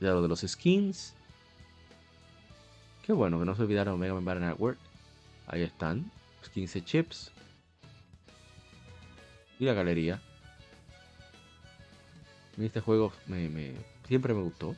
[0.00, 1.14] Ya lo de los skins.
[3.02, 4.78] Qué bueno que no se olvidaron Mega Man Battle Network.
[5.48, 6.10] Ahí están.
[6.40, 7.32] Los 15 chips.
[9.58, 10.20] Y la galería.
[12.58, 13.74] este juego me,
[14.06, 14.76] siempre me gustó.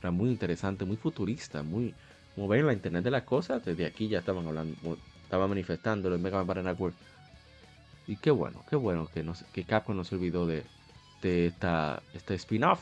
[0.00, 1.94] Era muy interesante, muy futurista, muy,
[2.34, 4.76] como ven, la internet de las cosas, desde aquí ya estaban hablando,
[5.24, 6.94] estaban manifestando en Mega Man Network.
[8.06, 9.08] Y qué bueno, qué bueno
[9.52, 10.64] que, Capcom no se olvidó de,
[11.20, 12.80] de esta, este spin-off.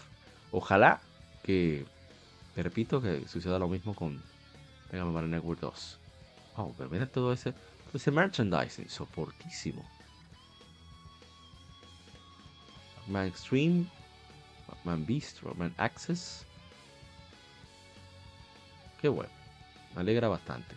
[0.52, 1.00] Ojalá
[1.42, 1.84] que,
[2.54, 4.22] repito, que suceda lo mismo con
[4.92, 5.98] Mega Man Network 2.
[6.56, 7.54] Oh, pero mira todo ese,
[7.92, 9.84] ese merchandising, soportísimo.
[13.06, 13.86] Man Extreme,
[14.84, 16.44] Man Beast, Man Access.
[19.00, 19.36] Qué bueno
[19.96, 20.74] me alegra bastante.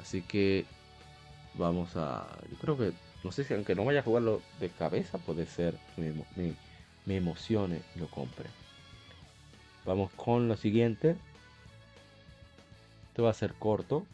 [0.00, 0.64] Así que
[1.54, 2.26] vamos a.
[2.50, 2.92] Yo creo que.
[3.24, 6.12] No sé si aunque no vaya a jugarlo de cabeza, puede ser me,
[7.06, 8.48] me, emocione y lo compre.
[9.84, 11.16] Vamos con lo siguiente.
[13.14, 14.04] Esto va a ser corto.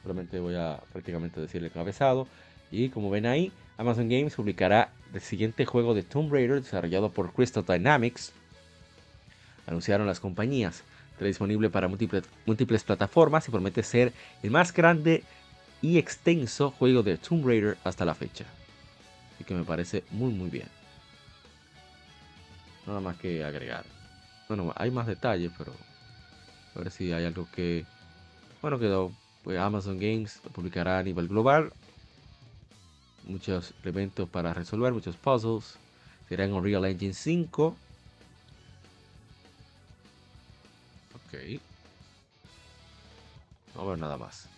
[0.00, 2.26] Solamente voy a prácticamente decirle cabezado.
[2.70, 7.34] Y como ven ahí, Amazon Games publicará el siguiente juego de Tomb Raider desarrollado por
[7.34, 8.32] Crystal Dynamics.
[9.66, 10.84] Anunciaron las compañías.
[11.12, 15.22] Está disponible para múltiples, múltiples plataformas y promete ser el más grande
[15.82, 18.46] y extenso juego de Tomb Raider hasta la fecha.
[19.38, 20.68] Y que me parece muy muy bien.
[22.86, 23.84] Nada más que agregar.
[24.48, 25.74] Bueno, hay más detalles, pero
[26.74, 27.84] a ver si hay algo que...
[28.62, 29.12] Bueno, quedó.
[29.44, 31.72] Pues Amazon Games lo publicará a nivel global.
[33.24, 35.78] Muchos elementos para resolver, muchos puzzles.
[36.28, 37.76] Será en Unreal Engine 5
[41.26, 41.60] Ok.
[43.74, 44.48] No ver nada más.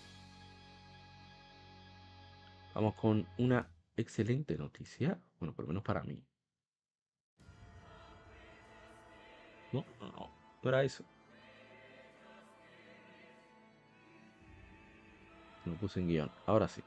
[2.74, 5.18] Vamos con una excelente noticia.
[5.40, 6.22] Bueno, por lo menos para mí.
[9.72, 10.30] No, no, no.
[10.62, 11.04] No era eso.
[15.68, 16.30] No puse en guion.
[16.46, 16.82] Ahora sí.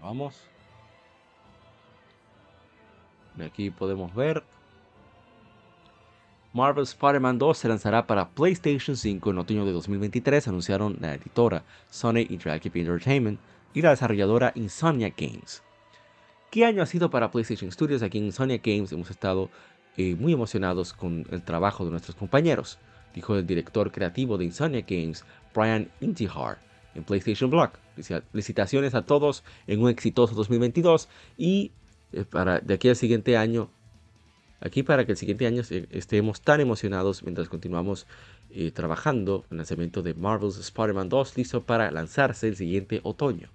[0.00, 0.40] Vamos.
[3.44, 4.44] Aquí podemos ver.
[6.52, 11.64] Marvel Spider-Man 2 se lanzará para PlayStation 5 en otoño de 2023, anunciaron la editora
[11.90, 13.38] Sony Interactive Entertainment
[13.74, 15.62] y la desarrolladora Insomnia Games.
[16.50, 18.02] ¿Qué año ha sido para PlayStation Studios?
[18.02, 19.50] Aquí en Insomnia Games hemos estado
[19.96, 22.78] eh, muy emocionados con el trabajo de nuestros compañeros,
[23.14, 25.24] dijo el director creativo de Insomnia Games,
[25.54, 26.58] Brian Intihar,
[26.94, 27.70] en PlayStation Blog.
[28.30, 31.08] Felicitaciones a todos en un exitoso 2022
[31.38, 31.72] y
[32.30, 33.70] para de aquí al siguiente año
[34.60, 38.06] Aquí para que el siguiente año eh, estemos tan emocionados mientras continuamos
[38.50, 43.50] eh, trabajando en el lanzamiento de Marvel's Spider-Man 2, listo para lanzarse el siguiente otoño.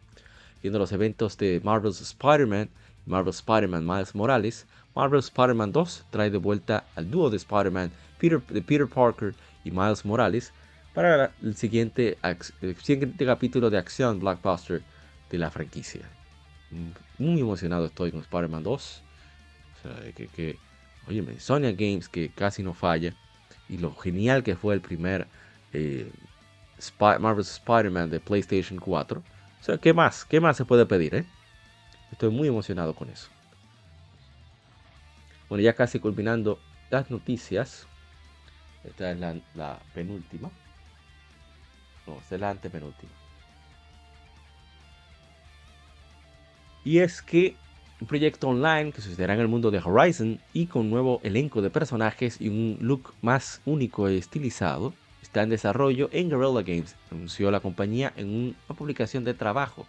[0.61, 2.69] Viendo los eventos de Marvel's Spider-Man,
[3.07, 8.41] Marvel's Spider-Man Miles Morales, Marvel's Spider-Man 2 trae de vuelta al dúo de Spider-Man Peter,
[8.47, 10.53] de Peter Parker y Miles Morales
[10.93, 12.17] para el siguiente,
[13.25, 14.81] capítulo de acción blockbuster
[15.29, 16.01] de la franquicia.
[17.17, 19.03] Muy emocionado estoy con Spider-Man 2.
[19.73, 20.57] O sea, que, que
[21.39, 23.13] Sonya Games que casi no falla.
[23.69, 25.27] Y lo genial que fue el primer
[25.71, 26.11] eh,
[26.99, 29.19] Marvel's Spider-Man de PlayStation 4.
[29.19, 30.25] O sea, ¿qué más?
[30.25, 31.25] ¿Qué más se puede pedir, eh?
[32.11, 33.29] Estoy muy emocionado con eso.
[35.51, 37.85] Bueno, ya casi culminando las noticias.
[38.85, 40.49] Esta es la, penúltima.
[42.07, 43.11] No, es la antepenúltima.
[46.85, 47.57] Y es que
[47.99, 51.69] un proyecto online que sucederá en el mundo de Horizon y con nuevo elenco de
[51.69, 57.51] personajes y un look más único y estilizado, está en desarrollo en Guerrilla Games, anunció
[57.51, 59.85] la compañía en una publicación de trabajo.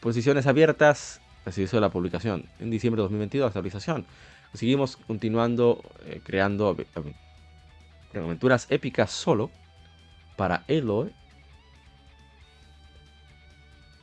[0.00, 4.06] Posiciones abiertas, así hizo la publicación, en diciembre de 2022, actualización.
[4.54, 6.76] Seguimos continuando eh, creando
[8.14, 9.50] aventuras épicas solo
[10.36, 11.12] para Eloy.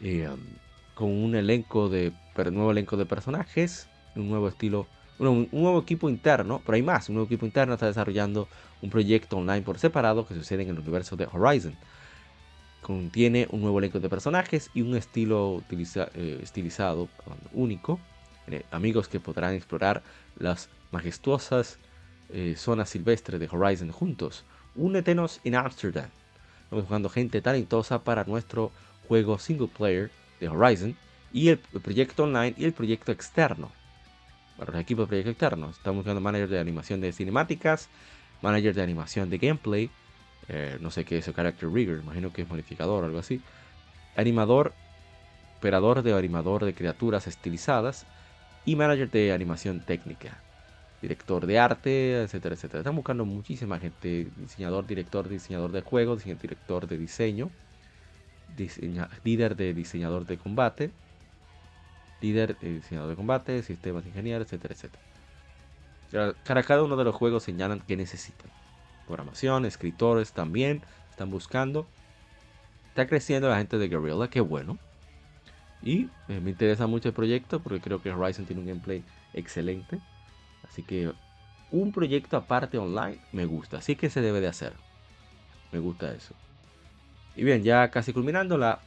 [0.02, 0.40] Y, um,
[0.95, 2.14] con un elenco de
[2.52, 4.88] nuevo elenco de personajes, un nuevo estilo,
[5.18, 8.48] un, nuevo equipo interno, pero hay más, un nuevo equipo interno está desarrollando
[8.82, 11.76] un proyecto online por separado que sucede en el universo de Horizon.
[12.82, 17.10] Contiene un nuevo elenco de personajes y un estilo eh, estilizado
[17.54, 18.00] único.
[18.48, 20.02] Eh, amigos que podrán explorar
[20.38, 21.78] las majestuosas
[22.30, 24.46] eh, zonas silvestres de Horizon juntos.
[24.76, 26.10] Únetenos en Amsterdam.
[26.64, 28.72] Estamos buscando gente talentosa para nuestro
[29.08, 30.96] juego single player de Horizon
[31.34, 33.72] y el, proyecto online y el proyecto externo.
[34.58, 37.90] Para los equipos de proyecto externo, estamos buscando manager de animación de cinemáticas,
[38.42, 39.90] manager de animación de gameplay,
[40.50, 43.42] eh, no sé qué es el character rigger, imagino que es modificador o algo así,
[44.16, 44.74] animador,
[45.58, 48.06] operador de animador de criaturas estilizadas
[48.66, 50.38] y manager de animación técnica,
[51.02, 52.80] director de arte, etcétera, etcétera.
[52.80, 57.52] Están buscando muchísima gente, diseñador, director, diseñador de juegos, director de diseño
[59.24, 60.92] líder de diseñador de combate,
[62.22, 65.04] líder de diseñador de combate, sistemas de ingeniero, etcétera, etcétera.
[66.44, 68.52] Para cada uno de los juegos señalan que necesitan.
[69.10, 71.88] Programación, escritores también están buscando.
[72.90, 74.77] Está creciendo la gente de Guerrilla, qué bueno.
[75.81, 79.03] Y eh, me interesa mucho el proyecto porque creo que Horizon tiene un gameplay
[79.34, 79.99] excelente.
[80.64, 81.11] Así que
[81.72, 83.80] un proyecto aparte online me gusta.
[83.80, 84.73] Así que se debe de hacer.
[85.72, 86.36] Me gusta eso.
[87.36, 88.80] Y bien, ya casi culminando la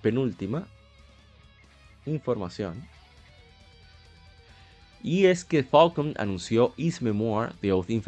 [0.00, 0.66] penúltima
[2.06, 2.82] información.
[5.02, 8.02] Y es que Falcon anunció Is Memoir de Oath in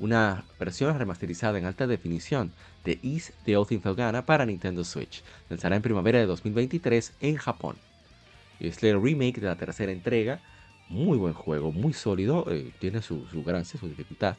[0.00, 2.52] una versión remasterizada en alta definición
[2.84, 5.22] de Is the Oath in Felgana para Nintendo Switch.
[5.48, 7.76] Lanzará en primavera de 2023 en Japón.
[8.58, 10.40] Es el remake de la tercera entrega.
[10.88, 12.46] Muy buen juego, muy sólido.
[12.50, 14.36] Eh, tiene su, su gracia, su dificultad.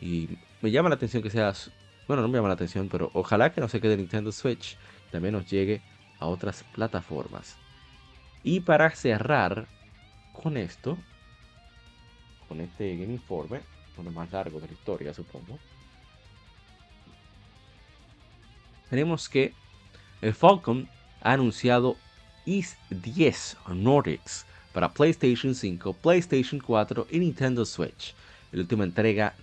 [0.00, 0.28] Y
[0.60, 1.52] me llama la atención que sea
[2.06, 4.78] bueno, no me llama la atención, pero ojalá que no se quede Nintendo Switch,
[5.10, 5.82] también nos llegue
[6.20, 7.56] a otras plataformas.
[8.44, 9.66] Y para cerrar
[10.32, 10.96] con esto,
[12.48, 13.60] con este Game Informe,
[13.98, 15.58] uno más largo de la historia, supongo.
[18.90, 19.52] Tenemos que
[20.22, 20.88] el Falcon
[21.20, 21.96] ha anunciado
[22.46, 28.14] East 10 Nordics para PlayStation 5, PlayStation 4 y Nintendo Switch.
[28.52, 29.34] La última entrega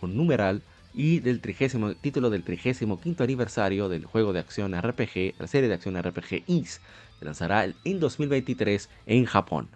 [0.00, 0.62] con numeral
[0.94, 5.74] y del trigésimo, título del 35 aniversario del juego de acción RPG, la serie de
[5.74, 6.80] acción RPG Is,
[7.18, 9.68] se lanzará en 2023 en Japón.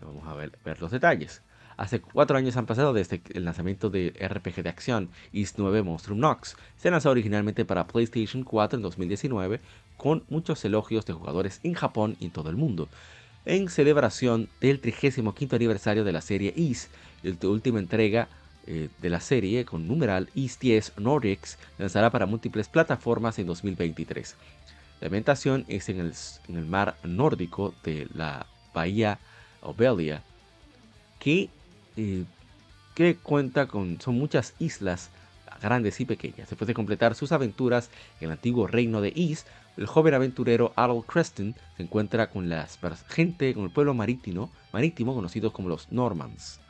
[0.00, 1.42] Vamos a ver los detalles.
[1.76, 6.18] Hace cuatro años han pasado desde el lanzamiento del RPG de acción Is 9 Monstrum
[6.18, 6.56] Nox.
[6.76, 9.60] Se lanzó originalmente para PlayStation 4 en 2019,
[9.96, 12.88] con muchos elogios de jugadores en Japón y en todo el mundo.
[13.44, 16.90] En celebración del 35 aniversario de la serie Is,
[17.22, 18.28] la última entrega
[18.66, 24.36] eh, de la serie con numeral East 10 Nordics lanzará para múltiples plataformas en 2023.
[25.00, 29.18] La ambientación es en el, mar nórdico de la bahía
[29.62, 30.22] Obelia,
[31.18, 31.50] que,
[31.94, 35.10] que cuenta con son muchas islas
[35.60, 36.48] grandes y pequeñas.
[36.48, 37.90] Después de completar sus aventuras
[38.20, 39.46] en el antiguo reino de East,
[39.76, 42.68] el joven aventurero Adol Creston se encuentra con la
[43.08, 46.60] gente, con el pueblo marítimo, marítimo conocido como los Normans.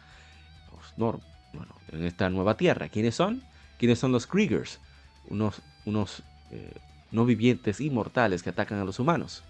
[0.72, 2.88] Los Normans bueno, en esta nueva tierra.
[2.88, 3.42] ¿Quiénes son?
[3.78, 4.80] ¿Quiénes son los Kriegers?
[5.28, 6.74] Unos, unos eh,
[7.10, 9.44] no vivientes inmortales que atacan a los humanos.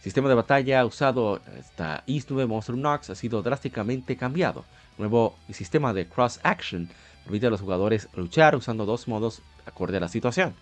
[0.00, 4.64] Sistema de batalla usado hasta East 9 Monster Knox ha sido drásticamente cambiado.
[4.98, 6.88] nuevo sistema de cross action
[7.24, 10.54] permite a los jugadores luchar usando dos modos acorde a la situación.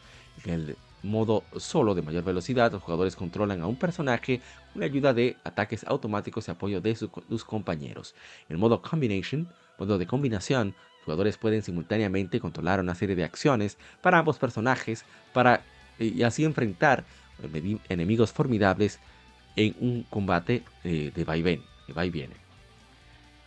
[0.44, 4.40] En el modo solo de mayor velocidad, los jugadores controlan a un personaje
[4.73, 8.15] con la ayuda de ataques automáticos y apoyo de sus compañeros.
[8.48, 9.48] En el modo combination,
[9.78, 15.05] modo de combinación, los jugadores pueden simultáneamente controlar una serie de acciones para ambos personajes
[15.32, 15.62] para
[15.98, 17.05] y así enfrentar
[17.89, 19.01] enemigos formidables
[19.59, 22.35] en un combate eh, de vaivén, de va y viene.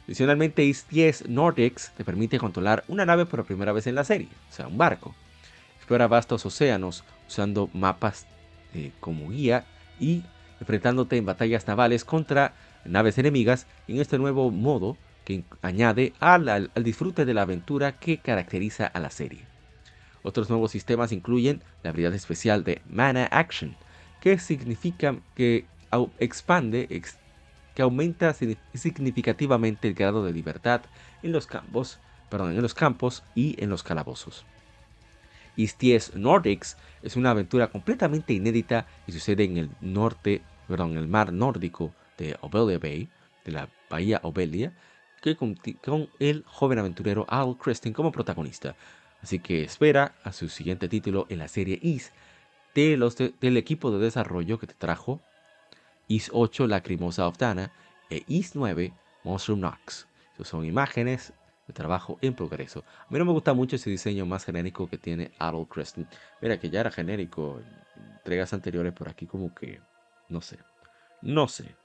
[0.05, 4.53] Adicionalmente, IS-10 Nordics te permite controlar una nave por primera vez en la serie, o
[4.53, 5.15] sea, un barco.
[5.77, 8.25] Explora vastos océanos usando mapas
[8.73, 9.65] eh, como guía
[9.99, 10.23] y
[10.59, 17.25] enfrentándote en batallas navales contra naves enemigas en este nuevo modo que añade al, disfrute
[17.25, 19.45] de la aventura que caracteriza a la serie.
[20.23, 23.75] Otros nuevos sistemas incluyen la habilidad especial de Mana Action,
[24.19, 25.65] que significa que
[26.19, 26.88] expande,
[27.76, 30.81] que aumenta significativamente el grado de libertad
[31.23, 31.99] en los campos,
[32.30, 34.45] perdón, en los campos y en los calabozos.
[35.55, 41.07] Isties Nordics es una aventura completamente inédita y sucede en el norte, perdón, en el
[41.07, 43.09] mar nórdico de Obelia Bay,
[43.45, 44.73] de la bahía Obelia,
[45.38, 48.76] con, el joven aventurero Al Creston como protagonista.
[49.22, 52.11] Así que espera a su siguiente título en la serie Is
[52.73, 55.22] del equipo de desarrollo que te trajo
[56.11, 57.71] Is 8 Lacrimosa of Dana
[58.09, 58.93] e Is 9
[59.23, 60.09] Monster Knox.
[60.33, 61.33] Esas son imágenes
[61.67, 62.83] de trabajo en progreso.
[62.99, 66.05] A mí no me gusta mucho ese diseño más genérico que tiene Adol Creston.
[66.41, 69.79] Mira que ya era genérico en entregas anteriores, por aquí como que
[70.27, 70.59] no sé.
[71.21, 71.77] No sé.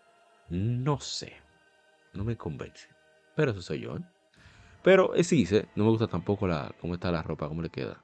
[0.48, 1.32] No sé.
[2.12, 2.88] No me convence.
[3.36, 3.96] Pero eso soy yo.
[3.96, 4.00] ¿eh?
[4.82, 5.46] Pero es sí,
[5.76, 8.02] no me gusta tampoco la, cómo está la ropa, cómo le queda.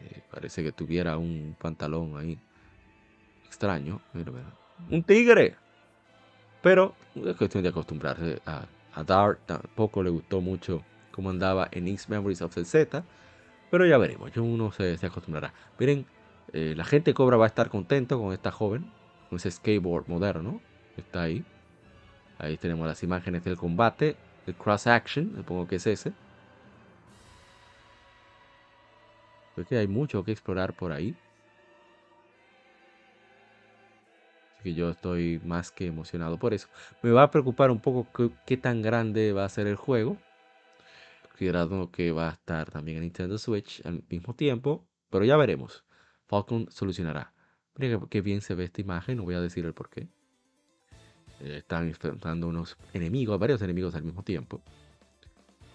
[0.00, 2.38] Eh, parece que tuviera un pantalón ahí
[3.46, 4.00] extraño.
[4.14, 5.56] Mira, mira un tigre.
[6.62, 9.40] Pero es cuestión de acostumbrarse a, a Dart.
[9.46, 13.04] Tampoco le gustó mucho cómo andaba en X Memories of the Z.
[13.70, 15.52] Pero ya veremos, uno se, acostumbrará.
[15.78, 16.06] Miren,
[16.52, 18.90] eh, la gente Cobra va a estar contento con esta joven,
[19.28, 20.60] con ese skateboard moderno
[20.96, 21.44] está ahí.
[22.38, 26.12] Ahí tenemos las imágenes del combate, el cross action, supongo que es ese.
[29.54, 31.16] Creo que hay mucho que explorar por ahí.
[34.64, 36.68] Que yo estoy más que emocionado por eso.
[37.02, 38.08] Me va a preocupar un poco
[38.46, 40.16] qué, tan grande va a ser el juego,
[41.28, 45.84] considerando que va a estar también en Nintendo Switch al mismo tiempo, pero ya veremos.
[46.26, 47.34] Falcon solucionará.
[47.76, 50.08] Mira qué bien se ve esta imagen, no voy a decir el por qué.
[51.40, 54.62] Eh, están enfrentando unos enemigos, varios enemigos al mismo tiempo.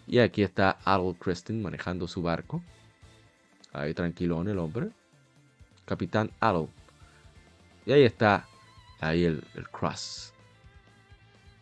[0.07, 2.63] Y aquí está Adol Creston manejando su barco.
[3.71, 4.89] Ahí tranquilón el hombre.
[5.85, 6.69] Capitán Adol.
[7.85, 8.47] Y ahí está
[9.01, 10.33] Ahí el, cross.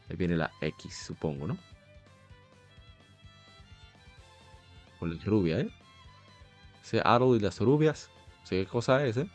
[0.09, 1.57] Ahí viene la X, supongo, ¿no?
[4.99, 5.69] Con la rubia, ¿eh?
[6.83, 8.09] Ese aro y las rubias.
[8.41, 9.29] No sé qué cosa es, ¿eh?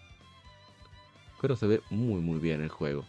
[1.40, 3.04] Pero se ve muy, muy bien el juego.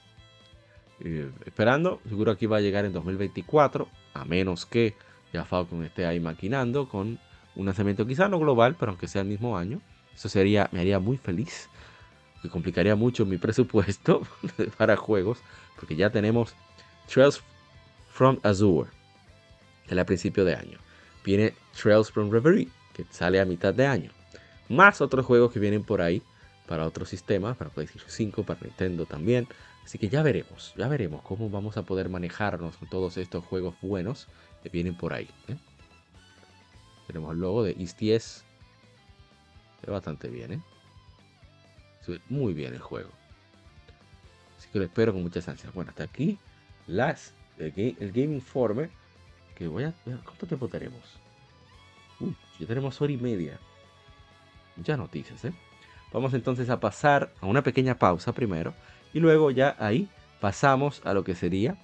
[1.00, 3.88] Eh, esperando, seguro aquí va a llegar en 2024.
[4.14, 4.96] A menos que
[5.32, 7.20] ya Falcon esté ahí maquinando con
[7.56, 9.82] un lanzamiento quizá no global, pero aunque sea el mismo año.
[10.14, 11.70] Eso sería, me haría muy feliz
[12.44, 14.22] que complicaría mucho mi presupuesto
[14.78, 15.40] para juegos,
[15.78, 16.54] porque ya tenemos
[17.12, 17.42] Trails
[18.12, 18.90] from Azure,
[19.88, 20.78] que a principio de año.
[21.24, 24.12] Viene Trails from Reverie, que sale a mitad de año.
[24.68, 26.22] Más otros juegos que vienen por ahí
[26.68, 29.48] para otros sistemas, para PlayStation 5, para Nintendo también.
[29.86, 33.76] Así que ya veremos, ya veremos cómo vamos a poder manejarnos con todos estos juegos
[33.82, 34.28] buenos
[34.62, 35.30] que vienen por ahí.
[35.48, 35.56] ¿eh?
[37.08, 38.44] Tenemos el logo de East 10.
[39.88, 40.62] bastante bien, ¿eh?
[42.30, 43.10] Muy bien el juego.
[44.58, 45.74] Así que lo espero con muchas ansias.
[45.74, 46.38] Bueno, hasta aquí
[46.88, 47.72] las, el,
[48.12, 48.90] Game, Informe.
[49.56, 51.20] Que voy a, ¿Cuánto tiempo tenemos?
[52.60, 53.60] ya tenemos hora y media.
[54.76, 55.54] Muchas noticias, ¿eh?
[56.12, 58.74] Vamos entonces a pasar a una pequeña pausa primero.
[59.14, 60.10] Y luego ya ahí
[60.40, 61.78] pasamos a lo que sería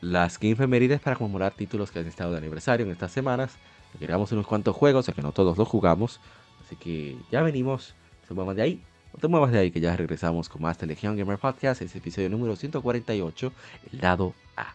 [0.00, 3.56] las Game Femerides para conmemorar títulos que han estado de aniversario en estas semanas.
[3.98, 6.20] Llegamos unos cuantos juegos, que no todos los jugamos.
[6.64, 7.94] Así que ya venimos,
[8.26, 8.82] se muevan de ahí
[9.12, 11.98] no te muevas de ahí que ya regresamos con más de Legion Gamer Podcast, ese
[11.98, 13.52] episodio número 148,
[13.92, 14.74] el lado A.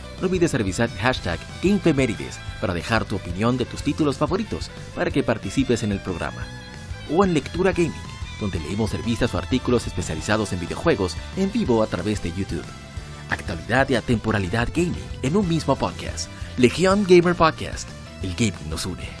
[0.21, 5.23] No olvides revisar hashtag GameFemérides para dejar tu opinión de tus títulos favoritos para que
[5.23, 6.45] participes en el programa.
[7.09, 7.91] O en Lectura Gaming,
[8.39, 12.65] donde leemos revistas o artículos especializados en videojuegos en vivo a través de YouTube.
[13.31, 14.93] Actualidad y atemporalidad gaming
[15.23, 16.29] en un mismo podcast.
[16.57, 17.89] Legión Gamer Podcast.
[18.21, 19.20] El gaming nos une.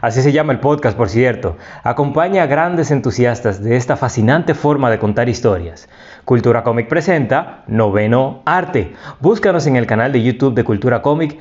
[0.00, 1.56] Así se llama el podcast, por cierto.
[1.82, 5.88] Acompaña a grandes entusiastas de esta fascinante forma de contar historias.
[6.24, 8.94] Cultura Cómic presenta Noveno Arte.
[9.20, 11.38] Búscanos en el canal de YouTube de Cultura Cómic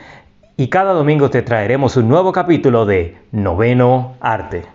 [0.57, 4.74] y cada domingo te traeremos un nuevo capítulo de Noveno Arte.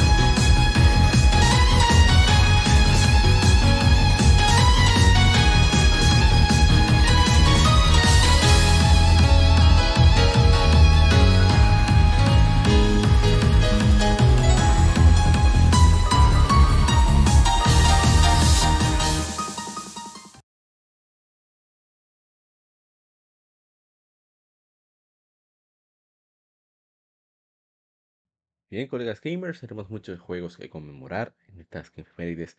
[28.71, 32.55] Bien, colegas gamers, tenemos muchos juegos que conmemorar en estas efemérides.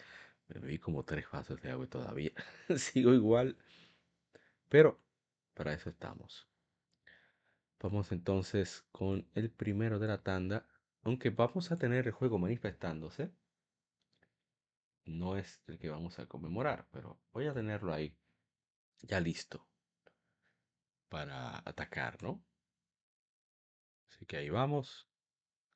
[0.49, 2.33] Me bebí como tres vasos de agua todavía.
[2.77, 3.57] Sigo igual.
[4.69, 5.01] Pero
[5.55, 6.47] para eso estamos.
[7.81, 10.67] Vamos entonces con el primero de la tanda.
[11.03, 13.31] Aunque vamos a tener el juego manifestándose.
[15.07, 18.15] No es el que vamos a conmemorar, pero voy a tenerlo ahí
[19.01, 19.67] ya listo
[21.09, 22.45] para atacar, ¿no?
[24.11, 25.09] Así que ahí vamos.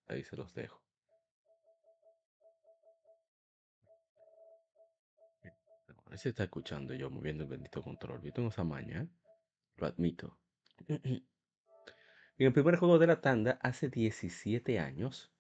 [0.09, 0.81] Ahí se los dejo.
[6.05, 8.23] Ahora se está escuchando yo moviendo el bendito control.
[8.23, 9.09] Yo tengo esa maña, ¿eh?
[9.77, 10.39] lo admito.
[12.39, 15.33] En el primer juego de la tanda, hace 17 años,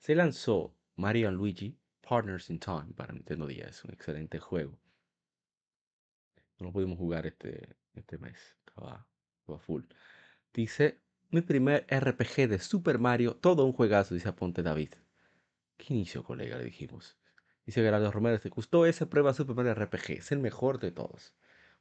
[0.00, 3.84] se lanzó Mario Luigi Partners in Time para Nintendo 10.
[3.84, 4.76] Un excelente juego.
[6.58, 8.56] No lo pudimos jugar este, este mes.
[8.66, 9.06] Estaba,
[9.38, 9.84] estaba full.
[10.52, 11.03] Dice
[11.34, 14.90] mi primer RPG de Super Mario, todo un juegazo, dice Aponte David.
[15.76, 16.56] ¿Qué inicio, colega?
[16.56, 17.18] Le dijimos.
[17.66, 20.12] Dice Gerardo Romero, ¿te gustó esa prueba Super Mario RPG?
[20.12, 21.34] Es el mejor de todos.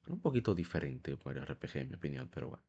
[0.07, 2.63] un poquito diferente Mario RPG, en mi opinión, pero bueno.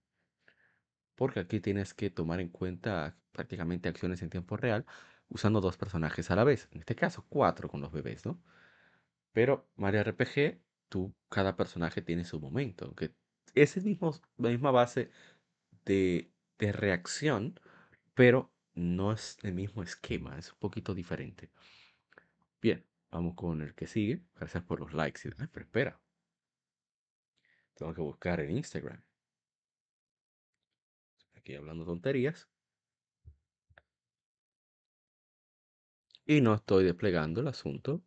[1.14, 4.84] Porque aquí tienes que tomar en cuenta prácticamente acciones en tiempo real
[5.30, 6.68] usando dos personajes a la vez.
[6.70, 8.42] En este caso, cuatro con los bebés, ¿no?
[9.32, 12.84] Pero Mario RPG, tú, cada personaje tiene su momento.
[12.84, 13.14] Aunque
[13.54, 15.10] es el mismo, la misma base
[15.86, 17.58] de de reacción,
[18.14, 21.50] pero no es el mismo esquema, es un poquito diferente.
[22.60, 24.22] Bien, vamos con el que sigue.
[24.34, 25.20] Gracias por los likes.
[25.38, 26.00] Ay, pero espera.
[27.74, 29.02] Tengo que buscar en Instagram.
[31.36, 32.48] aquí hablando tonterías.
[36.26, 38.02] Y no estoy desplegando el asunto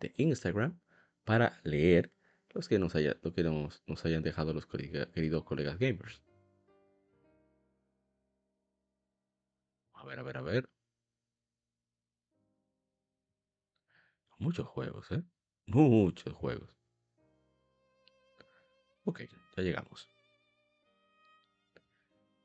[0.00, 0.80] de Instagram
[1.24, 2.12] para leer
[2.48, 6.20] los que nos, haya, lo que nos, nos hayan dejado los queridos colegas gamers.
[10.00, 10.68] A ver, a ver, a ver.
[14.38, 15.22] Muchos juegos, ¿eh?
[15.66, 16.70] Muchos juegos.
[19.04, 19.20] Ok,
[19.56, 20.08] ya llegamos.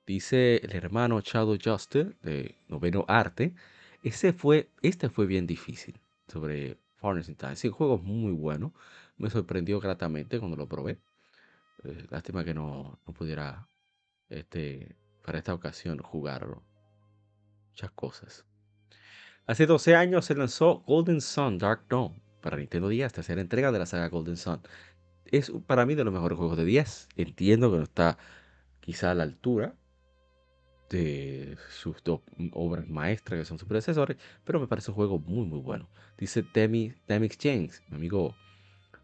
[0.06, 3.56] Dice el hermano Shadow Juster de Noveno Arte.
[4.04, 7.56] Ese fue, este fue bien difícil sobre Farners in Time.
[7.56, 8.74] Sí, el juego muy bueno.
[9.18, 11.00] Me sorprendió gratamente cuando lo probé.
[11.86, 13.70] Eh, lástima que no, no pudiera
[14.28, 16.62] este, para esta ocasión jugarlo.
[17.76, 18.46] Muchas cosas.
[19.48, 23.80] Hace 12 años se lanzó Golden Sun Dark Dawn para Nintendo 10, tercera entrega de
[23.80, 24.62] la saga Golden Sun.
[25.26, 27.10] Es para mí de los mejores juegos de 10.
[27.18, 28.18] Entiendo que no está
[28.80, 29.76] quizá a la altura
[30.90, 32.22] de sus dos
[32.54, 34.16] obras maestras que son sus predecesores,
[34.46, 35.90] pero me parece un juego muy muy bueno.
[36.18, 38.38] Dice Demi, Demix James, mi amigo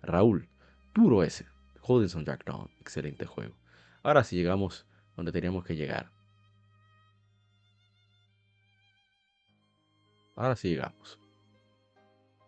[0.01, 0.47] Raúl,
[0.93, 1.45] duro ese.
[1.85, 3.53] Golden Sun Dark Dawn, excelente juego.
[4.01, 4.85] Ahora sí llegamos
[5.17, 6.09] donde teníamos que llegar.
[10.41, 11.19] Ahora sí llegamos.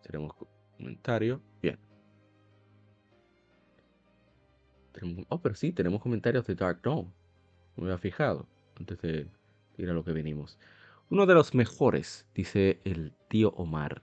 [0.02, 0.32] Tenemos
[0.76, 1.40] comentario.
[1.62, 1.78] Bien.
[5.28, 7.14] oh, pero sí, tenemos comentarios de Dark Dawn.
[7.76, 8.48] No me había fijado
[8.80, 9.28] antes de
[9.78, 10.58] ir a lo que venimos.
[11.08, 14.02] Uno de los mejores, dice el tío Omar.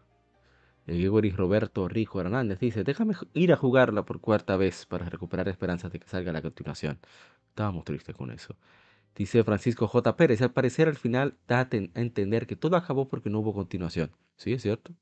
[0.87, 5.49] El Gregory Roberto Rijo Hernández dice, déjame ir a jugarla por cuarta vez para recuperar
[5.49, 6.97] esperanzas de que salga la continuación.
[7.49, 8.55] Estábamos tristes con eso.
[9.15, 10.15] Dice Francisco J.
[10.17, 14.11] Pérez, al parecer al final da a entender que todo acabó porque no hubo continuación.
[14.37, 14.93] Sí, es cierto.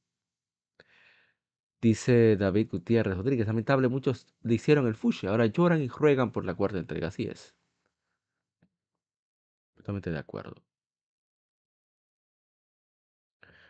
[1.81, 6.45] Dice David Gutiérrez Rodríguez, lamentable, muchos le hicieron el fushi, ahora lloran y ruegan por
[6.45, 7.07] la cuarta entrega.
[7.09, 7.55] Así es.
[9.75, 10.61] Totalmente de acuerdo.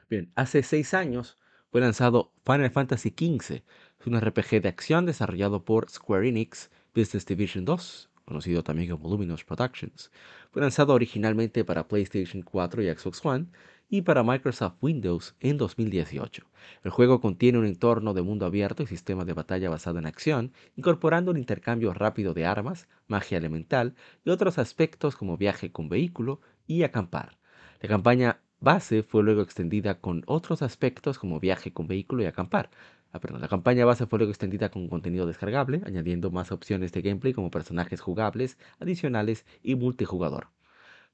[0.10, 1.38] Bien, hace seis años
[1.72, 3.64] fue lanzado Final Fantasy XV,
[4.00, 9.10] es un RPG de acción desarrollado por Square Enix Business Division 2 conocido también como
[9.10, 10.12] Luminous Productions.
[10.52, 13.48] Fue lanzado originalmente para PlayStation 4 y Xbox One
[13.90, 16.46] y para Microsoft Windows en 2018.
[16.84, 20.54] El juego contiene un entorno de mundo abierto y sistema de batalla basado en acción,
[20.78, 26.40] incorporando un intercambio rápido de armas, magia elemental y otros aspectos como viaje con vehículo
[26.68, 27.40] y acampar.
[27.82, 32.70] La campaña base fue luego extendida con otros aspectos como viaje con vehículo y acampar,
[33.12, 37.34] Ah, la campaña base fue luego extendida con contenido descargable, añadiendo más opciones de gameplay
[37.34, 40.50] como personajes jugables, adicionales y multijugador.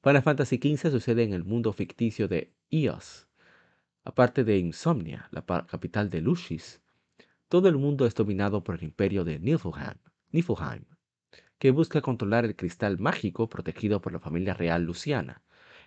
[0.04, 3.28] Final Fantasy XV sucede en el mundo ficticio de Eos.
[4.04, 6.82] Aparte de Insomnia, la capital de Lushis,
[7.48, 9.98] todo el mundo es dominado por el imperio de Niflheim,
[10.32, 10.84] Niflheim,
[11.58, 15.42] que busca controlar el cristal mágico protegido por la familia real luciana.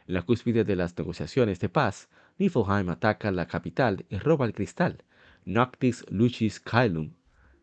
[0.06, 2.08] En la cúspide de las negociaciones de paz,
[2.38, 5.04] Niflheim ataca la capital y roba el cristal,
[5.48, 7.14] Noctis Lucis Caelum,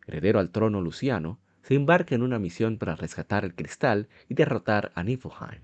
[0.08, 4.90] heredero al trono luciano, se embarca en una misión para rescatar el cristal y derrotar
[4.96, 5.62] a Niflheim.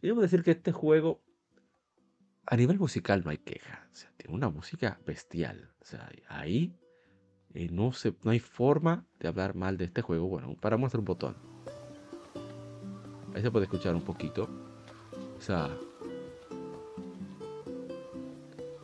[0.00, 1.20] Debo decir que este juego,
[2.46, 3.86] a nivel musical no hay queja.
[4.16, 5.70] tiene una música bestial.
[6.28, 6.74] ahí
[7.52, 10.26] eh, no, se, no hay forma de hablar mal de este juego.
[10.26, 11.36] Bueno, para mostrar un botón.
[13.34, 14.48] Ahí se puede escuchar un poquito.
[15.36, 15.76] O sea,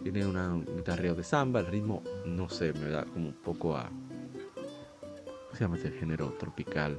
[0.03, 3.89] tiene un guitarreo de samba, el ritmo, no sé, me da como un poco a.
[3.89, 6.99] ¿Cómo se llama ese género tropical?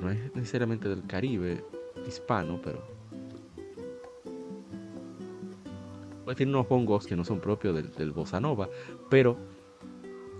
[0.00, 1.64] No es necesariamente del Caribe
[2.06, 2.82] hispano, pero.
[6.24, 8.68] Pues tiene unos bongos que no son propios del, del bossa nova,
[9.10, 9.36] pero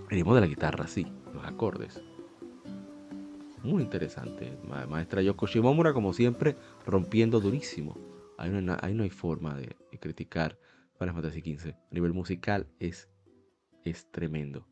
[0.09, 2.01] el ritmo de la guitarra sí, los acordes.
[3.63, 4.57] Muy interesante.
[4.89, 7.97] Maestra Yoko Shimomura, como siempre, rompiendo durísimo.
[8.37, 10.57] Ahí no hay forma de criticar
[10.97, 11.69] Final Fantasy XV.
[11.69, 13.09] A nivel musical es,
[13.83, 14.67] es tremendo.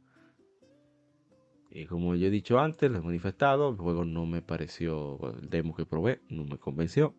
[1.69, 5.49] Y como yo he dicho antes, lo he manifestado, el juego no me pareció, el
[5.49, 7.15] demo que probé no me convenció.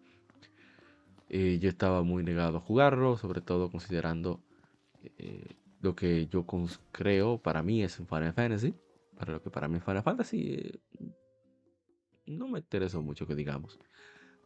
[1.31, 4.43] Eh, yo estaba muy negado a jugarlo, sobre todo considerando
[5.17, 6.45] eh, lo que yo
[6.93, 8.75] creo para mí es Final Fantasy.
[9.17, 10.81] Para lo que para mí es Final Fantasy, eh,
[12.27, 13.79] no me interesó mucho que digamos.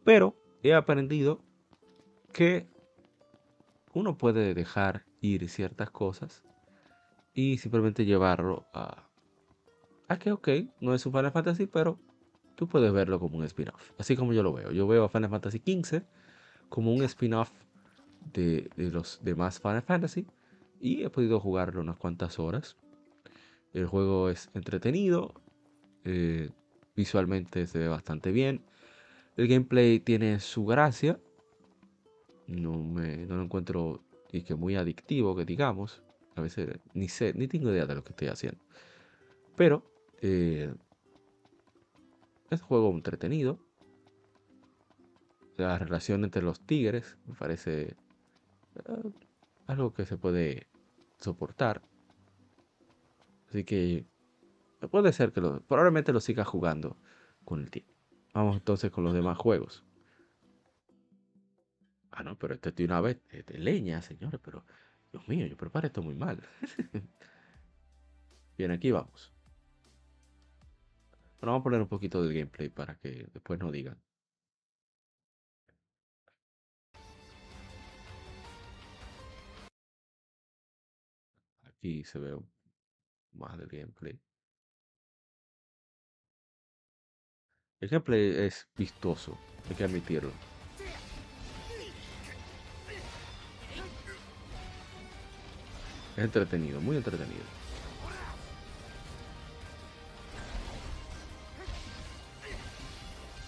[0.05, 1.43] Pero he aprendido
[2.31, 2.67] que
[3.97, 6.43] uno puede dejar ir ciertas cosas
[7.33, 9.09] y simplemente llevarlo a,
[10.07, 10.49] a que, ok,
[10.79, 11.99] no es un Final Fantasy, pero
[12.55, 13.91] tú puedes verlo como un spin-off.
[13.97, 14.71] Así como yo lo veo.
[14.71, 16.03] Yo veo a Final Fantasy XV
[16.69, 17.51] como un spin-off
[18.33, 20.25] de, los demás Final Fantasy
[20.79, 22.77] y he podido jugarlo unas cuantas horas.
[23.73, 25.33] El juego es entretenido,
[26.03, 26.49] eh,
[26.95, 28.63] visualmente se ve bastante bien.
[29.35, 31.19] El gameplay tiene su gracia.
[32.47, 36.01] No, me, no lo encuentro y que muy adictivo, que digamos.
[36.35, 38.63] A veces ni sé, ni tengo idea de lo que estoy haciendo.
[39.55, 39.83] Pero
[40.21, 40.73] eh,
[42.49, 43.59] es un juego entretenido.
[45.57, 47.95] La relación entre los tigres me parece
[48.75, 49.11] eh,
[49.65, 50.67] algo que se puede
[51.19, 51.81] soportar.
[53.49, 54.05] Así que
[54.91, 56.97] puede ser que lo, probablemente lo siga jugando
[57.43, 57.93] con el tiempo.
[58.33, 59.83] Vamos entonces con los demás juegos.
[62.17, 64.65] Ah, no, pero este tiene una vez de leña, señores, pero
[65.11, 66.41] Dios mío, yo preparo esto muy mal.
[68.57, 69.31] Bien, aquí vamos.
[71.39, 74.01] Bueno, vamos a poner un poquito del gameplay para que después no digan.
[81.65, 82.35] Aquí se ve
[83.33, 84.19] más del gameplay.
[87.79, 89.37] El gameplay es vistoso,
[89.69, 90.56] hay que admitirlo.
[96.17, 97.43] Es entretenido, muy entretenido.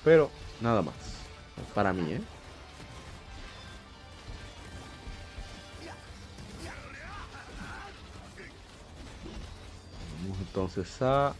[0.03, 0.29] Pero
[0.61, 0.93] nada más.
[1.73, 2.21] Para mí, ¿eh?
[10.21, 11.33] Vamos entonces a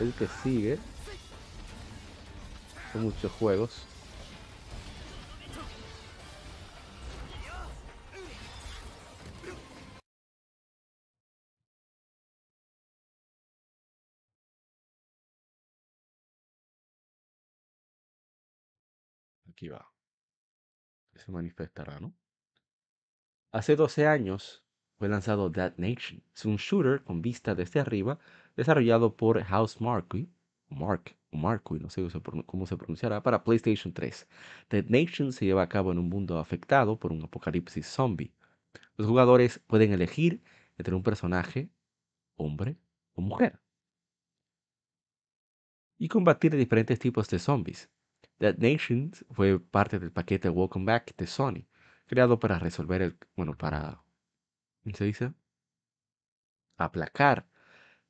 [0.00, 0.80] el que sigue.
[2.92, 3.86] Son muchos juegos.
[21.14, 22.14] Se manifestará, ¿no?
[23.52, 24.64] Hace 12 años
[24.98, 26.22] fue lanzado That Nation.
[26.34, 28.18] Es un shooter con vista desde arriba,
[28.56, 30.28] desarrollado por House Marquee,
[30.68, 32.06] Mark, Marquee, no sé
[32.46, 34.28] cómo se pronunciará, para PlayStation 3.
[34.70, 38.32] Dead Nation se lleva a cabo en un mundo afectado por un apocalipsis zombie.
[38.96, 40.42] Los jugadores pueden elegir
[40.78, 41.70] entre un personaje,
[42.36, 42.76] hombre
[43.14, 43.60] o mujer,
[45.98, 47.90] y combatir diferentes tipos de zombies.
[48.42, 51.64] Dead Nations fue parte del paquete Welcome Back de Sony,
[52.06, 54.02] creado para resolver el, bueno, para,
[54.82, 55.32] ¿cómo se dice?
[56.76, 57.46] Aplacar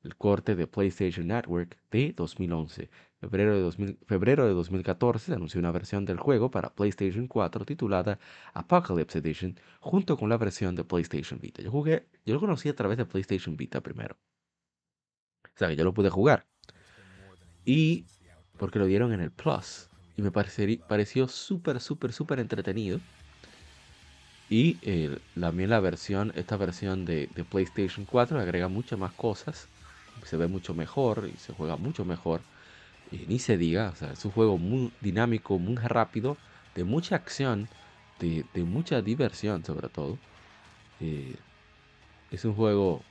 [0.01, 2.89] el corte de PlayStation Network de 2011.
[3.19, 8.17] Febrero de, febrero de 2014 se anunció una versión del juego para PlayStation 4 titulada
[8.55, 11.61] Apocalypse Edition junto con la versión de PlayStation Vita.
[11.61, 14.17] Yo jugué, yo lo conocí a través de PlayStation Vita primero.
[15.43, 16.47] O sea que yo lo pude jugar.
[17.65, 18.07] Y
[18.57, 22.99] porque lo dieron en el Plus y me pareció súper, súper, súper entretenido.
[24.49, 29.67] Y eh, también la versión, esta versión de, PlayStation 4 agrega muchas más cosas.
[30.25, 32.41] Se ve mucho mejor y se juega mucho mejor.
[33.11, 36.37] Y ni se diga, es un juego muy dinámico, muy rápido,
[36.75, 37.67] de mucha acción,
[38.19, 40.17] de, mucha diversión sobre todo.
[41.01, 41.35] Eh,
[42.31, 43.01] es un juego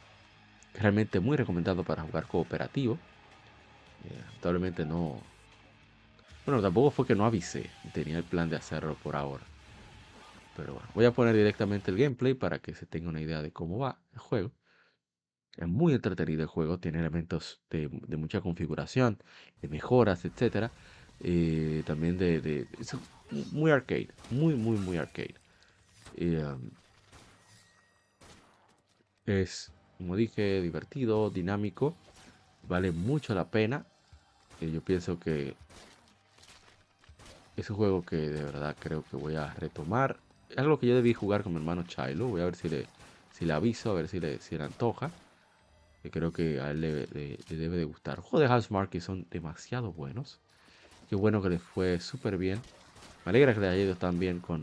[0.75, 2.99] realmente muy recomendado para jugar cooperativo.
[4.05, 5.21] Eh, lamentablemente no,
[6.47, 7.71] bueno, tampoco fue que no avisé.
[7.93, 9.45] Tenía el plan de hacerlo por ahora.
[10.57, 13.53] Pero bueno, voy a poner directamente el gameplay para que se tenga una idea de
[13.53, 14.53] cómo va el juego.
[15.57, 19.19] Es muy entretenido el juego, tiene elementos de, mucha configuración,
[19.61, 20.71] de mejoras, etc.
[21.21, 22.97] Eh, también de, Es
[23.53, 25.35] muy arcade, muy, muy, muy arcade.
[26.19, 26.71] Um,
[29.27, 31.95] es, como dije, divertido, dinámico,
[32.69, 33.87] vale mucho la pena.
[34.61, 35.55] Eh, yo pienso que
[37.57, 40.19] es un juego que de verdad creo que voy a retomar.
[40.49, 42.29] Es algo que yo debí jugar con mi hermano Chilo.
[42.29, 42.87] Voy a ver si le,
[43.33, 45.11] si le aviso, a ver si le, si le antoja.
[46.03, 47.07] Que creo que a él le,
[47.49, 48.17] debe de gustar.
[48.17, 50.41] Los juegos de Housemarque son demasiado buenos.
[51.09, 52.61] Qué bueno que les fue súper bien.
[53.25, 54.63] Me alegra que le haya ido tan bien con,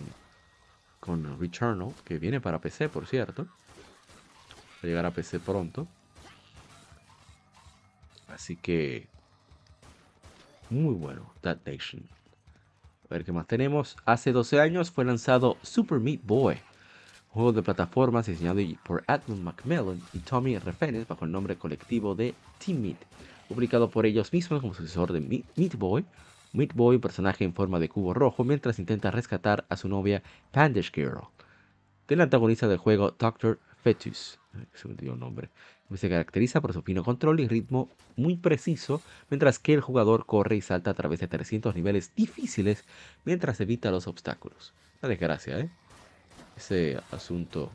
[1.00, 3.44] con Returnal, que viene para PC, por cierto.
[3.46, 5.88] Va a llegar a PC pronto.
[8.28, 9.08] Así que...
[10.70, 12.08] Muy bueno, That Nation.
[13.10, 13.98] A ver qué más tenemos.
[14.06, 16.58] Hace 12 años fue lanzado Super Meat Boy,
[17.30, 22.36] juego de plataformas diseñado por Edmund Macmillan y Tommy Refenes bajo el nombre colectivo de
[22.64, 22.98] Team Meat,
[23.48, 26.06] publicado por ellos mismos como sucesor de Meat Boy.
[26.54, 30.22] Meat Boy, personaje en forma de cubo rojo, mientras intenta rescatar a su novia
[30.52, 31.30] Pandish Girl.
[32.08, 33.60] Del antagonista del juego Dr.
[33.84, 34.40] Fetus.
[34.74, 35.50] Se me dio el nombre
[35.98, 40.56] se caracteriza por su fino control y ritmo muy preciso, mientras que el jugador corre
[40.56, 42.86] y salta a través de 300 niveles difíciles
[43.26, 44.74] mientras evita los obstáculos.
[45.02, 45.70] Una desgracia, ¿eh?
[46.56, 47.72] Ese asunto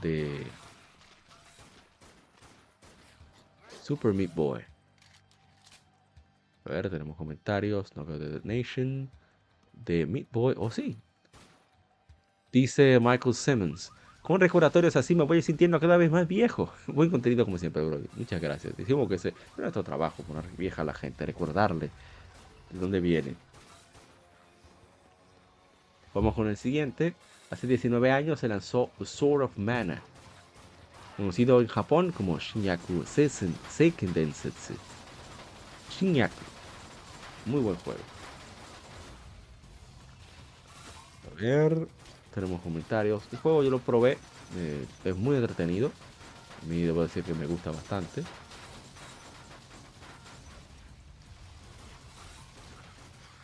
[0.00, 0.46] de
[3.82, 4.62] Super Meat Boy.
[6.64, 7.94] A ver, tenemos comentarios.
[7.96, 9.10] No veo de The Nation.
[9.72, 10.54] De Meat Boy.
[10.56, 10.96] Oh, sí.
[12.52, 13.92] Dice Michael Simmons.
[14.24, 16.72] Con recordatorios así me voy sintiendo cada vez más viejo.
[16.86, 18.00] Buen contenido como siempre, bro.
[18.16, 18.74] Muchas gracias.
[18.74, 19.28] Decimos que es
[19.58, 21.90] nuestro trabajo poner vieja a la gente, recordarle
[22.70, 23.34] de dónde viene.
[26.14, 27.14] Vamos con el siguiente.
[27.50, 30.00] Hace 19 años se lanzó Sword of Mana,
[31.18, 34.72] conocido en Japón como Shinyaku Seisen, Seiken Densetsu.
[35.90, 36.32] Shinyaku.
[37.44, 38.00] Muy buen juego.
[41.30, 41.88] A ver,
[42.34, 43.22] tenemos comentarios.
[43.32, 44.18] El juego yo lo probé,
[44.56, 45.90] eh, es muy entretenido.
[46.62, 48.24] A mí debo decir que me gusta bastante.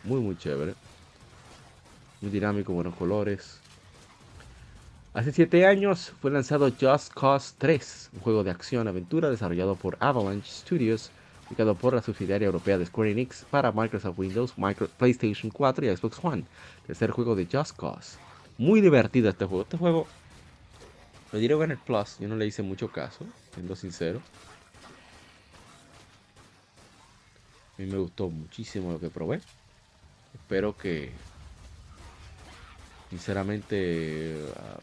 [0.03, 0.75] Muy, muy chévere.
[2.19, 3.59] Muy dinámico, buenos colores.
[5.13, 10.49] Hace 7 años fue lanzado Just Cause 3, un juego de acción-aventura desarrollado por Avalanche
[10.49, 11.11] Studios,
[11.43, 14.53] publicado por la subsidiaria europea de Square Enix para Microsoft Windows,
[14.97, 16.45] PlayStation 4 y Xbox One.
[16.87, 18.30] Tercer juego de Just Cause.
[18.61, 19.63] Muy divertido este juego.
[19.63, 20.05] Este juego
[21.31, 23.25] lo dieron en el Plus, yo no le hice mucho caso,
[23.55, 24.21] siendo sincero.
[27.75, 29.41] A mí me gustó muchísimo lo que probé.
[30.35, 31.09] Espero que,
[33.09, 34.79] sinceramente, ah,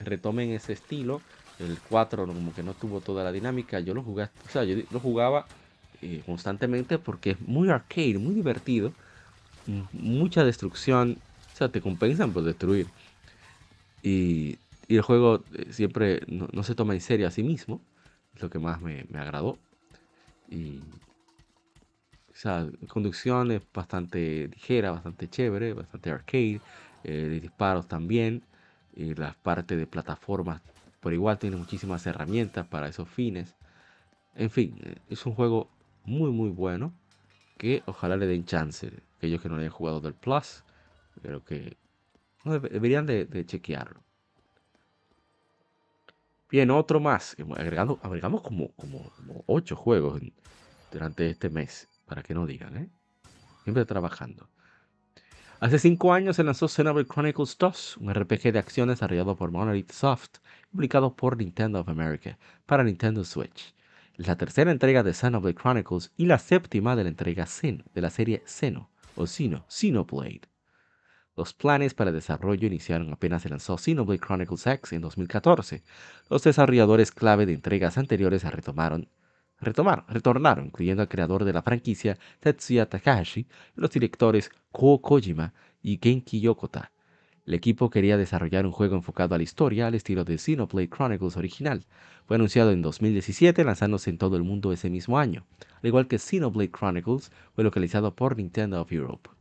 [0.00, 1.22] retomen ese estilo.
[1.60, 3.78] El 4 como que no tuvo toda la dinámica.
[3.78, 5.46] Yo lo jugué, o sea, yo lo jugaba
[6.02, 8.92] eh, constantemente porque es muy arcade, muy divertido.
[9.92, 11.18] Mucha destrucción.
[11.54, 12.88] O sea, te compensan por destruir.
[14.02, 14.58] Y,
[14.88, 17.80] el juego eh, siempre no, se toma en serio a sí mismo.
[18.34, 19.58] Es lo que más me, me agradó.
[20.48, 20.80] Y.
[22.32, 26.60] O sea, conducción es bastante ligera, bastante chévere, bastante arcade.
[27.02, 28.42] Eh, disparos también
[28.94, 30.60] y las partes de plataformas
[31.00, 33.54] por igual tiene muchísimas herramientas para esos fines.
[34.34, 35.70] En fin, eh, es un juego
[36.04, 36.92] muy muy bueno
[37.58, 38.90] que ojalá le den chance.
[39.16, 40.62] Aquellos que no hayan jugado del Plus,
[41.22, 41.76] creo que
[42.44, 44.02] deberían de, chequearlo.
[46.50, 47.36] Bien, otro más.
[47.56, 49.12] Agregando, agregamos como, como,
[49.46, 50.20] 8 juegos
[50.90, 52.88] durante este mes, para que no digan, ¿eh?
[53.64, 54.48] Siempre trabajando.
[55.60, 59.92] Hace 5 años se lanzó Xenoblade Chronicles 2, un RPG de acción desarrollado por Monolith
[59.92, 60.38] Soft,
[60.72, 63.74] publicado por Nintendo of America para Nintendo Switch.
[64.16, 67.46] Es la tercera entrega de Xenoblade Chronicles y la séptima de la entrega
[67.94, 70.48] de la serie Xeno, o Xeno, Xenoblade.
[71.40, 75.82] Los planes para el desarrollo iniciaron apenas se lanzó Xenoblade Chronicles X en 2014.
[76.28, 79.08] Los desarrolladores clave de entregas anteriores retomaron
[79.58, 85.54] retomaron, retornaron, incluyendo al creador de la franquicia Tetsuya Takahashi y los directores Ko Kojima
[85.82, 86.92] y Genki Yokota.
[87.46, 91.38] El equipo quería desarrollar un juego enfocado a la historia al estilo de Xenoblade Chronicles
[91.38, 91.86] original.
[92.26, 95.46] Fue anunciado en 2017, lanzándose en todo el mundo ese mismo año.
[95.82, 99.39] Al igual que Xenoblade Chronicles, fue localizado por Nintendo of Europe.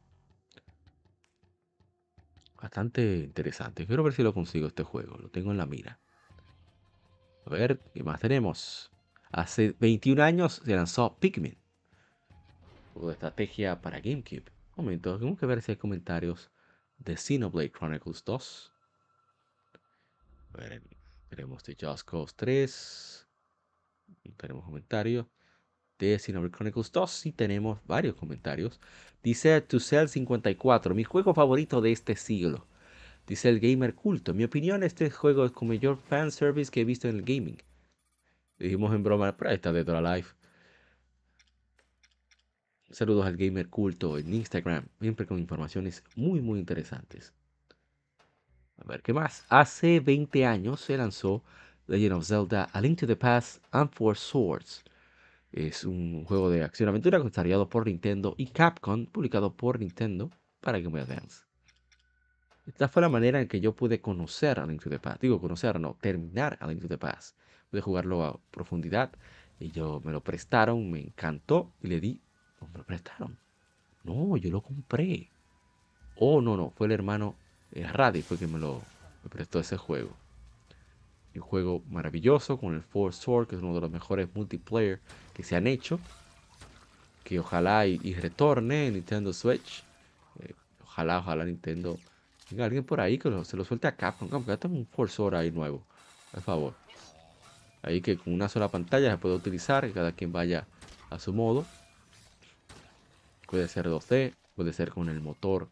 [2.61, 3.87] Bastante interesante.
[3.87, 5.17] Quiero ver si lo consigo este juego.
[5.17, 5.99] Lo tengo en la mira.
[7.45, 8.91] A ver, ¿qué más tenemos?
[9.31, 11.57] Hace 21 años se lanzó Pikmin,
[12.93, 14.51] juego de estrategia para GameCube.
[14.75, 16.51] Un momento, tengo que ver si hay comentarios
[16.97, 18.73] de Xenoblade Chronicles 2.
[20.53, 20.81] A ver,
[21.29, 23.27] tenemos de Just Cause 3.
[24.37, 25.27] Tenemos comentarios
[25.99, 27.25] de Xenoblade Chronicles 2.
[27.27, 28.79] Y tenemos varios comentarios.
[29.21, 32.65] Dice To 54, mi juego favorito de este siglo.
[33.27, 34.33] Dice el gamer culto.
[34.33, 37.61] Mi opinión, este juego es como mayor fanservice que he visto en el gaming.
[38.57, 40.27] Dijimos en broma, pero ahí está Dead or Alive.
[42.91, 47.33] Saludos al gamer culto en Instagram, siempre con informaciones muy muy interesantes.
[48.77, 49.45] A ver, ¿qué más?
[49.49, 51.43] Hace 20 años se lanzó
[51.85, 54.83] Legend of Zelda A Link to the Past and Four Swords.
[55.51, 60.29] Es un juego de acción-aventura desarrollado por Nintendo y Capcom, publicado por Nintendo
[60.61, 61.43] para Game Boy Advance.
[62.67, 65.21] Esta fue la manera en que yo pude conocer A Link to the Past.
[65.21, 67.35] Digo, conocer, no, terminar A Link to the Past
[67.69, 69.11] pude jugarlo a profundidad.
[69.59, 72.21] Y yo me lo prestaron, me encantó y le di.
[72.61, 73.37] No, me lo prestaron.
[74.03, 75.29] No, yo lo compré.
[76.15, 77.35] Oh, no, no, fue el hermano
[77.71, 78.81] eh, Radi fue que me lo
[79.23, 80.15] me prestó ese juego.
[81.35, 84.99] Un juego maravilloso con el Four Sword, que es uno de los mejores multiplayer
[85.33, 85.99] que se han hecho.
[87.23, 89.83] Que ojalá y, retorne en Nintendo Switch.
[90.39, 90.53] Eh,
[90.83, 91.97] ojalá, ojalá Nintendo.
[92.49, 94.27] Tenga alguien por ahí que se lo suelte a Capcom.
[94.27, 95.83] Capcom, un Four Sword ahí nuevo.
[96.31, 96.73] Por favor.
[97.81, 100.67] Ahí que con una sola pantalla se puede utilizar, y cada quien vaya
[101.09, 101.65] a su modo.
[103.47, 105.69] Puede ser 2D, puede ser con el motor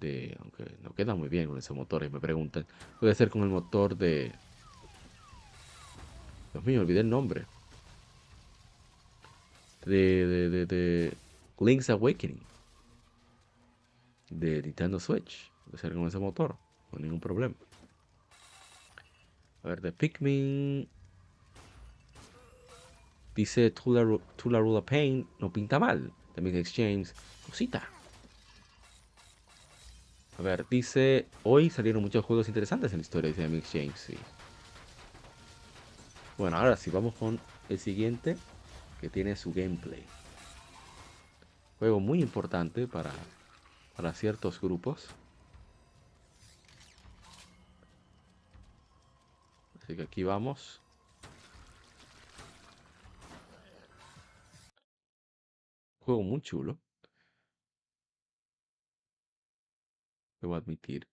[0.00, 0.36] de...
[0.40, 2.66] Aunque no queda muy bien con ese motor, y me preguntan.
[2.98, 4.32] Puede ser con el motor de...
[6.52, 7.46] Dios mío, olvidé el nombre.
[9.84, 11.14] De, de, de,
[11.58, 12.40] Link's Awakening
[14.30, 15.50] de Nintendo Switch.
[15.66, 16.56] De ser con ese motor,
[16.90, 17.54] con ningún problema.
[19.62, 20.88] A ver, de Pikmin.
[23.34, 24.04] Dice Tula,
[24.36, 26.12] Tula Pain, no pinta mal.
[26.34, 27.12] También Exchange,
[27.46, 27.88] cosita.
[30.38, 34.14] A ver, dice, hoy salieron muchos juegos interesantes en la historia, dice Mix Exchange, sí.
[36.40, 37.38] Bueno, ahora sí, vamos con
[37.68, 38.34] el siguiente,
[38.98, 40.02] que tiene su gameplay.
[41.78, 43.12] Juego muy importante para,
[43.94, 45.10] para ciertos grupos.
[49.82, 50.80] Así que aquí vamos.
[55.98, 56.78] Juego muy chulo.
[60.40, 61.09] Debo admitir.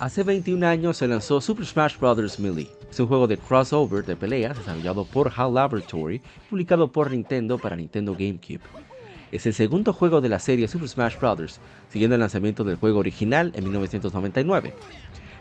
[0.00, 2.40] Hace 21 años se lanzó Super Smash Bros.
[2.40, 2.70] Melee.
[2.90, 7.76] Es un juego de crossover de peleas desarrollado por HAL Laboratory, publicado por Nintendo para
[7.76, 8.62] Nintendo GameCube.
[9.30, 11.60] Es el segundo juego de la serie Super Smash Bros.,
[11.90, 14.72] siguiendo el lanzamiento del juego original en 1999.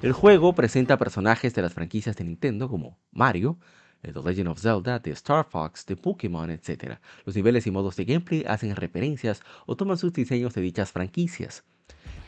[0.02, 3.58] El juego presenta personajes de las franquicias de Nintendo como Mario,
[4.02, 6.98] The Legend of Zelda, de Star Fox, de Pokémon, etc.
[7.24, 11.64] Los niveles y modos de gameplay hacen referencias o toman sus diseños de dichas franquicias.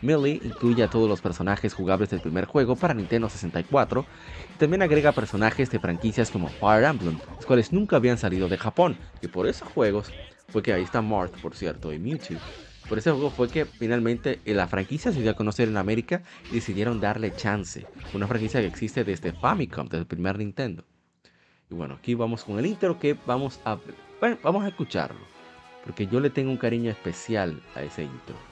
[0.01, 4.05] Melee incluye a todos los personajes jugables del primer juego para Nintendo 64
[4.55, 8.57] y también agrega personajes de franquicias como Fire Emblem, los cuales nunca habían salido de
[8.57, 10.11] Japón, y por esos juegos
[10.49, 12.37] fue que ahí está Marth, por cierto, y Mewtwo.
[12.89, 16.23] Por ese juego fue que finalmente eh, la franquicia se dio a conocer en América
[16.51, 17.85] y decidieron darle chance.
[18.13, 20.83] Una franquicia que existe desde Famicom, desde el primer Nintendo.
[21.69, 23.79] Y bueno, aquí vamos con el intro que vamos a,
[24.19, 25.21] bueno, vamos a escucharlo.
[25.85, 28.50] Porque yo le tengo un cariño especial a ese intro.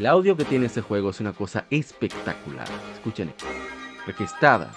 [0.00, 2.66] El audio que tiene este juego es una cosa espectacular.
[2.94, 3.34] Escuchen,
[4.06, 4.70] requestada.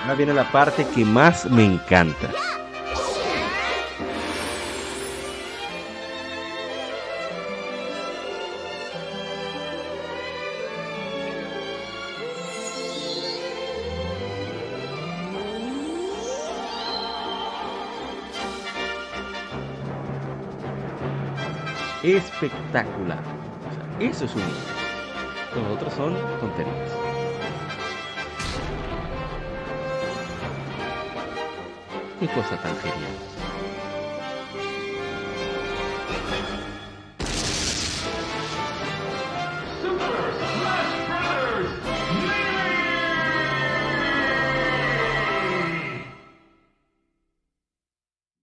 [0.00, 2.49] Ahora viene la parte que más me encanta.
[22.16, 23.22] Espectacular.
[23.98, 26.90] Eso es un Los otros son tonterías.
[32.18, 33.30] Qué cosa tan genial.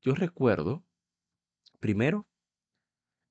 [0.02, 0.86] Yo recuerdo,
[1.82, 2.26] primero,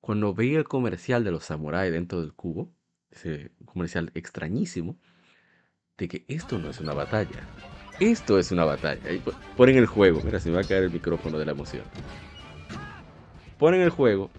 [0.07, 2.71] cuando veía el comercial de los samuráis dentro del cubo,
[3.11, 4.95] ese comercial extrañísimo,
[5.97, 7.45] de que esto no es una batalla.
[7.99, 9.01] Esto es una batalla.
[9.57, 10.21] ponen el juego.
[10.23, 11.83] Mira, se me va a caer el micrófono de la emoción.
[13.59, 14.29] Ponen el juego.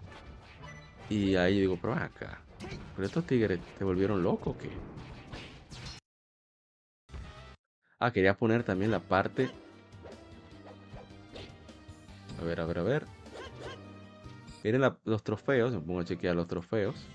[1.10, 2.40] Y ahí digo, pero acá.
[2.94, 4.70] ¿Pero estos tigres te volvieron locos o qué?
[7.98, 9.50] Ah, quería poner también la parte.
[12.40, 13.17] A ver, a ver, a ver.
[14.64, 17.06] Miren los trofeos, me pongo a chequear los trofeos.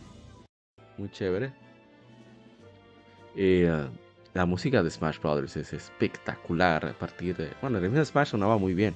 [0.97, 1.53] Muy chévere.
[3.35, 3.87] Eh,
[4.33, 7.51] la música de Smash Brothers es espectacular a partir de...
[7.61, 8.95] Bueno, el de Smash sonaba muy bien,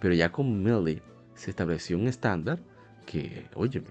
[0.00, 1.02] pero ya con Melee
[1.34, 2.58] se estableció un estándar
[3.06, 3.90] que, óyeme,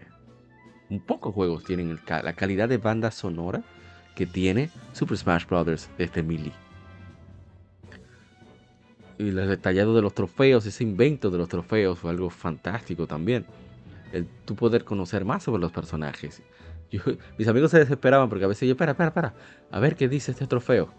[0.90, 3.64] un pocos juegos tienen la calidad de banda sonora
[4.16, 5.90] que tiene Super Smash Bros.
[5.98, 6.54] este Melee.
[9.18, 13.46] Y el detallado de los trofeos, ese invento de los trofeos fue algo fantástico también
[14.12, 16.42] el tú poder conocer más sobre los personajes.
[17.38, 19.34] mis amigos se desesperaban porque a veces yo, espera, espera, espera,
[19.72, 20.94] a ver qué dice este trofeo.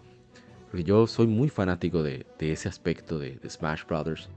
[0.70, 4.30] Porque yo soy muy fanático de, ese aspecto de, Smash Brothers.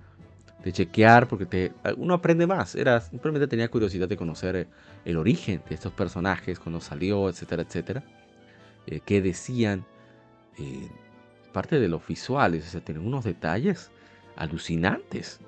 [0.64, 2.76] De chequear, porque te, uno aprende más.
[2.76, 4.68] Era, simplemente tenía curiosidad de conocer
[5.06, 8.04] el, origen de estos personajes, cuando salió, etcétera, etcétera.
[8.88, 9.86] Eh, qué decían.
[10.58, 10.90] Eh,
[11.56, 13.90] parte de los visuales, o sea, tienen unos detalles
[14.36, 15.40] alucinantes.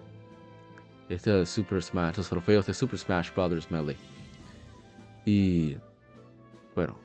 [1.10, 3.72] Este es Super Smash, los trofeos de Super Smash Bros.
[3.72, 3.96] Melee.
[5.26, 5.78] Y
[6.76, 6.98] bueno,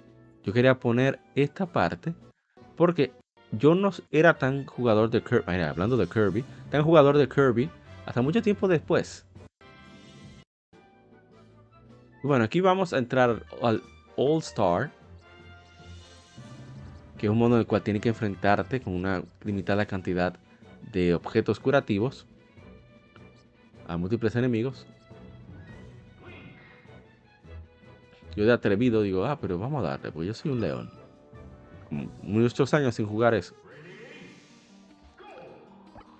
[0.42, 2.12] yo quería poner esta parte
[2.76, 3.12] porque
[3.52, 7.70] yo no era tan jugador de Kirby, hablando de Kirby, tan jugador de Kirby
[8.04, 9.24] hasta mucho tiempo después.
[12.24, 13.82] Bueno, aquí vamos a entrar al
[14.16, 14.90] All Star,
[17.18, 20.34] que es un modo en el cual tienes que enfrentarte con una limitada cantidad
[20.92, 22.26] de objetos curativos
[23.92, 24.86] a múltiples enemigos.
[28.34, 30.90] Yo de atrevido digo, ah, pero vamos a darle, pues yo soy un león.
[32.22, 33.54] Muchos años sin jugar eso.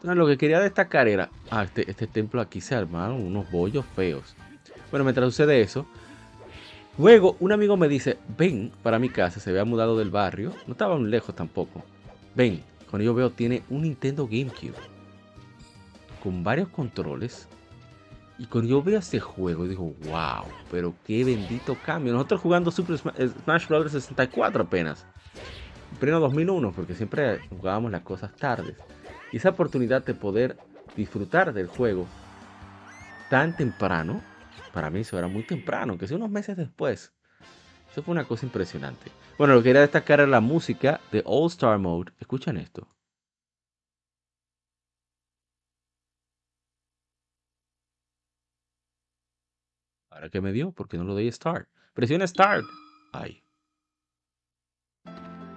[0.02, 4.36] Lo que quería destacar era, ah, este, este templo aquí se armaron unos bollos feos.
[4.90, 5.86] Bueno, me traduce de eso.
[6.98, 10.72] Luego, un amigo me dice, ven para mi casa, se había mudado del barrio, no
[10.72, 11.82] estaba muy lejos tampoco.
[12.34, 14.76] Ven, cuando yo veo tiene un Nintendo GameCube
[16.22, 17.48] con varios controles.
[18.38, 22.12] Y cuando yo veo ese juego, digo, wow, pero qué bendito cambio.
[22.12, 23.92] Nosotros jugando Super eh, Smash Bros.
[23.92, 25.04] 64 apenas.
[25.92, 28.76] En pleno 2001, porque siempre jugábamos las cosas tardes.
[29.30, 30.56] Y esa oportunidad de poder
[30.96, 32.06] disfrutar del juego
[33.28, 34.20] tan temprano,
[34.72, 37.12] para mí eso era muy temprano, que sea unos meses después.
[37.90, 39.10] Eso fue una cosa impresionante.
[39.38, 42.12] Bueno, lo que quería destacar era la música de All Star Mode.
[42.18, 42.86] Escuchen esto.
[50.22, 51.68] Ahora que me dio, porque no lo doy Start.
[51.94, 52.64] Presiona Start.
[53.12, 53.42] Ay.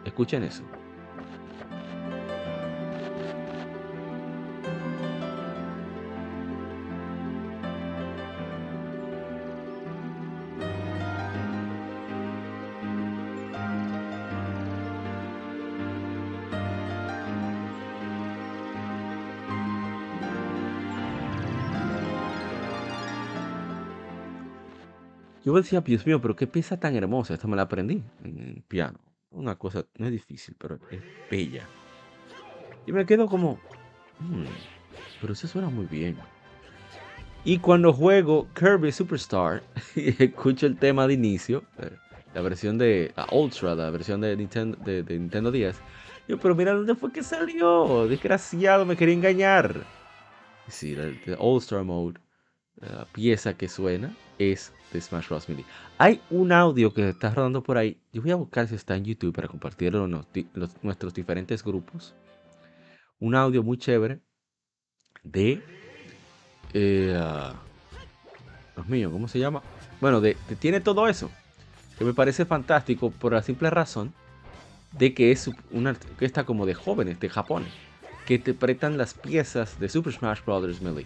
[0.04, 0.64] Escuchen eso.
[25.62, 27.34] Decía, Dios mío, pero qué pieza tan hermosa.
[27.34, 29.00] Esta me la aprendí en piano.
[29.32, 31.68] Una cosa, no es difícil, pero es bella.
[32.86, 33.60] Y me quedo como,
[34.20, 34.46] hmm,
[35.20, 36.18] pero eso suena muy bien.
[37.44, 39.62] Y cuando juego Kirby Superstar
[39.96, 41.92] y escucho el tema de inicio, eh,
[42.34, 45.76] la versión de la Ultra, la versión de Nintendo, de, Nintendo 10,
[46.28, 48.08] yo, pero mira dónde fue que salió.
[48.08, 49.86] Desgraciado, me quería engañar.
[50.68, 52.20] Sí, el All Star Mode,
[52.78, 55.50] la pieza que suena es de Smash Bros.
[55.50, 55.66] Melee.
[55.98, 57.98] Hay un audio que está rodando por ahí.
[58.12, 60.26] Yo voy a buscar si está en YouTube para compartirlo en
[60.82, 62.14] nuestros diferentes grupos.
[63.20, 64.20] Un audio muy chévere
[65.24, 65.62] de.
[66.74, 67.54] Eh, ah,
[68.76, 69.62] Dios mío, ¿cómo se llama?
[70.02, 71.32] Bueno, de, tiene todo eso.
[71.98, 74.14] Que me parece fantástico por la simple razón
[74.92, 77.66] de que es una orquesta como de jóvenes de Japón.
[78.26, 80.82] Que interpretan las piezas de Super Smash Bros.
[80.82, 81.06] Melee.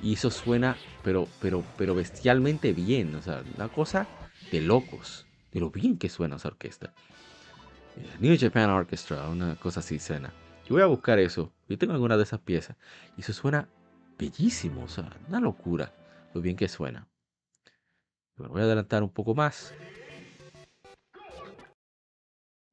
[0.00, 3.14] Y eso suena, pero, pero, pero bestialmente bien.
[3.14, 4.06] O sea, una cosa
[4.52, 5.26] de locos.
[5.52, 6.92] De lo bien que suena esa orquesta.
[7.96, 10.32] Eh, New Japan Orchestra, una cosa así suena.
[10.68, 11.52] Yo voy a buscar eso.
[11.68, 12.76] Yo tengo alguna de esas piezas.
[13.16, 13.68] Y eso suena
[14.18, 14.84] bellísimo.
[14.84, 15.92] O sea, una locura.
[16.34, 17.08] Lo bien que suena.
[18.36, 19.74] Bueno, voy a adelantar un poco más.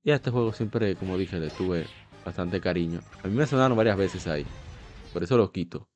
[0.04, 1.88] Y a este juego siempre, como dije, le tuve
[2.24, 3.00] bastante cariño.
[3.24, 4.46] A mí me sonaron varias veces ahí.
[5.12, 5.88] Por eso lo quito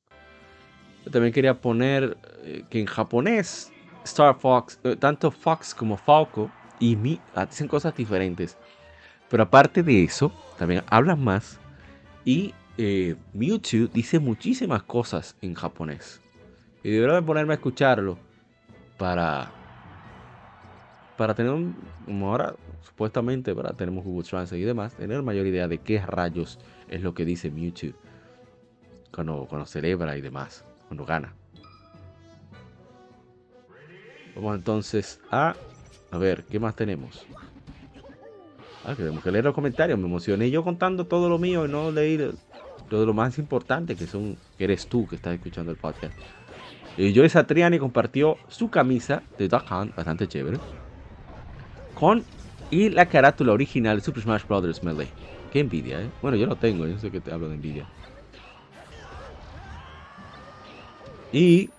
[1.10, 3.72] también quería poner eh, que en japonés
[4.04, 8.56] Star Fox, eh, tanto Fox como Falco y Mi hacen cosas diferentes.
[9.28, 11.58] Pero aparte de eso, también hablan más
[12.24, 16.20] y eh, Mewtwo dice muchísimas cosas en japonés.
[16.82, 18.18] Y debería ponerme a escucharlo
[18.98, 19.50] para
[21.16, 21.76] para tener un,
[22.22, 26.58] ahora supuestamente para tenemos Google Translate y demás, tener mayor idea de qué rayos
[26.88, 27.92] es lo que dice Mewtwo
[29.12, 31.32] cuando, cuando celebra y demás cuando gana.
[34.34, 35.54] Vamos entonces a...
[36.10, 37.24] A ver, ¿qué más tenemos?
[38.84, 39.96] Ah, tenemos que leer los comentarios.
[40.00, 42.18] Me emocioné yo contando todo lo mío y no leí
[42.88, 46.12] todo lo más importante que son que eres tú que estás escuchando el podcast.
[46.96, 50.58] Y Joyce Satriani compartió su camisa de Duck Hunt, bastante chévere.
[51.94, 52.24] Con
[52.72, 54.82] y la carátula original de Super Smash Bros.
[54.82, 55.08] Melee.
[55.52, 56.10] Qué envidia, ¿eh?
[56.20, 57.86] Bueno, yo lo tengo, yo sé que te hablo de envidia.
[61.32, 61.70] Y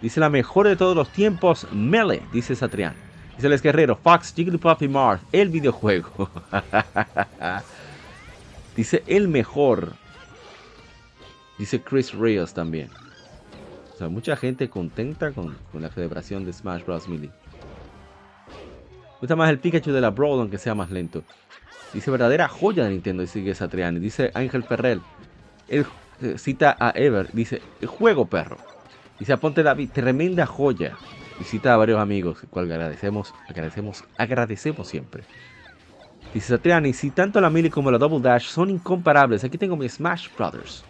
[0.00, 2.94] dice la mejor de todos los tiempos, Melee, dice Satrián.
[3.36, 6.30] Dice el guerrero, Fox, Jigglypuff y Mars, el videojuego.
[8.76, 9.94] dice el mejor.
[11.58, 12.90] Dice Chris Rios también.
[13.94, 17.08] O sea, mucha gente contenta con, la celebración de Smash Bros.
[17.08, 17.28] Melee.
[17.28, 21.22] Me gusta más el Pikachu de la Brawl, aunque sea más lento.
[21.92, 24.00] Dice verdadera joya de Nintendo, sigue Satriani.
[24.00, 25.02] Dice Ángel Ferrell.
[25.68, 25.84] El
[26.36, 28.56] cita a Ever, dice, juego perro.
[29.18, 30.96] Dice a Ponte David, tremenda joya.
[31.40, 35.24] Y cita a varios amigos, cual agradecemos, agradecemos, agradecemos siempre.
[36.34, 39.88] Dice Satriani, si tanto la Melee como la Double Dash son incomparables, aquí tengo mi
[39.88, 40.84] Smash Brothers.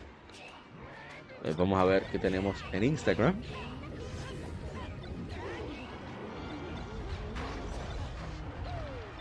[1.44, 3.34] Eh, vamos a ver qué tenemos en Instagram.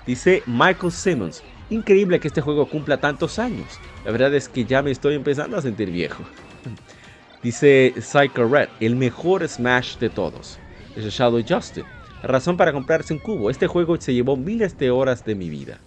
[0.05, 3.79] Dice Michael Simmons, increíble que este juego cumpla tantos años.
[4.05, 6.23] La verdad es que ya me estoy empezando a sentir viejo.
[7.43, 10.59] Dice Psycho Red, el mejor Smash de todos.
[10.95, 11.85] Es Shadow Justin.
[12.21, 13.49] Razón para comprarse un cubo.
[13.49, 15.79] Este juego se llevó miles de horas de mi vida.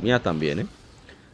[0.00, 0.66] Mía también, ¿eh?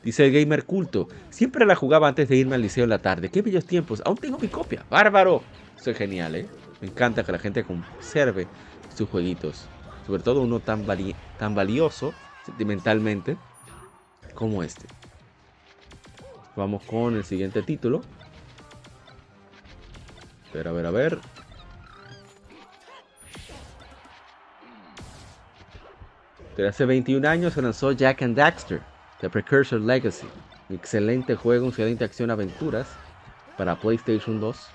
[0.04, 1.08] Dice el gamer culto.
[1.30, 3.28] Siempre la jugaba antes de irme al liceo en la tarde.
[3.28, 4.02] Qué bellos tiempos.
[4.04, 4.84] Aún tengo mi copia.
[4.88, 5.42] Bárbaro.
[5.84, 6.46] Es genial, ¿eh?
[6.80, 8.46] Me encanta que la gente conserve
[8.94, 9.66] sus jueguitos.
[10.06, 10.86] Sobre todo uno tan,
[11.38, 12.14] tan valioso
[12.46, 13.36] sentimentalmente
[14.40, 14.86] como este.
[16.56, 18.00] Vamos con el siguiente título.
[20.50, 21.18] A ver, a ver, a ver.
[26.68, 28.82] hace 21 años se lanzó Jack and Daxter,
[29.20, 30.26] The Precursor Legacy.
[30.68, 32.86] Excelente juego, excelente acción-aventuras
[33.56, 34.68] para PlayStation 2.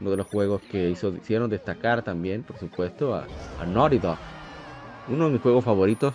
[0.00, 3.26] Uno de los juegos que hizo, hicieron destacar también, por supuesto, a,
[3.66, 4.18] Naughty Dog.
[5.08, 6.14] Uno de mis juegos favoritos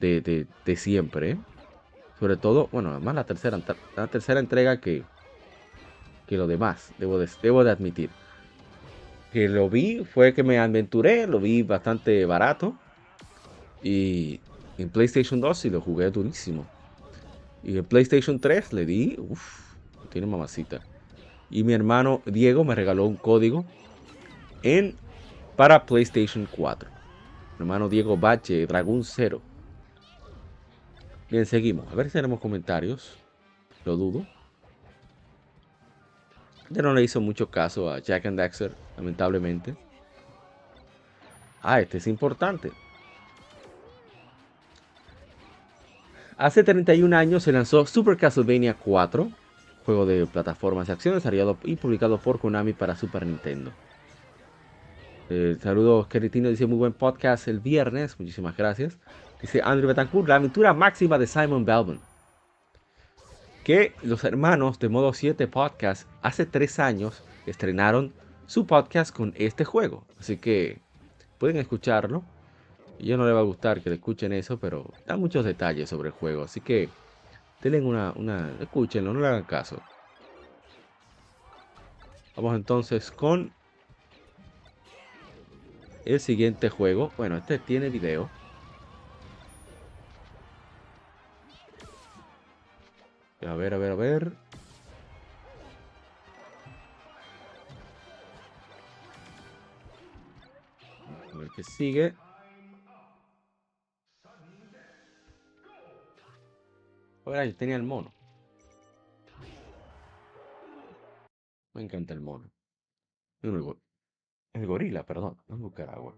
[0.00, 0.46] de,
[0.76, 1.32] siempre.
[1.32, 1.38] ¿eh?
[2.24, 3.60] Sobre todo, bueno, además la tercera,
[3.96, 5.02] la tercera entrega que,
[6.26, 8.08] que lo demás, debo de, debo de admitir.
[9.30, 12.78] Que lo vi, fue que me aventuré, lo vi bastante barato
[13.82, 14.40] y
[14.78, 16.64] en PlayStation 2 sí lo jugué durísimo.
[17.62, 19.74] Y en PlayStation 3 le di, uff,
[20.08, 20.80] tiene mamacita.
[21.50, 23.66] Y mi hermano Diego me regaló un código
[24.62, 24.96] en
[25.56, 26.88] para PlayStation 4.
[27.58, 29.42] Mi hermano Diego Bache, Dragon Zero.
[31.30, 31.90] Bien, seguimos.
[31.90, 33.16] A ver si tenemos comentarios.
[33.84, 34.26] Lo dudo.
[36.70, 39.76] Ya no le hizo mucho caso a Jack and Daxter, lamentablemente.
[41.62, 42.72] Ah, este es importante.
[46.36, 49.30] Hace 31 años se lanzó Super Castlevania 4,
[49.86, 53.70] juego de plataformas de acción desarrollado y publicado por Konami para Super Nintendo.
[55.30, 58.98] Eh, saludos, Keritino dice muy buen podcast el viernes, muchísimas gracias.
[59.44, 62.00] Dice Andrew Betancourt, la aventura máxima de Simon Belvin.
[63.62, 68.14] Que los hermanos de Modo 7 Podcast hace tres años estrenaron
[68.46, 70.06] su podcast con este juego.
[70.18, 70.80] Así que
[71.36, 72.24] pueden escucharlo
[72.98, 76.08] yo no le va a gustar que le escuchen eso, pero da muchos detalles sobre
[76.08, 76.44] el juego.
[76.44, 76.88] Así que
[77.60, 79.78] denle una, una, escúchenlo, no le hagan caso.
[82.34, 83.52] Vamos entonces con
[86.06, 87.12] el siguiente juego.
[87.18, 88.30] Bueno, este tiene video.
[93.46, 94.32] A ver, a ver, a ver.
[101.32, 102.14] A ver qué sigue.
[107.26, 108.12] Ahora yo tenía el mono.
[111.74, 112.50] Me encanta el mono.
[113.42, 116.14] El, gorila, perdón, no buscar agua.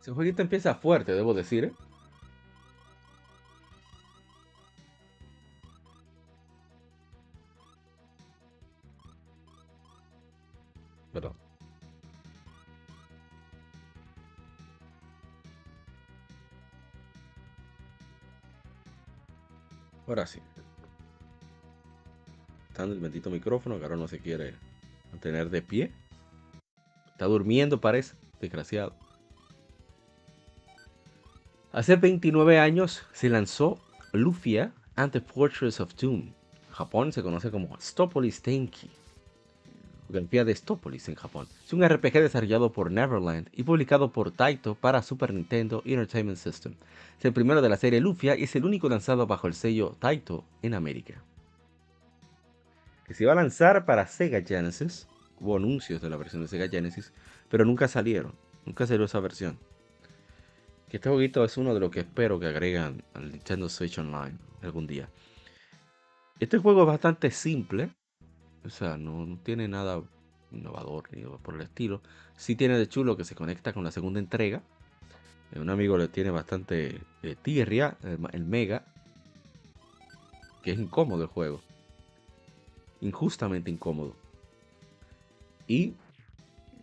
[0.00, 1.64] Ese jueguito empieza fuerte, debo decir.
[1.64, 1.72] ¿eh?
[20.10, 20.40] Ahora sí.
[22.76, 24.54] En el bendito micrófono que ahora no se quiere
[25.12, 25.92] mantener de pie.
[27.12, 28.16] Está durmiendo, parece.
[28.40, 28.96] Desgraciado.
[31.72, 33.78] Hace 29 años se lanzó
[34.12, 36.32] Lufia and the Fortress of Doom.
[36.72, 38.90] Japón se conoce como Stopolis Tenki.
[40.08, 41.46] Grafía de Stopolis en Japón.
[41.64, 46.74] Es un RPG desarrollado por Neverland y publicado por Taito para Super Nintendo Entertainment System.
[47.16, 49.94] Es el primero de la serie Lufia y es el único lanzado bajo el sello
[50.00, 51.22] Taito en América.
[53.06, 55.06] Que se iba a lanzar para Sega Genesis.
[55.38, 57.12] Hubo anuncios de la versión de Sega Genesis,
[57.48, 58.32] pero nunca salieron.
[58.66, 59.69] Nunca salió esa versión.
[60.90, 64.36] Que este jueguito es uno de los que espero que agregan al Nintendo Switch Online
[64.60, 65.08] algún día.
[66.40, 67.94] Este juego es bastante simple,
[68.64, 70.02] o sea, no, tiene nada
[70.50, 72.02] innovador ni por el estilo.
[72.36, 74.62] Sí tiene de chulo que se conecta con la segunda entrega.
[75.52, 77.96] Eh, un amigo le tiene bastante eh, tirria,
[78.32, 78.84] el, Mega,
[80.64, 81.60] que es incómodo el juego.
[83.00, 84.16] Injustamente incómodo.
[85.68, 85.94] Y,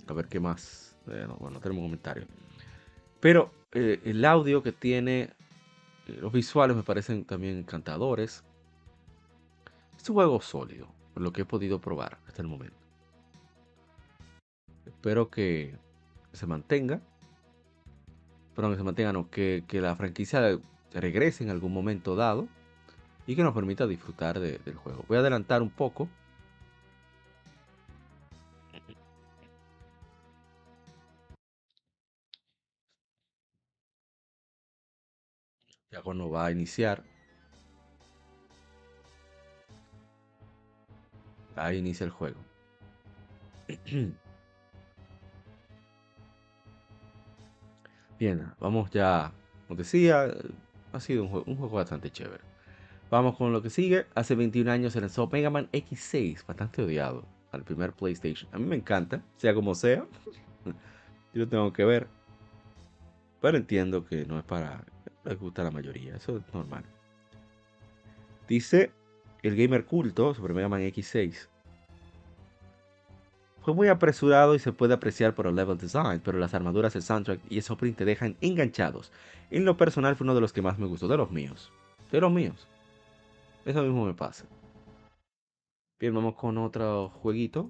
[0.07, 0.95] a ver qué más.
[1.05, 2.25] bueno, no tenemos comentarios.
[3.19, 5.33] Pero eh, el audio que tiene
[6.07, 8.43] Eh, Los visuales me parecen también encantadores.
[9.97, 12.77] Es un juego sólido, por lo que he podido probar hasta el momento.
[14.85, 15.75] Espero que
[16.33, 17.01] se mantenga.
[18.55, 20.59] Perdón, que se mantenga, no, que, que la franquicia
[20.93, 22.47] regrese en algún momento dado
[23.27, 25.03] y que nos permita disfrutar de- del juego.
[25.07, 26.07] Voy a adelantar un poco.
[36.03, 37.03] Cuando va a iniciar.
[41.55, 42.37] Ahí inicia el juego.
[48.19, 49.31] Bien, vamos ya.
[49.67, 50.33] Como decía,
[50.93, 52.43] ha sido un juego, un juego bastante chévere.
[53.09, 54.05] Vamos con lo que sigue.
[54.15, 58.49] Hace 21 años se lanzó Mega Man X6, bastante odiado al primer PlayStation.
[58.53, 60.05] A mí me encanta, sea como sea.
[61.33, 62.07] Yo lo tengo que ver.
[63.41, 64.83] Pero entiendo que no es para
[65.27, 66.83] les gusta la mayoría, eso es normal.
[68.47, 68.91] Dice
[69.43, 71.47] el gamer culto sobre Mega Man X6.
[73.61, 77.01] Fue muy apresurado y se puede apreciar por el level design, pero las armaduras, el
[77.01, 79.11] soundtrack y el opening te dejan enganchados.
[79.51, 81.71] En lo personal fue uno de los que más me gustó, de los míos.
[82.11, 82.65] De los míos.
[83.65, 84.45] Eso mismo me pasa.
[85.99, 87.69] Bien, vamos con otro jueguito.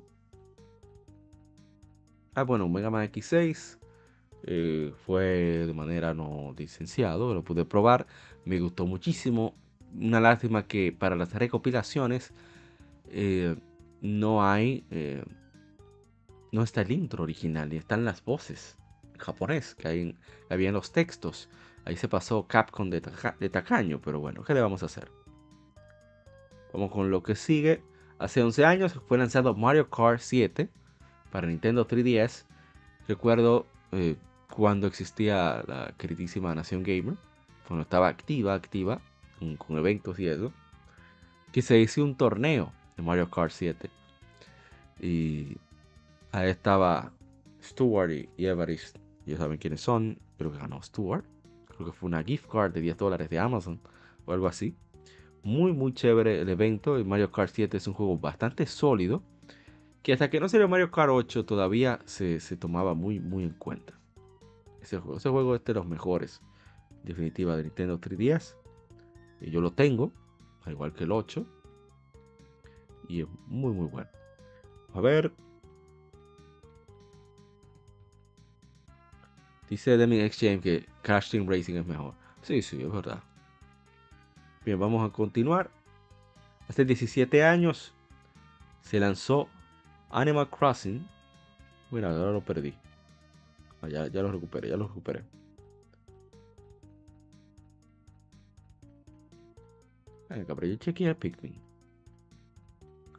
[2.35, 3.79] Ah, bueno, Mega Man X6
[4.43, 8.07] eh, fue de manera no licenciado, lo pude probar,
[8.45, 9.53] me gustó muchísimo.
[9.95, 12.33] Una lástima que para las recopilaciones
[13.09, 13.55] eh,
[14.01, 15.23] no hay, eh,
[16.51, 18.77] no está el intro original, ni están las voces
[19.13, 20.15] en japonés que hay
[20.49, 21.49] había en los textos.
[21.85, 23.01] Ahí se pasó Capcom de,
[23.39, 25.09] de tacaño, pero bueno, ¿qué le vamos a hacer?
[26.73, 27.81] Vamos con lo que sigue.
[28.19, 30.69] Hace 11 años fue lanzado Mario Kart 7
[31.31, 32.45] para Nintendo 3DS.
[33.07, 34.15] Recuerdo eh,
[34.53, 37.15] cuando existía la queridísima Nación Gamer,
[37.67, 39.01] cuando estaba activa, activa,
[39.57, 40.51] con, eventos y eso,
[41.51, 43.89] que se hizo un torneo de Mario Kart 7.
[44.99, 45.57] Y
[46.31, 47.11] ahí estaba
[47.61, 48.97] Stuart y, y Everest.
[49.25, 50.17] Ya saben quiénes son.
[50.37, 51.25] Creo que ganó Stuart.
[51.67, 53.79] Creo que fue una gift card de 10 dólares de Amazon
[54.25, 54.75] o algo así.
[55.43, 56.97] Muy, muy chévere el evento.
[56.99, 59.21] Y Mario Kart 7 es un juego bastante sólido.
[60.03, 63.51] Que hasta que no salió Mario Kart 8 todavía se, se tomaba muy, muy en
[63.51, 63.99] cuenta.
[64.81, 66.41] Ese juego, ese juego es de los mejores.
[67.03, 68.55] Definitiva de Nintendo 3DS.
[69.41, 70.13] Y yo lo tengo.
[70.63, 71.45] Al igual que el 8.
[73.09, 74.09] Y es muy, muy bueno.
[74.93, 75.33] A ver.
[79.69, 82.13] Dice Deming Exchange que Crash Team Racing es mejor.
[82.41, 83.21] Sí, sí, es verdad.
[84.63, 85.69] Bien, vamos a continuar.
[86.69, 87.93] Hace 17 años
[88.81, 89.49] se lanzó
[90.09, 91.05] Animal Crossing.
[91.91, 92.73] Mira, ahora lo perdí.
[93.81, 95.23] Ah, ya, ya lo recuperé, ya lo recuperé.
[100.29, 101.55] Venga, pero yo chequeé a Pikmin.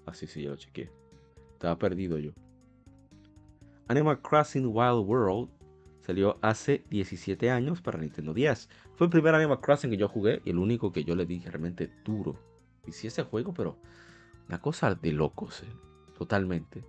[0.07, 0.91] Ah, sí, sí, ya lo chequeé.
[1.53, 2.33] Estaba perdido yo.
[3.89, 5.49] Animal Crossing Wild World
[6.01, 8.69] salió hace 17 años para Nintendo 10.
[8.95, 11.41] Fue el primer Animal Crossing que yo jugué y el único que yo le di
[11.41, 12.39] realmente duro.
[12.91, 13.79] Sí ese juego, pero
[14.49, 15.67] una cosa de locos, eh,
[16.19, 16.85] totalmente.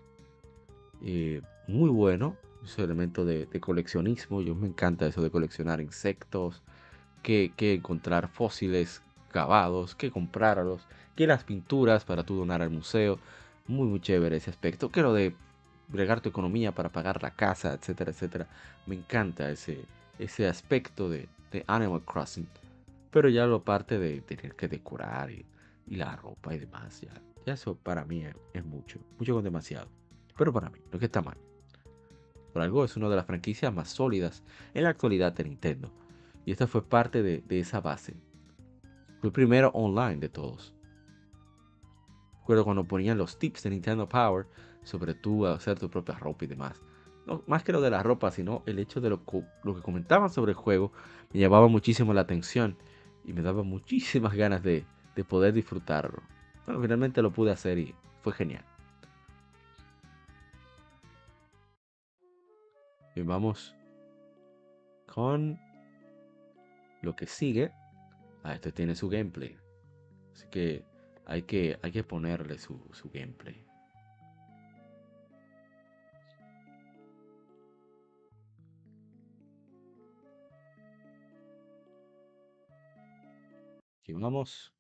[1.03, 4.41] Eh, muy bueno, ese elemento de, de coleccionismo.
[4.41, 6.64] Yo me encanta eso de coleccionar insectos,
[7.22, 9.01] que, que encontrar fósiles
[9.31, 10.81] cavados, que comprarlos,
[11.15, 13.19] que las pinturas para tú donar al museo.
[13.68, 14.91] Muy, muy chévere ese aspecto.
[14.91, 15.35] Que lo de
[15.88, 18.47] bregar tu economía para pagar la casa, etcétera, etcétera.
[18.88, 19.85] Me encanta ese,
[20.18, 22.47] ese aspecto de, de Animal Crossing.
[23.11, 25.45] Pero ya lo parte de tener que decorar y,
[25.88, 27.14] y la ropa y demás, ya
[27.45, 29.89] eso para mí es, mucho, mucho con demasiado.
[30.37, 31.37] Pero para mí, lo que está mal.
[32.53, 34.43] Por algo es una de las franquicias más sólidas
[34.73, 35.91] en la actualidad de Nintendo.
[36.45, 38.15] Y esta fue parte de, esa base.
[39.19, 40.73] Fue el primero online de todos.
[42.39, 44.47] Recuerdo cuando ponían los tips de Nintendo Power
[44.83, 46.81] sobre tú hacer tu propia ropa y demás.
[47.27, 50.53] No, más que lo de la ropa, sino el hecho de lo, que comentaban sobre
[50.53, 50.91] el juego
[51.31, 52.75] me llamaba muchísimo la atención
[53.23, 54.85] y me daba muchísimas ganas de
[55.27, 56.23] poder disfrutarlo.
[56.69, 58.63] Bueno, finalmente lo pude hacer y fue genial.
[63.15, 63.75] Bien, vamos
[65.07, 65.59] con
[67.01, 67.71] lo que sigue.
[68.43, 69.57] Ah, este tiene su gameplay.
[70.31, 70.85] Así que
[71.25, 73.65] hay que, hay que ponerle su, su gameplay.
[84.03, 84.78] Aquí vamos.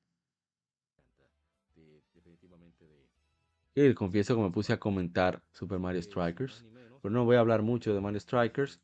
[3.87, 6.65] Y confieso que me puse a comentar Super Mario Strikers.
[7.01, 8.81] Pero no voy a hablar mucho de Mario Strikers.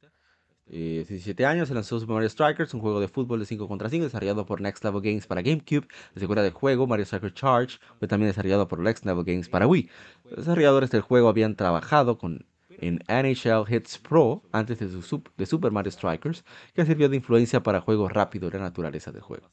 [0.67, 3.89] Eh, 17 años se lanzó Super Mario Strikers, un juego de fútbol de 5 contra
[3.89, 5.85] 5 desarrollado por Next Level Games para GameCube.
[6.13, 9.67] La secuela del juego, Mario Strikers Charge, fue también desarrollado por Next Level Games para
[9.67, 9.89] Wii.
[10.23, 15.45] Los desarrolladores del juego habían trabajado con, en NHL Hits Pro antes de, su, de
[15.45, 19.51] Super Mario Strikers, que sirvió de influencia para juegos rápidos de la naturaleza del juego.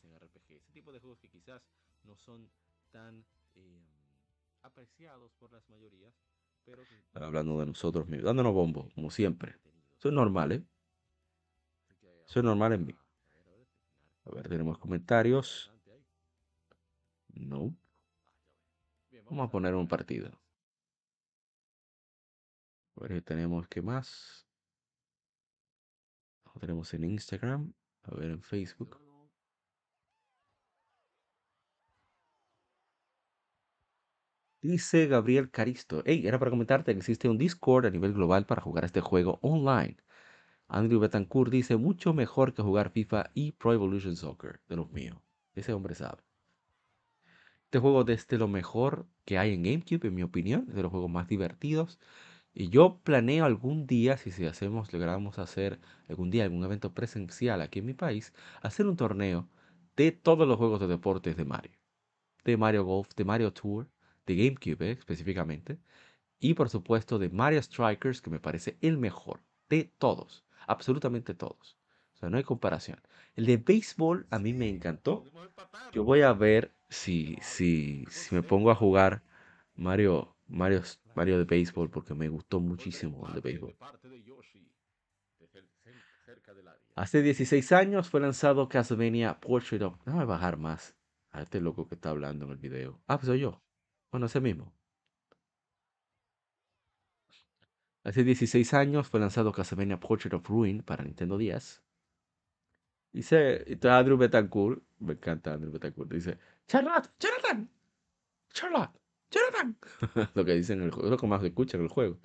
[7.14, 9.56] Hablando de nosotros mismos, dándonos bombo, como siempre.
[9.98, 10.64] Eso es normal, ¿eh?
[12.26, 12.96] Eso es normal en mí.
[14.24, 15.72] A ver, tenemos comentarios.
[17.28, 17.74] No.
[19.24, 20.30] Vamos a poner un partido.
[22.96, 24.46] A ver, tenemos qué más.
[26.44, 27.72] Lo tenemos en Instagram.
[28.04, 29.11] A ver, en Facebook.
[34.62, 36.04] Dice Gabriel Caristo.
[36.06, 39.40] Hey, era para comentarte que existe un Discord a nivel global para jugar este juego
[39.42, 39.96] online.
[40.68, 45.18] Andrew Betancourt dice mucho mejor que jugar FIFA y Pro Evolution Soccer, de los míos.
[45.56, 46.22] Ese hombre sabe.
[47.64, 50.82] Este juego es de lo mejor que hay en GameCube, en mi opinión, es de
[50.82, 51.98] los juegos más divertidos.
[52.54, 57.62] Y yo planeo algún día, si, si hacemos, logramos hacer algún día algún evento presencial
[57.62, 59.48] aquí en mi país, hacer un torneo
[59.96, 61.72] de todos los juegos de deportes de Mario.
[62.44, 63.88] De Mario Golf, de Mario Tour,
[64.26, 65.78] de GameCube eh, específicamente.
[66.38, 71.76] Y por supuesto de Mario Strikers, que me parece el mejor de todos, absolutamente todos.
[72.14, 73.00] O sea, no hay comparación.
[73.34, 75.24] El de béisbol a mí me encantó.
[75.92, 79.22] Yo voy a ver si, si, si me pongo a jugar
[79.74, 80.82] Mario, Mario,
[81.14, 83.76] Mario de béisbol porque me gustó muchísimo el de béisbol.
[86.94, 89.96] Hace 16 años fue lanzado Castlevania Portrait of...
[90.04, 90.94] Déjame bajar más
[91.30, 93.00] a este loco que está hablando en el video.
[93.06, 93.62] Ah, pues soy yo.
[94.12, 94.72] Bueno, ese mismo.
[98.04, 101.82] Hace 16 años fue lanzado Castlevania Portrait of Ruin para Nintendo 10.
[103.12, 107.70] Dice, y Andrew Betancourt, me encanta Andrew Betancourt, dice, Charlotte, Jonathan,
[108.52, 109.00] Charlotte,
[109.30, 109.76] Jonathan.
[110.34, 112.18] lo que dicen en el juego, lo que más se escucha en el juego.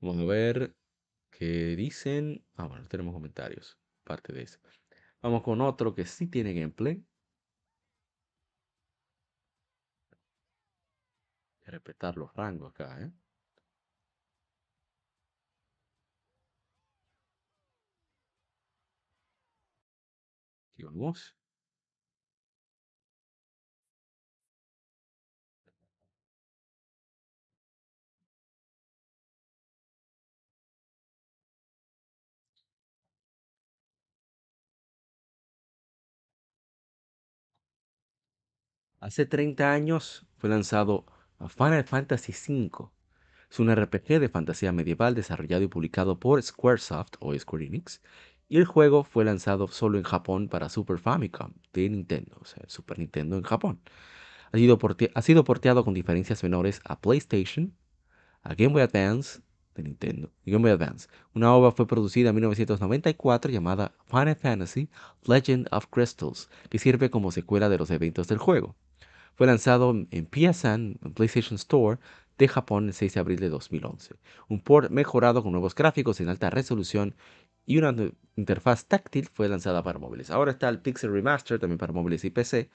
[0.00, 0.74] Vamos a ver
[1.30, 2.44] qué dicen.
[2.56, 4.58] Ah, bueno, tenemos comentarios, parte de eso.
[5.22, 6.94] Vamos con otro que sí tiene gameplay.
[6.96, 7.06] Hay que
[11.70, 13.12] respetar los rangos acá, ¿eh?
[20.78, 21.34] Vamos.
[39.00, 41.06] Hace 30 años fue lanzado
[41.48, 42.88] Final Fantasy V.
[43.50, 48.00] Es un RPG de fantasía medieval desarrollado y publicado por Squaresoft o Square Enix.
[48.48, 52.62] Y el juego fue lanzado solo en Japón para Super Famicom de Nintendo, o sea,
[52.68, 53.80] Super Nintendo en Japón.
[54.52, 54.78] Ha sido,
[55.14, 57.74] ha sido porteado con diferencias menores a PlayStation,
[58.42, 59.40] a Game Boy Advance
[59.74, 61.08] de Nintendo y Game Boy Advance.
[61.34, 64.88] Una obra fue producida en 1994 llamada Final Fantasy
[65.24, 68.76] Legend of Crystals, que sirve como secuela de los eventos del juego.
[69.36, 71.98] Fue lanzado en PSN, en PlayStation Store,
[72.38, 74.16] de Japón el 6 de abril de 2011.
[74.48, 77.14] Un port mejorado con nuevos gráficos en alta resolución
[77.64, 77.94] y una
[78.36, 80.30] interfaz táctil fue lanzada para móviles.
[80.30, 82.70] Ahora está el Pixel Remaster también para móviles y PC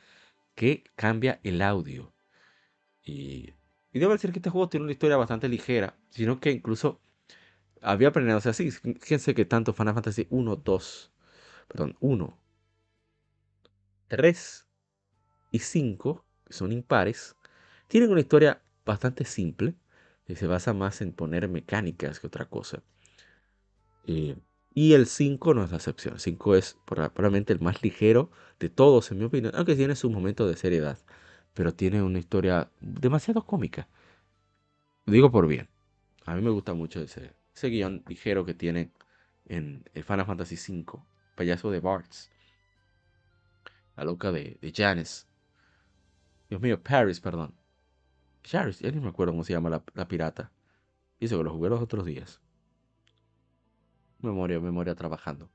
[0.56, 2.14] que cambia el audio.
[3.04, 3.54] Y,
[3.92, 7.02] y debo decir que este juego tiene una historia bastante ligera, sino que incluso
[7.82, 11.12] había planeado, o sea, sí, fíjense que tanto Final Fantasy 1, 2,
[11.68, 12.38] perdón, 1,
[14.08, 14.68] 3
[15.52, 17.36] y 5, son impares,
[17.88, 19.76] tienen una historia bastante simple,
[20.26, 22.84] que se basa más en poner mecánicas que otra cosa.
[24.04, 24.36] Eh,
[24.74, 26.16] y el 5 no es la excepción.
[26.16, 29.96] El 5 es proba- probablemente el más ligero de todos, en mi opinión, aunque tiene
[29.96, 30.98] sus momentos de seriedad,
[31.54, 33.88] pero tiene una historia demasiado cómica.
[35.06, 35.70] Digo por bien.
[36.26, 38.92] A mí me gusta mucho ese, guion ligero que tiene
[39.48, 41.04] en Final Fantasy V,
[41.36, 42.32] payaso de Barts,
[43.96, 45.26] la loca de, de Janice.
[46.52, 47.56] Dios mío, Paris, perdón.
[48.52, 50.52] Paris, ya ni me acuerdo cómo se llama la, la pirata.
[51.20, 52.42] Eso que lo jugué los otros días.
[54.22, 55.50] Memoria, memoria trabajando.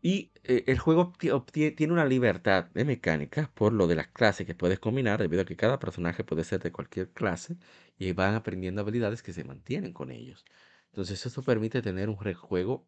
[0.00, 4.54] Y eh, el juego tiene una libertad de mecánica por lo de las clases que
[4.54, 7.56] puedes combinar, debido a que cada personaje puede ser de cualquier clase
[7.98, 10.44] y van aprendiendo habilidades que se mantienen con ellos.
[10.86, 12.86] Entonces eso permite tener un juego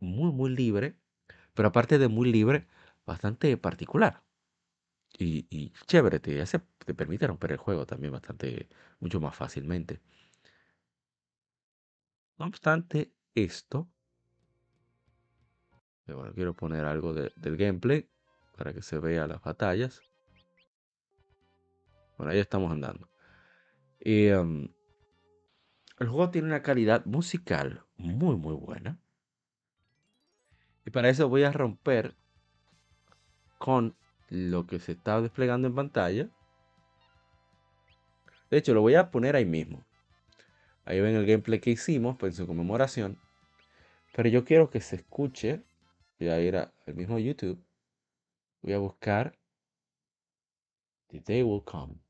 [0.00, 0.98] muy, muy libre,
[1.54, 2.66] pero aparte de muy libre,
[3.06, 4.22] bastante particular.
[5.18, 8.68] Y, chévere, te, hace, te permite romper el juego también bastante,
[9.00, 10.00] mucho más fácilmente.
[12.38, 13.88] No obstante esto,
[16.06, 18.08] bueno, quiero poner algo de- del gameplay
[18.56, 20.02] para que se vea las batallas.
[22.16, 23.08] Bueno, ahí estamos andando.
[24.00, 24.68] Em,
[25.98, 28.98] el juego tiene una calidad musical muy, muy buena.
[30.84, 32.16] Y para eso voy a romper
[33.58, 33.96] con
[34.32, 36.30] lo que se está desplegando en pantalla.
[38.50, 39.84] De hecho, lo voy a poner ahí mismo.
[40.86, 43.18] Ahí ven el gameplay que hicimos pues, en su conmemoración.
[44.14, 45.62] Pero yo quiero que se escuche.
[46.18, 47.62] Voy a ir al mismo YouTube.
[48.62, 49.38] Voy a buscar
[51.08, 52.00] The Day Will Come.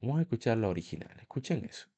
[0.00, 1.14] Vamos a escuchar la original.
[1.20, 1.93] Escuchen eso.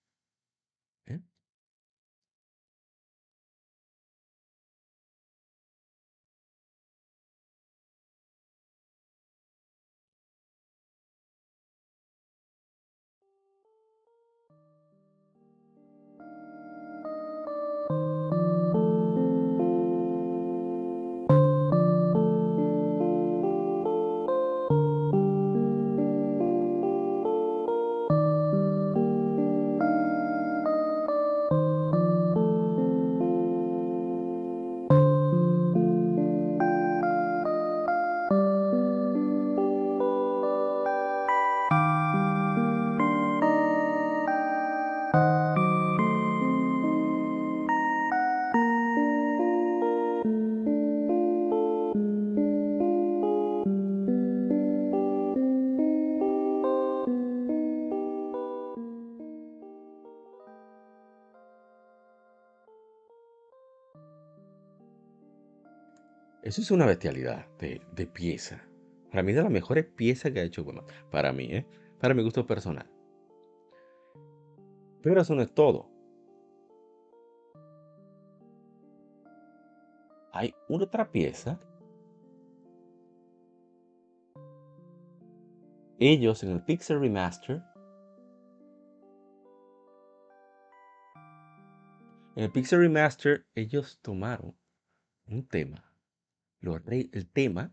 [66.57, 68.67] Eso es una bestialidad de, pieza.
[69.11, 71.67] Para mí es de las mejores piezas que ha hecho bueno, Para mí, ¿eh?
[72.01, 72.91] Para mi gusto personal.
[75.03, 75.91] Pero eso no es todo.
[80.33, 81.61] Hay otra pieza.
[85.99, 87.63] Ellos en el Pixel Remaster.
[92.35, 94.57] En el Pixel Remaster, ellos tomaron
[95.27, 95.86] un tema
[96.61, 97.73] lo el tema,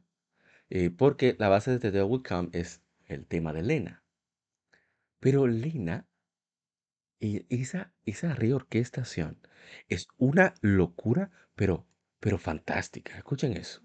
[0.70, 4.04] eh, porque la base de The Will es el tema de Lena.
[5.20, 6.08] Pero Lena,
[7.20, 9.38] y esa, esa reorquestación
[9.88, 11.86] es una locura, pero,
[12.20, 13.18] pero fantástica.
[13.18, 13.83] Escuchen eso.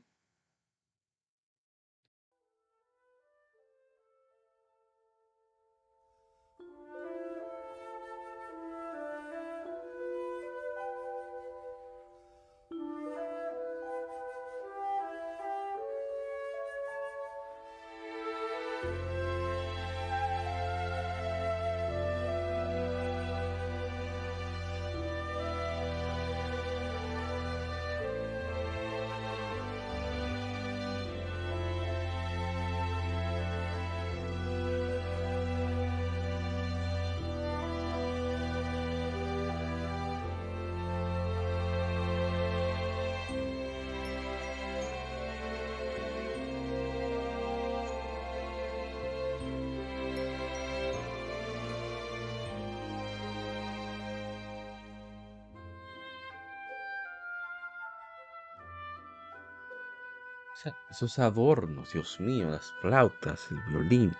[60.91, 64.13] Esos adornos, Dios mío, las flautas, el violín.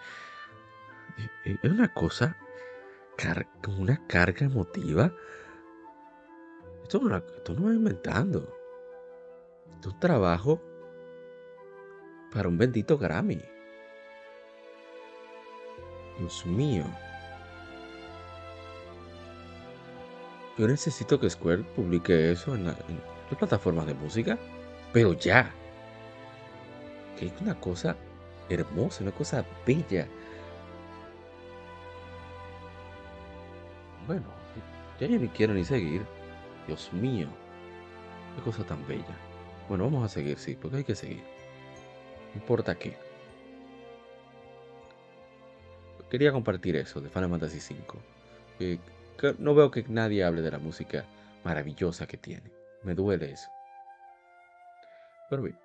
[1.19, 2.37] eh, eh, Es una cosa
[3.63, 5.13] con una carga emotiva.
[6.83, 8.41] Esto no, esto no va inventando.
[9.75, 10.63] Esto es un trabajo
[12.33, 13.43] para un bendito Grammy.
[16.19, 16.85] Dios mío.
[20.57, 22.77] Yo necesito que Square publique eso en las
[23.39, 24.39] plataformas de música.
[24.93, 25.55] Pero ya.
[27.19, 27.97] Que es una cosa
[28.49, 30.07] hermosa, una cosa bella.
[34.07, 34.25] Bueno,
[35.01, 36.03] ya yo ni quiero ni seguir.
[36.67, 37.29] Dios mío.
[38.37, 39.05] Qué cosa tan bella.
[39.69, 41.23] Bueno, vamos a seguir, sí, porque hay que seguir.
[42.35, 42.97] No importa qué.
[46.11, 47.99] Quería compartir eso de Final Fantasy V.
[48.59, 48.81] que-
[49.19, 51.05] que no veo que nadie hable de la música
[51.45, 52.51] maravillosa que tiene.
[52.83, 53.51] Me duele eso.
[55.29, 55.59] Pero bien.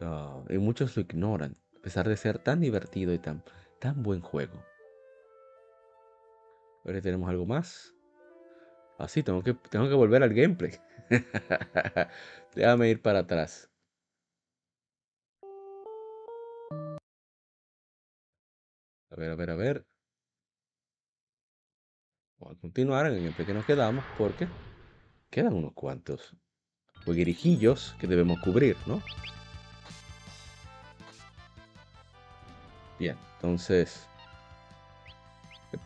[0.00, 3.42] Ah, y muchos lo ignoran, a pesar de ser tan divertido y tan,
[3.78, 4.62] tan buen juego.
[6.84, 7.94] Ahora tenemos algo más.
[8.98, 10.72] Ah, sí, tengo que, tengo que volver al gameplay.
[12.54, 13.70] Déjame ir para atrás.
[19.10, 19.86] A ver, a ver, a ver.
[22.38, 24.48] Vamos a continuar en el que nos quedamos porque
[25.30, 26.36] quedan unos cuantos
[27.04, 29.02] jueguerijillos que debemos cubrir, ¿no?
[32.98, 34.06] Bien, entonces...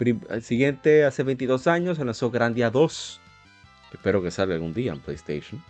[0.01, 3.21] El, siguiente, hace 22 años, se lanzó Grandia 2.
[3.93, 5.63] Espero que salga algún día en PlayStation.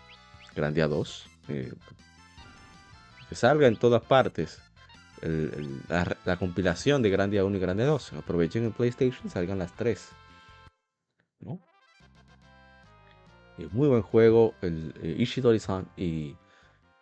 [0.55, 1.27] Grandia 2.
[1.49, 1.73] Eh,
[3.29, 4.61] que salga en todas partes.
[5.89, 8.15] la, compilación de Grandia 1 y Grandia 2.
[8.15, 10.09] Aprovechen en PlayStation, salgan las 3.
[11.41, 11.61] ¿No?
[13.59, 14.55] Es muy buen juego.
[14.63, 16.37] El, eh, Ishidori-san y,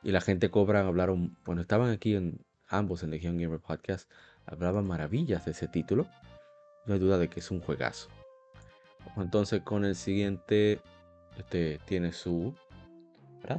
[0.03, 1.37] y, la gente cobran hablaron.
[1.45, 4.11] Bueno, estaban aquí en ambos en Legion Gamer Podcast.
[4.45, 6.07] Hablaban maravillas de ese título.
[6.87, 8.09] No hay duda de que es un juegazo.
[9.17, 10.81] Entonces con el siguiente,
[11.39, 12.55] este tiene su,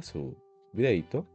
[0.02, 0.36] su
[0.72, 1.26] videito.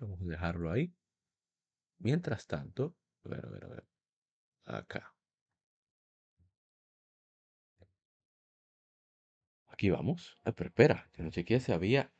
[0.00, 0.92] Vamos a dejarlo ahí.
[1.98, 3.86] Mientras tanto, a ver, a ver, a ver.
[4.64, 5.11] Acá.
[9.72, 10.38] Aquí vamos.
[10.44, 12.12] pero espera, yo no chequeé si había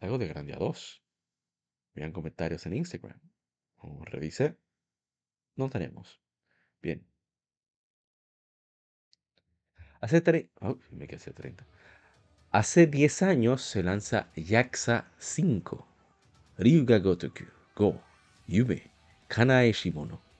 [0.00, 1.02] algo de Grandia 2.
[1.94, 3.20] Vean comentarios en Instagram.
[3.78, 4.56] O revise.
[5.56, 6.20] No tenemos.
[6.80, 7.04] Bien.
[10.00, 11.66] Hace, 30.
[12.50, 15.86] Hace 10 años se lanza Yaxa 5.
[16.58, 17.44] Ryuga Gotoku
[17.76, 18.02] Go
[18.46, 18.90] Yume
[19.28, 20.31] Kanae Shimono.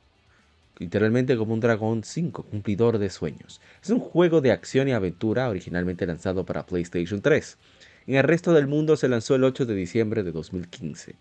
[0.78, 3.60] Literalmente como un dragón 5, cumplidor de sueños.
[3.82, 7.58] Es un juego de acción y aventura originalmente lanzado para PlayStation 3.
[8.06, 11.14] En el resto del mundo se lanzó el 8 de diciembre de 2015.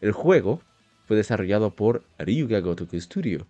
[0.00, 0.62] El juego
[1.06, 3.46] fue desarrollado por Ryuga Gotoku Studio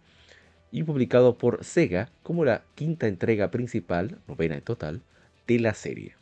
[0.70, 5.02] y publicado por Sega como la quinta entrega principal, novena en total,
[5.46, 6.14] de la serie.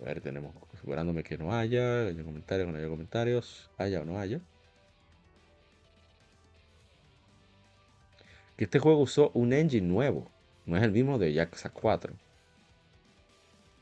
[0.00, 4.18] A ver, tenemos asegurándome que no haya, haya comentarios, no haya comentarios, haya o no
[4.18, 4.40] haya.
[8.56, 10.30] Que este juego usó un engine nuevo,
[10.66, 12.12] no es el mismo de Yakuza 4.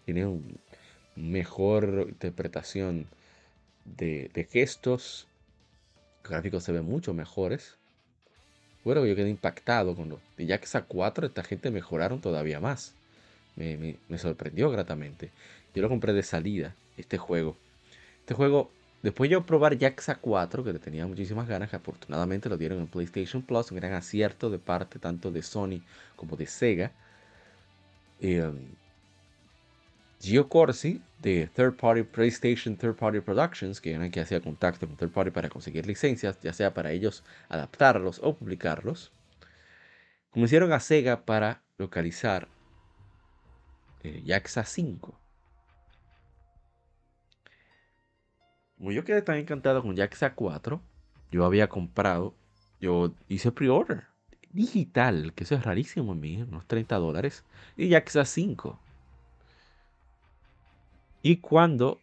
[0.05, 0.59] Tiene un,
[1.17, 3.07] mejor interpretación
[3.85, 5.27] de, gestos.
[6.23, 7.77] Los gráficos se ven mucho mejores.
[8.85, 11.27] Bueno, yo quedé impactado con lo de Yakuza 4.
[11.27, 12.95] Esta gente mejoraron todavía más.
[13.57, 15.31] Me, sorprendió gratamente.
[15.75, 17.57] Yo lo compré de salida, este juego.
[18.21, 18.71] Este juego,
[19.03, 22.87] después yo probar Yakuza 4, que le tenía muchísimas ganas, que afortunadamente lo dieron en
[22.87, 25.83] PlayStation Plus, un gran acierto de parte tanto de Sony
[26.17, 26.93] como de Sega.
[28.21, 28.53] Eh,
[30.23, 34.87] Gio Corsi de Third Party PlayStation Third Party Productions, que era el que hacía contacto
[34.87, 39.11] con Third Party para conseguir licencias, ya sea para ellos adaptarlos o publicarlos,
[40.31, 42.47] convencieron a Sega para localizar
[44.05, 44.23] eh,
[44.65, 45.22] 5.
[48.83, 50.83] Como yo quedé tan encantado con Yaxa 4,
[51.31, 52.35] yo había comprado,
[52.81, 54.09] yo hice pre-order
[54.51, 57.45] digital, que eso es rarísimo en mí, unos 30 dólares,
[57.77, 58.81] y Yaxa 5.
[61.23, 62.01] Y cuando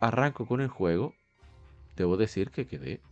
[0.00, 1.12] arranco con el juego,
[1.96, 3.02] debo decir que quedé,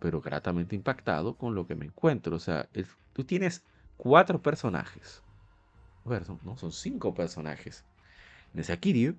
[0.00, 2.34] pero gratamente impactado con lo que me encuentro.
[2.34, 2.68] O sea,
[3.12, 3.62] tú tienes
[3.96, 5.22] cuatro personajes.
[6.04, 7.84] A ver, son, no, son cinco personajes.
[8.54, 9.14] En ese Kiryu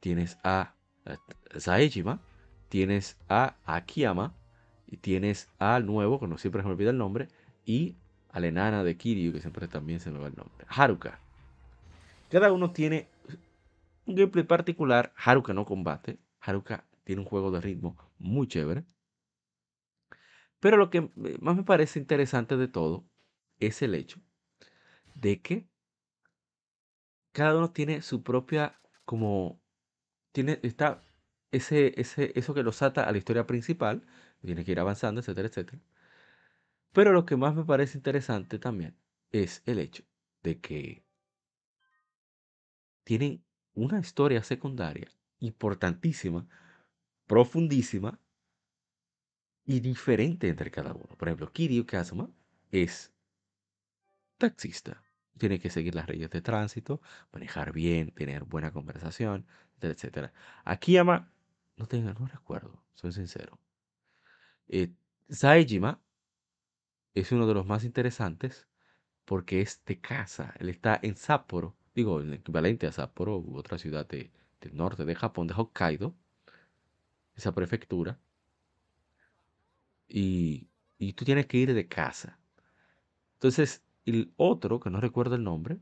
[0.00, 0.72] tienes a,
[1.56, 2.20] Saejima,
[2.68, 4.34] tienes a Akiyama,
[4.86, 7.28] y tienes al nuevo, que no siempre se me olvida el nombre,
[7.64, 7.96] y
[8.30, 11.18] a la enana de Kiryu, que siempre también se me va el nombre, Haruka.
[12.30, 13.08] Cada uno tiene
[14.06, 16.18] un gameplay particular, Haruka no combate.
[16.40, 18.84] Haruka tiene un juego de ritmo muy chévere.
[20.60, 21.10] Pero lo que
[21.40, 23.04] más me parece interesante de todo
[23.60, 24.20] es el hecho
[25.14, 25.68] de que
[27.32, 29.60] cada uno tiene su propia, como,
[30.34, 31.00] tiene, está
[31.52, 34.02] ese, ese, eso que los ata a la historia principal,
[34.42, 35.80] tiene que ir avanzando, etcétera, etcétera.
[36.92, 38.96] Pero lo que más me parece interesante también
[39.32, 40.04] es el hecho
[40.42, 41.04] de que
[43.04, 45.08] tienen una historia secundaria
[45.40, 46.46] importantísima,
[47.26, 48.20] profundísima
[49.66, 51.16] y diferente entre cada uno.
[51.18, 52.30] Por ejemplo, Kiryu Kazuma
[52.70, 53.12] es
[54.38, 55.02] taxista.
[55.38, 57.00] Tiene que seguir las leyes de tránsito,
[57.32, 59.46] manejar bien, tener buena conversación,
[59.80, 60.32] etc.
[60.64, 61.30] Akiyama,
[61.76, 63.58] no tengo, no recuerdo, soy sincero.
[64.68, 64.92] Eh,
[65.28, 66.00] Saejima
[67.14, 68.66] es uno de los más interesantes
[69.24, 70.54] porque es de casa.
[70.58, 74.30] Él está en Sapporo digo, el equivalente a Sapporo otra ciudad del
[74.72, 76.14] norte de Japón, de Hokkaido,
[77.36, 78.18] esa prefectura,
[80.08, 82.38] y, y tú tienes que ir de casa.
[83.34, 85.78] Entonces, el otro, que no recuerdo el nombre,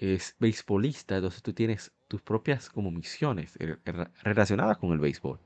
[0.00, 5.40] es beisbolista, entonces tú tienes tus propias como misiones eh, re- relacionadas con el béisbol.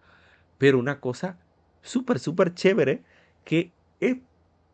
[0.58, 1.38] Pero una cosa
[1.82, 3.02] súper, súper chévere
[3.44, 4.18] que es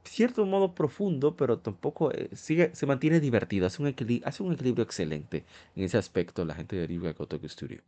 [0.05, 3.67] cierto modo profundo, pero tampoco eh, sigue, se mantiene divertido.
[3.67, 5.45] Hace un, equili- hace un equilibrio excelente
[5.77, 7.83] en ese aspecto la gente de Ryuga Gotoku Studio.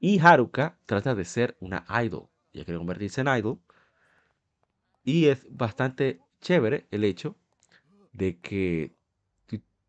[0.00, 2.28] Y Haruka trata de ser una idol.
[2.52, 3.60] Ella quiere convertirse en idol.
[5.04, 7.36] Y es bastante chévere el hecho
[8.12, 8.94] de que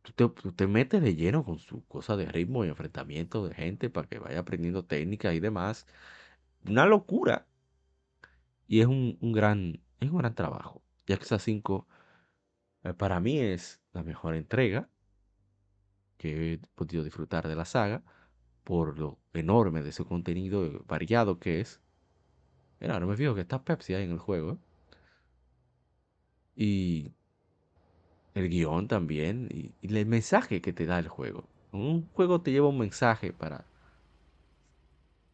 [0.02, 3.56] tú, te, tú te metes de lleno con su cosa de ritmo y enfrentamiento de
[3.56, 5.88] gente para que vaya aprendiendo técnicas y demás.
[6.68, 7.48] Una locura.
[8.68, 10.84] Y es un, un gran, es un gran trabajo.
[11.08, 11.88] Yakuza 5
[12.84, 14.90] eh, para mí es la mejor entrega
[16.18, 18.04] que he podido disfrutar de la saga
[18.64, 21.82] por lo enorme de su contenido eh, variado que es.
[22.80, 24.54] Mira, no me fijo que está Pepsi ahí en el juego.
[24.54, 24.58] ¿eh?
[26.56, 27.14] Y
[28.40, 31.46] el guion también y, el mensaje que te da el juego.
[31.72, 33.66] Un juego te lleva un mensaje para,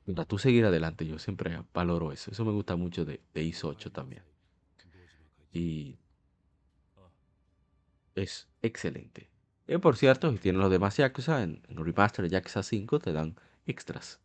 [0.06, 1.06] para tú seguir adelante.
[1.06, 2.32] Yo siempre valoro eso.
[2.32, 4.24] Eso me gusta mucho de, de ISO 8 también.
[5.53, 5.98] Y
[8.16, 9.30] es excelente.
[9.67, 13.35] Y por cierto, si tienen los demás Yakuza, en, en Remaster Yakuza 5 te dan
[13.66, 14.19] extras.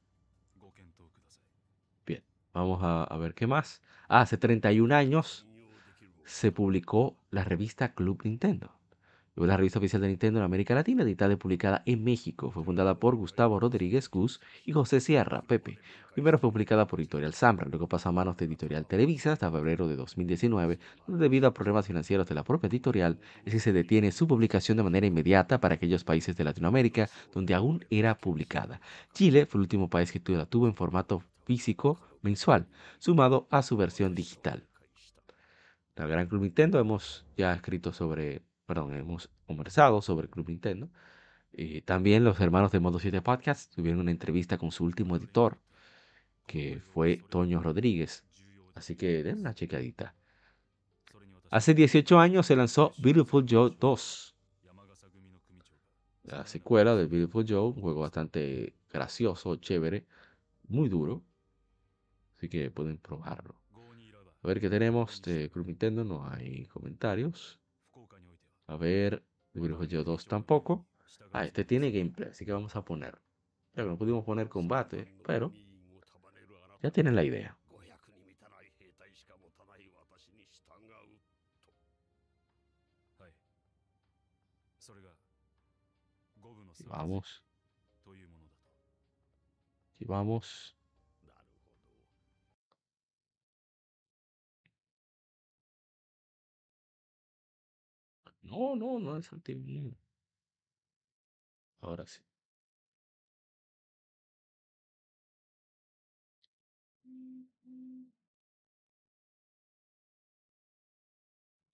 [2.05, 3.81] Bien, vamos a, a ver qué más.
[4.09, 5.47] Ah, hace 31 años
[6.25, 8.73] se publicó la revista Club Nintendo.
[9.47, 12.51] La revista oficial de Nintendo en América Latina, editada y publicada en México.
[12.51, 15.79] Fue fundada por Gustavo Rodríguez Gus y José Sierra Pepe.
[16.13, 19.89] Primero fue publicada por Editorial Zambra, luego pasó a manos de Editorial Televisa hasta febrero
[19.89, 24.29] de 2019, donde debido a problemas financieros de la propia editorial, es se detiene su
[24.29, 28.83] publicación de manera inmediata para aquellos países de Latinoamérica donde aún era publicada.
[29.15, 32.67] Chile fue el último país que la tuvo en formato físico mensual,
[32.99, 34.65] sumado a su versión digital.
[35.97, 40.89] La Gran Club Nintendo hemos ya escrito sobre, perdón, hemos conversado sobre Club Nintendo.
[41.53, 45.59] Y también los hermanos de Modo 7 Podcast tuvieron una entrevista con su último editor,
[46.47, 48.25] que fue Toño Rodríguez.
[48.75, 50.15] Así que den una checadita.
[51.51, 54.31] Hace 18 años se lanzó Beautiful Joe 2,
[56.31, 60.07] la secuela de Beautiful Joe, un juego bastante gracioso, chévere,
[60.69, 61.25] muy duro.
[62.37, 63.60] Así que pueden probarlo.
[64.43, 67.61] A ver qué tenemos de Club Nintendo, no hay comentarios.
[68.67, 70.87] A ver, de Joe 2 tampoco.
[71.33, 73.21] Ah, este tiene gameplay, así que vamos a ponerlo.
[73.75, 75.53] Ya que no pudimos poner combate, pero
[76.83, 77.57] ya tienen la idea.
[86.79, 87.43] Y vamos.
[89.99, 90.80] Y vamos.
[98.51, 99.95] No, no, no es antiguo.
[101.81, 102.21] Ahora sí.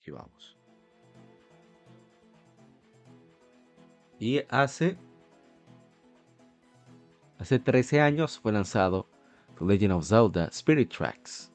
[0.05, 0.57] Y vamos.
[4.21, 4.97] Y hace
[7.39, 9.09] hace 13 años fue lanzado
[9.59, 11.51] The Legend of Zelda Spirit Tracks.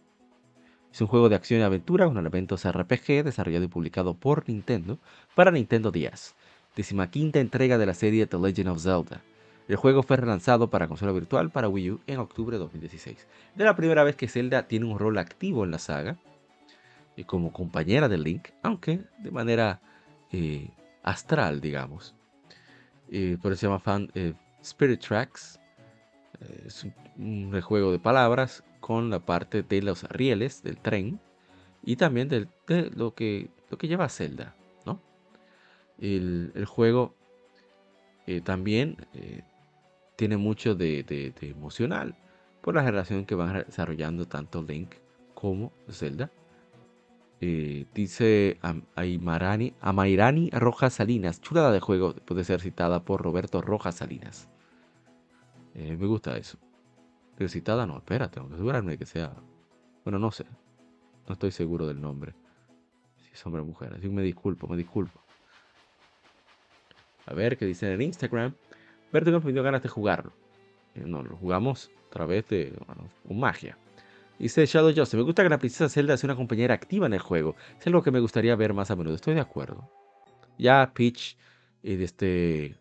[0.92, 5.00] Es un juego de acción y aventura con elementos RPG desarrollado y publicado por Nintendo
[5.36, 6.36] para Nintendo DS,
[7.10, 9.22] quinta entrega de la serie The Legend of Zelda.
[9.70, 13.18] El juego fue relanzado para consola virtual para Wii U en octubre de 2016.
[13.18, 16.18] Es la primera vez que Zelda tiene un rol activo en la saga,
[17.16, 19.80] y como compañera de Link, aunque de manera
[20.32, 20.70] eh,
[21.04, 22.16] astral, digamos.
[23.10, 25.60] Eh, por eso se llama fan, eh, Spirit Tracks.
[26.42, 31.22] Eh, es un, un juego de palabras con la parte de los rieles del tren
[31.84, 32.48] y también de
[32.96, 34.56] lo que, lo que lleva Zelda.
[34.86, 35.00] ¿no?
[36.00, 37.16] El, el juego
[38.28, 39.44] eh, también eh,
[40.16, 42.16] tiene mucho de, de- emocional
[42.62, 44.96] por la relación que van desarrollando tanto Link
[45.34, 46.30] como Zelda.
[47.44, 48.60] Eh, dice
[48.96, 54.48] Aymarani, Amairani Rojas Salinas, chulada de juego, puede ser citada por Roberto Rojas Salinas.
[55.74, 56.60] Me gusta eso.
[57.38, 59.34] Pero citada no, espérate, tengo que asegurarme que sea.
[60.04, 60.46] Bueno, no sé.
[61.28, 62.34] No estoy seguro del nombre.
[63.24, 63.94] Si es hombre o mujer.
[63.94, 65.22] Así que me disculpo, me disculpo.
[67.26, 68.54] A ver qué dicen en Instagram.
[69.12, 70.34] Ver, tengo me dio ganas de jugarlo.
[70.96, 72.74] Eh, no, lo jugamos a través de.
[72.86, 73.78] Bueno, con magia.
[74.40, 77.20] Dice Shadow Joseph, me gusta que la princesa Zelda sea una compañera activa en el
[77.20, 77.56] juego.
[77.80, 79.16] Es algo que me gustaría ver más a menudo.
[79.16, 79.90] Estoy de acuerdo.
[80.58, 81.38] Ya Peach
[81.84, 82.76] y de este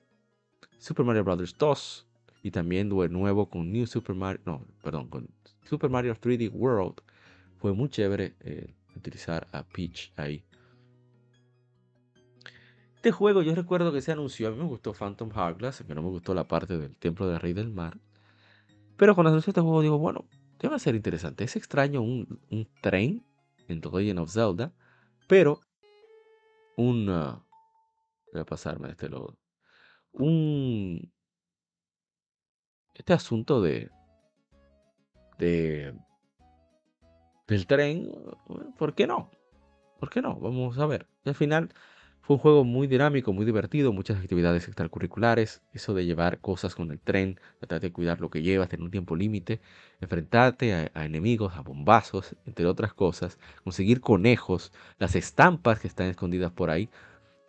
[0.79, 1.57] Super Mario Bros.
[1.59, 2.07] 2
[2.43, 5.29] y también de nuevo con New Super Mario, no, perdón, con
[5.65, 7.01] Super Mario 3D World.
[7.59, 10.45] Fue muy chévere eh, utilizar a Peach ahí.
[12.97, 16.03] Este juego yo recuerdo que se anunció, a mí me gustó Phantom Hourglass, que no
[16.03, 17.99] me gustó la parte del Templo del Rey del Mar.
[18.97, 20.27] Pero cuando anunció este juego digo, bueno,
[20.59, 21.45] debe ser interesante.
[21.45, 23.25] Es extraño un, un tren
[23.69, 24.73] en The Legend of Zelda,
[25.27, 25.61] pero
[26.77, 27.09] un...
[27.09, 27.43] ah,
[28.33, 29.39] voy a pasarme a este lado.
[30.13, 31.11] Un...
[33.01, 33.89] Este asunto de...
[35.39, 35.95] de
[37.49, 38.13] del tren,
[38.77, 39.31] ¿por qué no?
[39.99, 40.39] ¿Por qué no?
[40.39, 41.07] Vamos a ver.
[41.25, 41.73] Al final
[42.21, 46.91] fue un juego muy dinámico, muy divertido, muchas actividades extracurriculares, eso de llevar cosas con
[46.91, 49.63] el tren, tratar de cuidar lo que llevas, tener un tiempo límite,
[50.03, 56.09] enfrentarte a, a enemigos, a bombazos, entre otras cosas, conseguir conejos, las estampas que están
[56.09, 56.91] escondidas por ahí.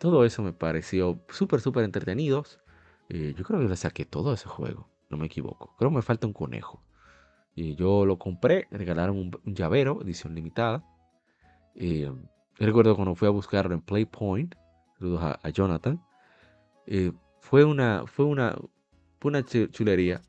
[0.00, 2.58] Todo eso me pareció súper, súper entretenidos.
[3.10, 5.74] Eh, yo creo que le saqué todo ese juego, no me equivoco.
[5.78, 6.82] Creo que me falta un conejo.
[7.54, 10.82] Y yo lo compré, regalaron un, llavero, edición limitada.
[11.74, 12.10] Eh,
[12.56, 14.54] recuerdo cuando fui a buscarlo en Playpoint,
[14.98, 16.02] saludos a, Jonathan,
[17.40, 18.56] fue una, fue una,
[19.20, 20.22] fue una chu- chulería,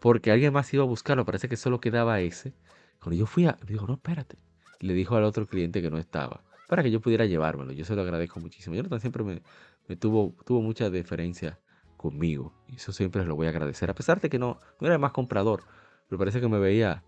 [0.00, 2.54] porque alguien más iba a buscarlo, parece que solo quedaba ese.
[3.00, 4.36] Cuando yo fui a, dijo, no, espérate.
[4.80, 7.72] Le dijo al otro cliente que no estaba, para que yo pudiera llevármelo.
[7.72, 8.76] Yo se lo agradezco muchísimo.
[8.76, 9.42] Jonathan siempre me,
[9.88, 11.58] me tuvo, tuvo mucha deferencia
[11.98, 14.94] conmigo, y eso siempre lo voy a agradecer, a pesar de que no, no era
[14.94, 15.64] el más comprador,
[16.08, 17.04] pero parece que me veía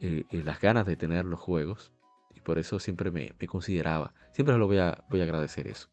[0.00, 1.92] eh, las ganas de tener los juegos
[2.34, 4.12] y por eso siempre me, me consideraba.
[4.32, 5.88] Siempre lo voy a, voy a agradecer eso.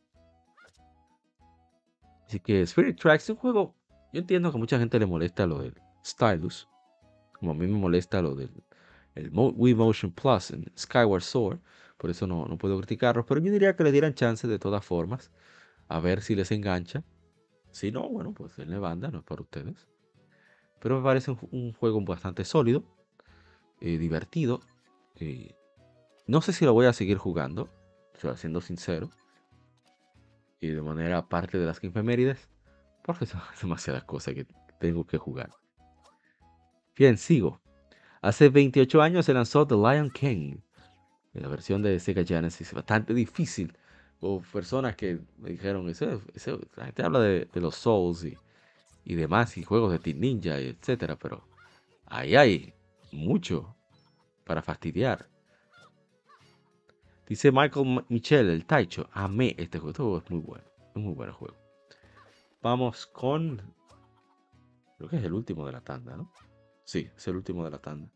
[2.27, 3.75] Así que Spirit Tracks es un juego.
[4.11, 6.67] Yo entiendo que a mucha gente le molesta lo del Stylus,
[7.33, 8.51] como a mí me molesta lo del
[9.15, 11.59] Wii Motion Plus en Skyward Sword.
[11.97, 14.83] Por eso no, no puedo criticarlos, pero yo diría que le dieran chance de todas
[14.83, 15.31] formas,
[15.87, 17.03] a ver si les engancha.
[17.71, 19.87] Si no, bueno, pues denle banda, no es para ustedes.
[20.79, 22.83] Pero me parece un, ju- un juego bastante sólido,
[23.79, 24.61] eh, divertido.
[25.15, 25.55] eh,
[26.27, 27.69] no sé si lo voy a seguir jugando,
[28.35, 29.09] siendo sincero.
[30.59, 32.49] Y de manera parte de las que efemérides,
[33.03, 34.45] porque son demasiadas cosas que
[34.79, 35.49] tengo que jugar.
[36.95, 37.59] Bien, sigo.
[38.21, 40.57] Hace 28 años se lanzó The Lion King,
[41.33, 43.75] la versión de Sega Genesis, bastante difícil.
[44.21, 46.21] Hubo personas que me dijeron, eso,
[46.75, 48.37] la gente habla de, los Souls y,
[49.03, 51.43] y demás, y juegos de Team Ninja, y etcétera, pero
[52.05, 52.73] ahí hay
[53.11, 53.75] mucho
[54.45, 55.27] para fastidiar.
[57.27, 61.31] Dice Michael Michel, el Taicho, amé este juego, este es muy bueno, es muy buen
[61.31, 61.55] juego.
[62.61, 63.59] Vamos con,
[64.97, 66.31] creo que es el último de la tanda, ¿no?
[66.83, 68.11] Sí, es el último de la tanda.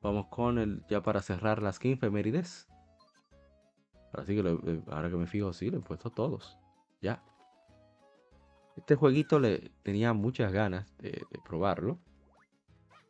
[0.00, 2.68] Vamos con el, ya para cerrar las 15 efemérides.
[4.16, 6.56] Ahora sí que lo- eh, ahora que me fijo, sí, le he puesto todos.
[7.02, 7.22] Ya.
[8.74, 11.98] Este jueguito le tenía muchas ganas de, de probarlo.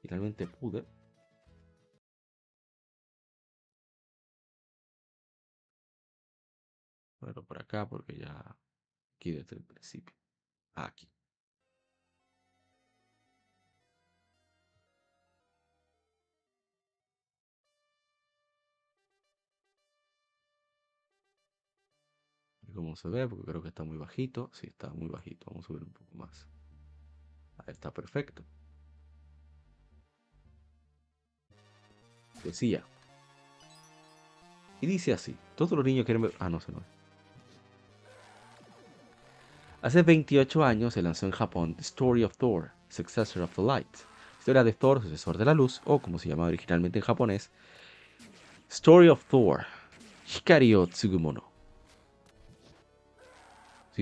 [0.03, 0.85] Finalmente pude.
[7.21, 8.57] Bueno, por acá, porque ya
[9.17, 10.15] aquí desde el principio.
[10.75, 11.09] Aquí.
[22.77, 24.51] Cómo se ve, porque creo que está muy bajito.
[24.53, 25.47] Sí, está muy bajito.
[25.51, 26.47] Vamos a subir un poco más.
[27.59, 28.45] Ahí está perfecto.
[32.45, 32.85] Decía.
[34.81, 35.37] Y dice así.
[35.57, 36.35] Todos los niños quieren ver...
[36.39, 36.83] Ah, no, se no.
[39.83, 43.97] Hace 28 años se lanzó en Japón The Story of Thor, Successor of the Light.
[44.39, 47.51] Historia de Thor, sucesor de la luz, o como se llamaba originalmente en japonés,
[48.69, 49.65] Story of Thor,
[50.27, 51.56] Hikari o Tsugumono.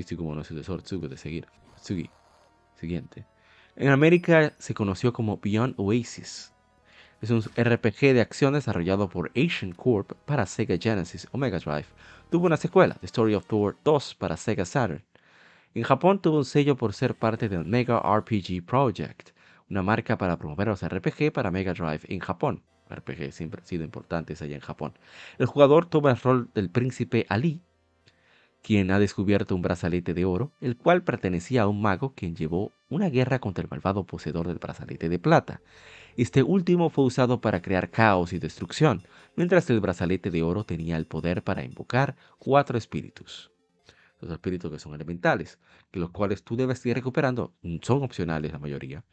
[0.02, 1.46] Tsugu de seguir.
[2.74, 3.26] Siguiente.
[3.76, 6.52] En América se conoció como Beyond Oasis.
[7.20, 11.86] Es un RPG de acción desarrollado por Asian Corp para Sega Genesis o Mega Drive.
[12.30, 15.04] Tuvo una secuela, The Story of Thor 2 para Sega Saturn.
[15.74, 19.30] En Japón tuvo un sello por ser parte del Mega RPG Project,
[19.70, 22.62] una marca para promover los RPG para Mega Drive en Japón.
[22.90, 24.92] RPG siempre han sido importantes allá en Japón.
[25.38, 27.60] El jugador toma el rol del príncipe Ali,
[28.64, 32.72] quien ha descubierto un brazalete de oro, el cual pertenecía a un mago quien llevó
[32.88, 35.60] una guerra contra el malvado poseedor del brazalete de plata.
[36.16, 39.02] Este último fue usado para crear caos y destrucción,
[39.36, 43.50] mientras el brazalete de oro tenía el poder para invocar cuatro espíritus.
[44.22, 45.58] Los espíritus que son elementales,
[45.90, 49.04] que los cuales tú debes ir recuperando, mm, son opcionales la mayoría,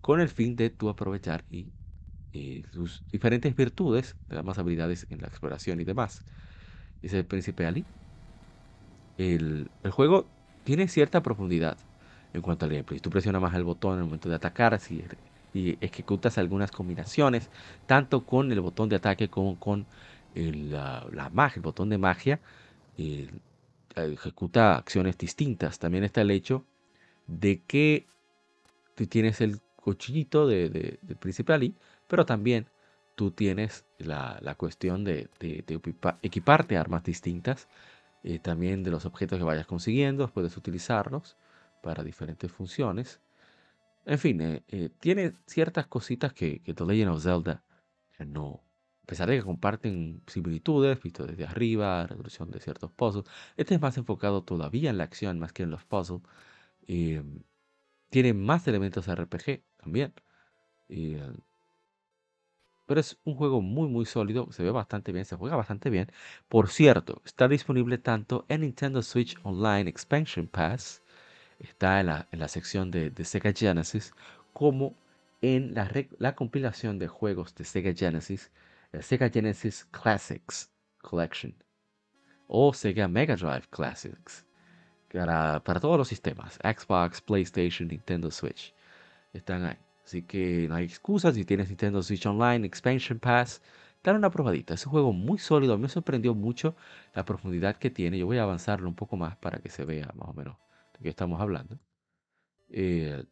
[0.00, 1.68] con el fin de tú aprovechar y
[2.32, 6.24] eh, sus diferentes virtudes, da más habilidades en la exploración y demás.
[7.02, 7.84] Es el príncipe Ali.
[9.16, 10.32] El, el juego
[10.64, 11.78] tiene cierta profundidad
[12.32, 13.00] en cuanto al gameplay.
[13.00, 15.04] Tú presionas más el botón en el momento de atacar si-
[15.52, 17.50] y ejecutas algunas combinaciones,
[17.86, 19.88] tanto con el botón de ataque como con
[20.32, 22.40] el, la, la magia, el botón de magia.
[22.96, 23.42] El-
[23.96, 25.78] ejecuta acciones distintas.
[25.78, 26.66] También está el hecho
[27.26, 28.08] de que
[28.94, 31.76] tú tienes el cuchillito de, de, del príncipe Ali,
[32.06, 32.70] pero también
[33.14, 35.64] tú tienes la, la cuestión de, de,
[36.22, 37.68] equiparte armas distintas,
[38.24, 41.36] eh, también de los objetos que vayas consiguiendo, puedes utilizarlos
[41.82, 43.20] para diferentes funciones.
[44.06, 47.62] En fin, eh, eh, tiene ciertas cositas que, que The Legend of Zelda
[48.26, 48.62] no,
[49.02, 53.80] a pesar de que comparten similitudes, visto desde arriba, resolución de ciertos puzzles, este es
[53.80, 56.22] más enfocado todavía en la acción más que en los puzzles.
[58.10, 60.14] tiene más elementos RPG también.
[62.86, 66.10] Pero es un juego muy muy sólido, se ve bastante bien, se juega bastante bien.
[66.48, 71.02] Por cierto, está disponible tanto en Nintendo Switch Online Expansion Pass,
[71.58, 74.12] está en la, en la sección de, de, Sega Genesis,
[74.52, 74.94] como
[75.40, 78.50] en la, la, compilación de juegos de Sega Genesis,
[78.92, 80.70] el Sega Genesis Classics
[81.02, 81.54] Collection
[82.46, 84.44] o Sega Mega Drive Classics,
[85.12, 88.74] para, para todos los sistemas, Xbox, PlayStation, Nintendo Switch,
[89.32, 89.76] están ahí.
[90.04, 91.34] Así que no hay excusas.
[91.34, 93.62] Si tienes Nintendo Switch Online, Expansion Pass,
[94.02, 94.74] dale una probadita.
[94.74, 95.78] Es un juego muy sólido.
[95.78, 96.76] Me sorprendió mucho
[97.14, 98.18] la profundidad que tiene.
[98.18, 100.56] Yo voy a avanzarlo un poco más para que se vea más o menos
[100.94, 101.78] de qué estamos hablando.
[102.68, 103.24] Eh,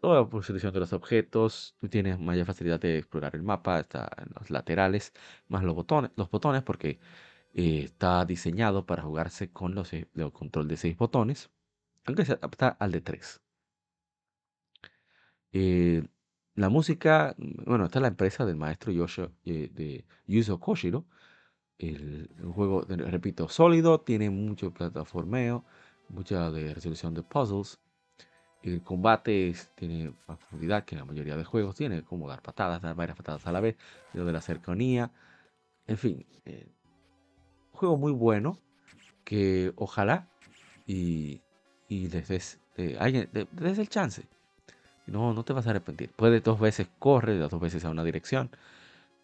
[0.00, 1.76] toda la posición de los objetos.
[1.80, 3.80] Tú tienes mayor facilidad de explorar el mapa.
[3.80, 5.12] Está en los laterales,
[5.48, 6.98] más los botones, los botones porque
[7.54, 11.50] eh, está diseñado para jugarse con los, el eh, control de 6 botones.
[12.06, 13.40] Aunque se adapta al de 3.
[15.52, 16.02] Eh,
[16.54, 21.04] la música, bueno, esta es la empresa del maestro Yoshio, eh, de Yuzo Koshiro.
[21.78, 25.64] El, juego, repito, sólido, tiene mucho plataformeo,
[26.08, 27.78] mucha de resolución de puzzles.
[28.62, 31.76] El combate tiene más profundidad que la mayoría de juegos.
[31.76, 33.76] Tiene como dar patadas, dar varias patadas a la vez,
[34.14, 35.12] lo de la cercanía.
[35.86, 36.66] En fin, eh,
[37.72, 38.58] juego muy bueno
[39.24, 40.28] que ojalá
[40.86, 41.40] y,
[41.88, 44.28] y les des, el chance.
[45.08, 46.10] No, no te vas a arrepentir.
[46.12, 48.50] Puede dos veces corre, dos veces a una dirección.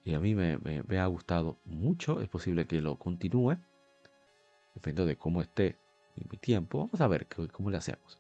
[0.05, 0.59] Y a mí me,
[0.99, 2.21] ha gustado mucho.
[2.21, 3.57] Es posible que lo continúe.
[4.75, 5.79] Depende de cómo esté
[6.17, 6.79] en mi tiempo.
[6.79, 8.19] Vamos a ver cómo le hacemos.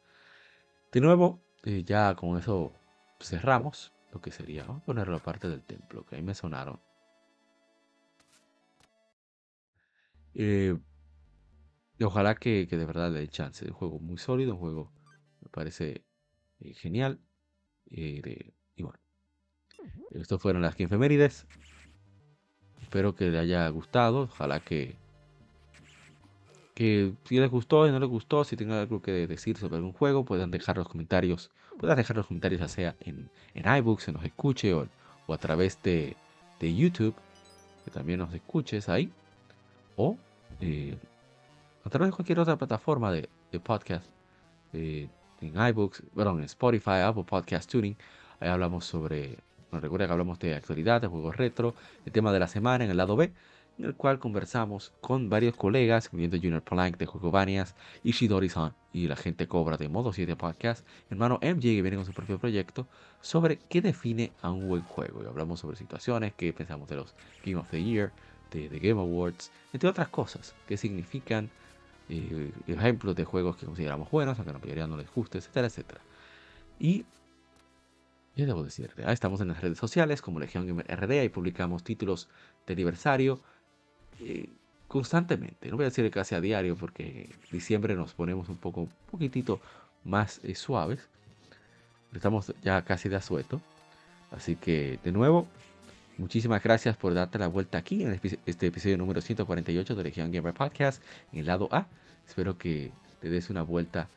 [0.93, 2.73] De nuevo, eh, ya con eso
[3.21, 4.65] cerramos lo que sería.
[4.65, 6.81] Vamos a ponerlo aparte del templo, que ahí me sonaron.
[10.35, 10.77] Eh,
[12.01, 13.65] ojalá que, de verdad le dé chance.
[13.67, 14.93] Un juego muy sólido, un juego
[15.41, 16.05] me parece
[16.61, 17.21] eh, genial.
[17.91, 18.99] Eh, y bueno,
[20.13, 21.47] estas fueron las 15 efemérides.
[22.83, 24.23] Espero que les haya gustado.
[24.23, 24.97] Ojalá que,
[26.75, 29.93] que si les gustó y no les gustó, si tienen algo que decir sobre algún
[29.93, 31.51] juego, puedan dejar los comentarios.
[31.79, 34.87] Puedan dejar los comentarios ya sea en, en iBooks, en nos escuche o,
[35.29, 36.17] a través de,
[36.61, 37.15] de, YouTube,
[37.85, 39.11] que también nos escuches ahí.
[39.97, 40.17] O
[40.61, 40.97] eh,
[41.85, 44.07] a través de cualquier otra plataforma de, de podcast.
[44.73, 45.09] Eh,
[45.49, 47.97] en iBooks, perdón, en Spotify, Apple Podcast Tuning.
[48.41, 49.39] Ahí hablamos sobre,
[49.71, 51.75] bueno, recuerda que hablamos de actualidad, de juegos retro,
[52.07, 53.33] el tema de la semana en el lado B,
[53.79, 57.75] en el cual conversamos con varios colegas, incluyendo Junior Plank de Juegobanias,
[58.05, 62.13] Ishidori-san y la gente Cobra de Modo 7 Podcast, hermano MJ que viene con su
[62.13, 62.87] propio proyecto,
[63.21, 65.23] sobre qué define a un buen juego.
[65.23, 67.15] Y hablamos sobre situaciones, qué pensamos de los
[67.45, 68.13] Game of the Year,
[68.53, 71.51] de Game Awards, entre otras cosas, qué significan
[72.09, 75.67] eh, ejemplos de juegos que consideramos buenos, aunque a la mayoría no les guste, etcétera,
[75.67, 76.01] etcétera.
[76.79, 77.05] Y
[78.37, 82.29] ya debo decir, estamos en las redes sociales como Gamer RD y publicamos títulos
[82.67, 83.41] de aniversario
[84.21, 84.49] eh,
[84.89, 85.69] constantemente.
[85.71, 88.93] No voy a decir casi a diario porque en diciembre nos ponemos un poco, un
[89.11, 89.61] poquitito
[90.05, 91.09] más eh, suaves.
[92.13, 93.61] Estamos ya casi de asueto.
[94.33, 95.47] Así que de nuevo,
[96.17, 100.55] Muchísimas gracias por darte la vuelta aquí en este episodio número 148 de Legion Gamer
[100.55, 101.03] Podcast,
[101.33, 101.89] en el lado A.
[102.27, 104.09] Espero que te des una vuelta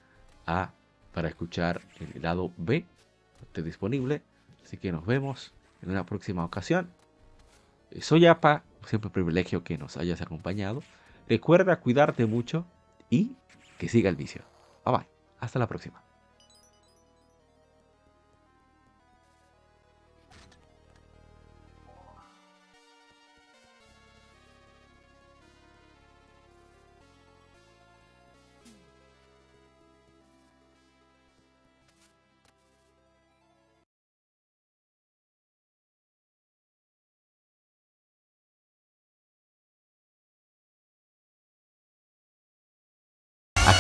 [0.46, 0.72] A
[1.14, 2.86] para escuchar el lado B.
[3.42, 4.22] Esté disponible.
[4.64, 6.92] Así que nos vemos en una próxima ocasión.
[7.90, 10.84] Eh, soy APA, siempre un privilegio que nos hayas acompañado.
[11.28, 12.66] Recuerda cuidarte mucho
[13.10, 13.36] y
[13.80, 14.44] que siga el vicio.
[14.86, 15.08] Bye bye.
[15.40, 16.07] Hasta la próxima.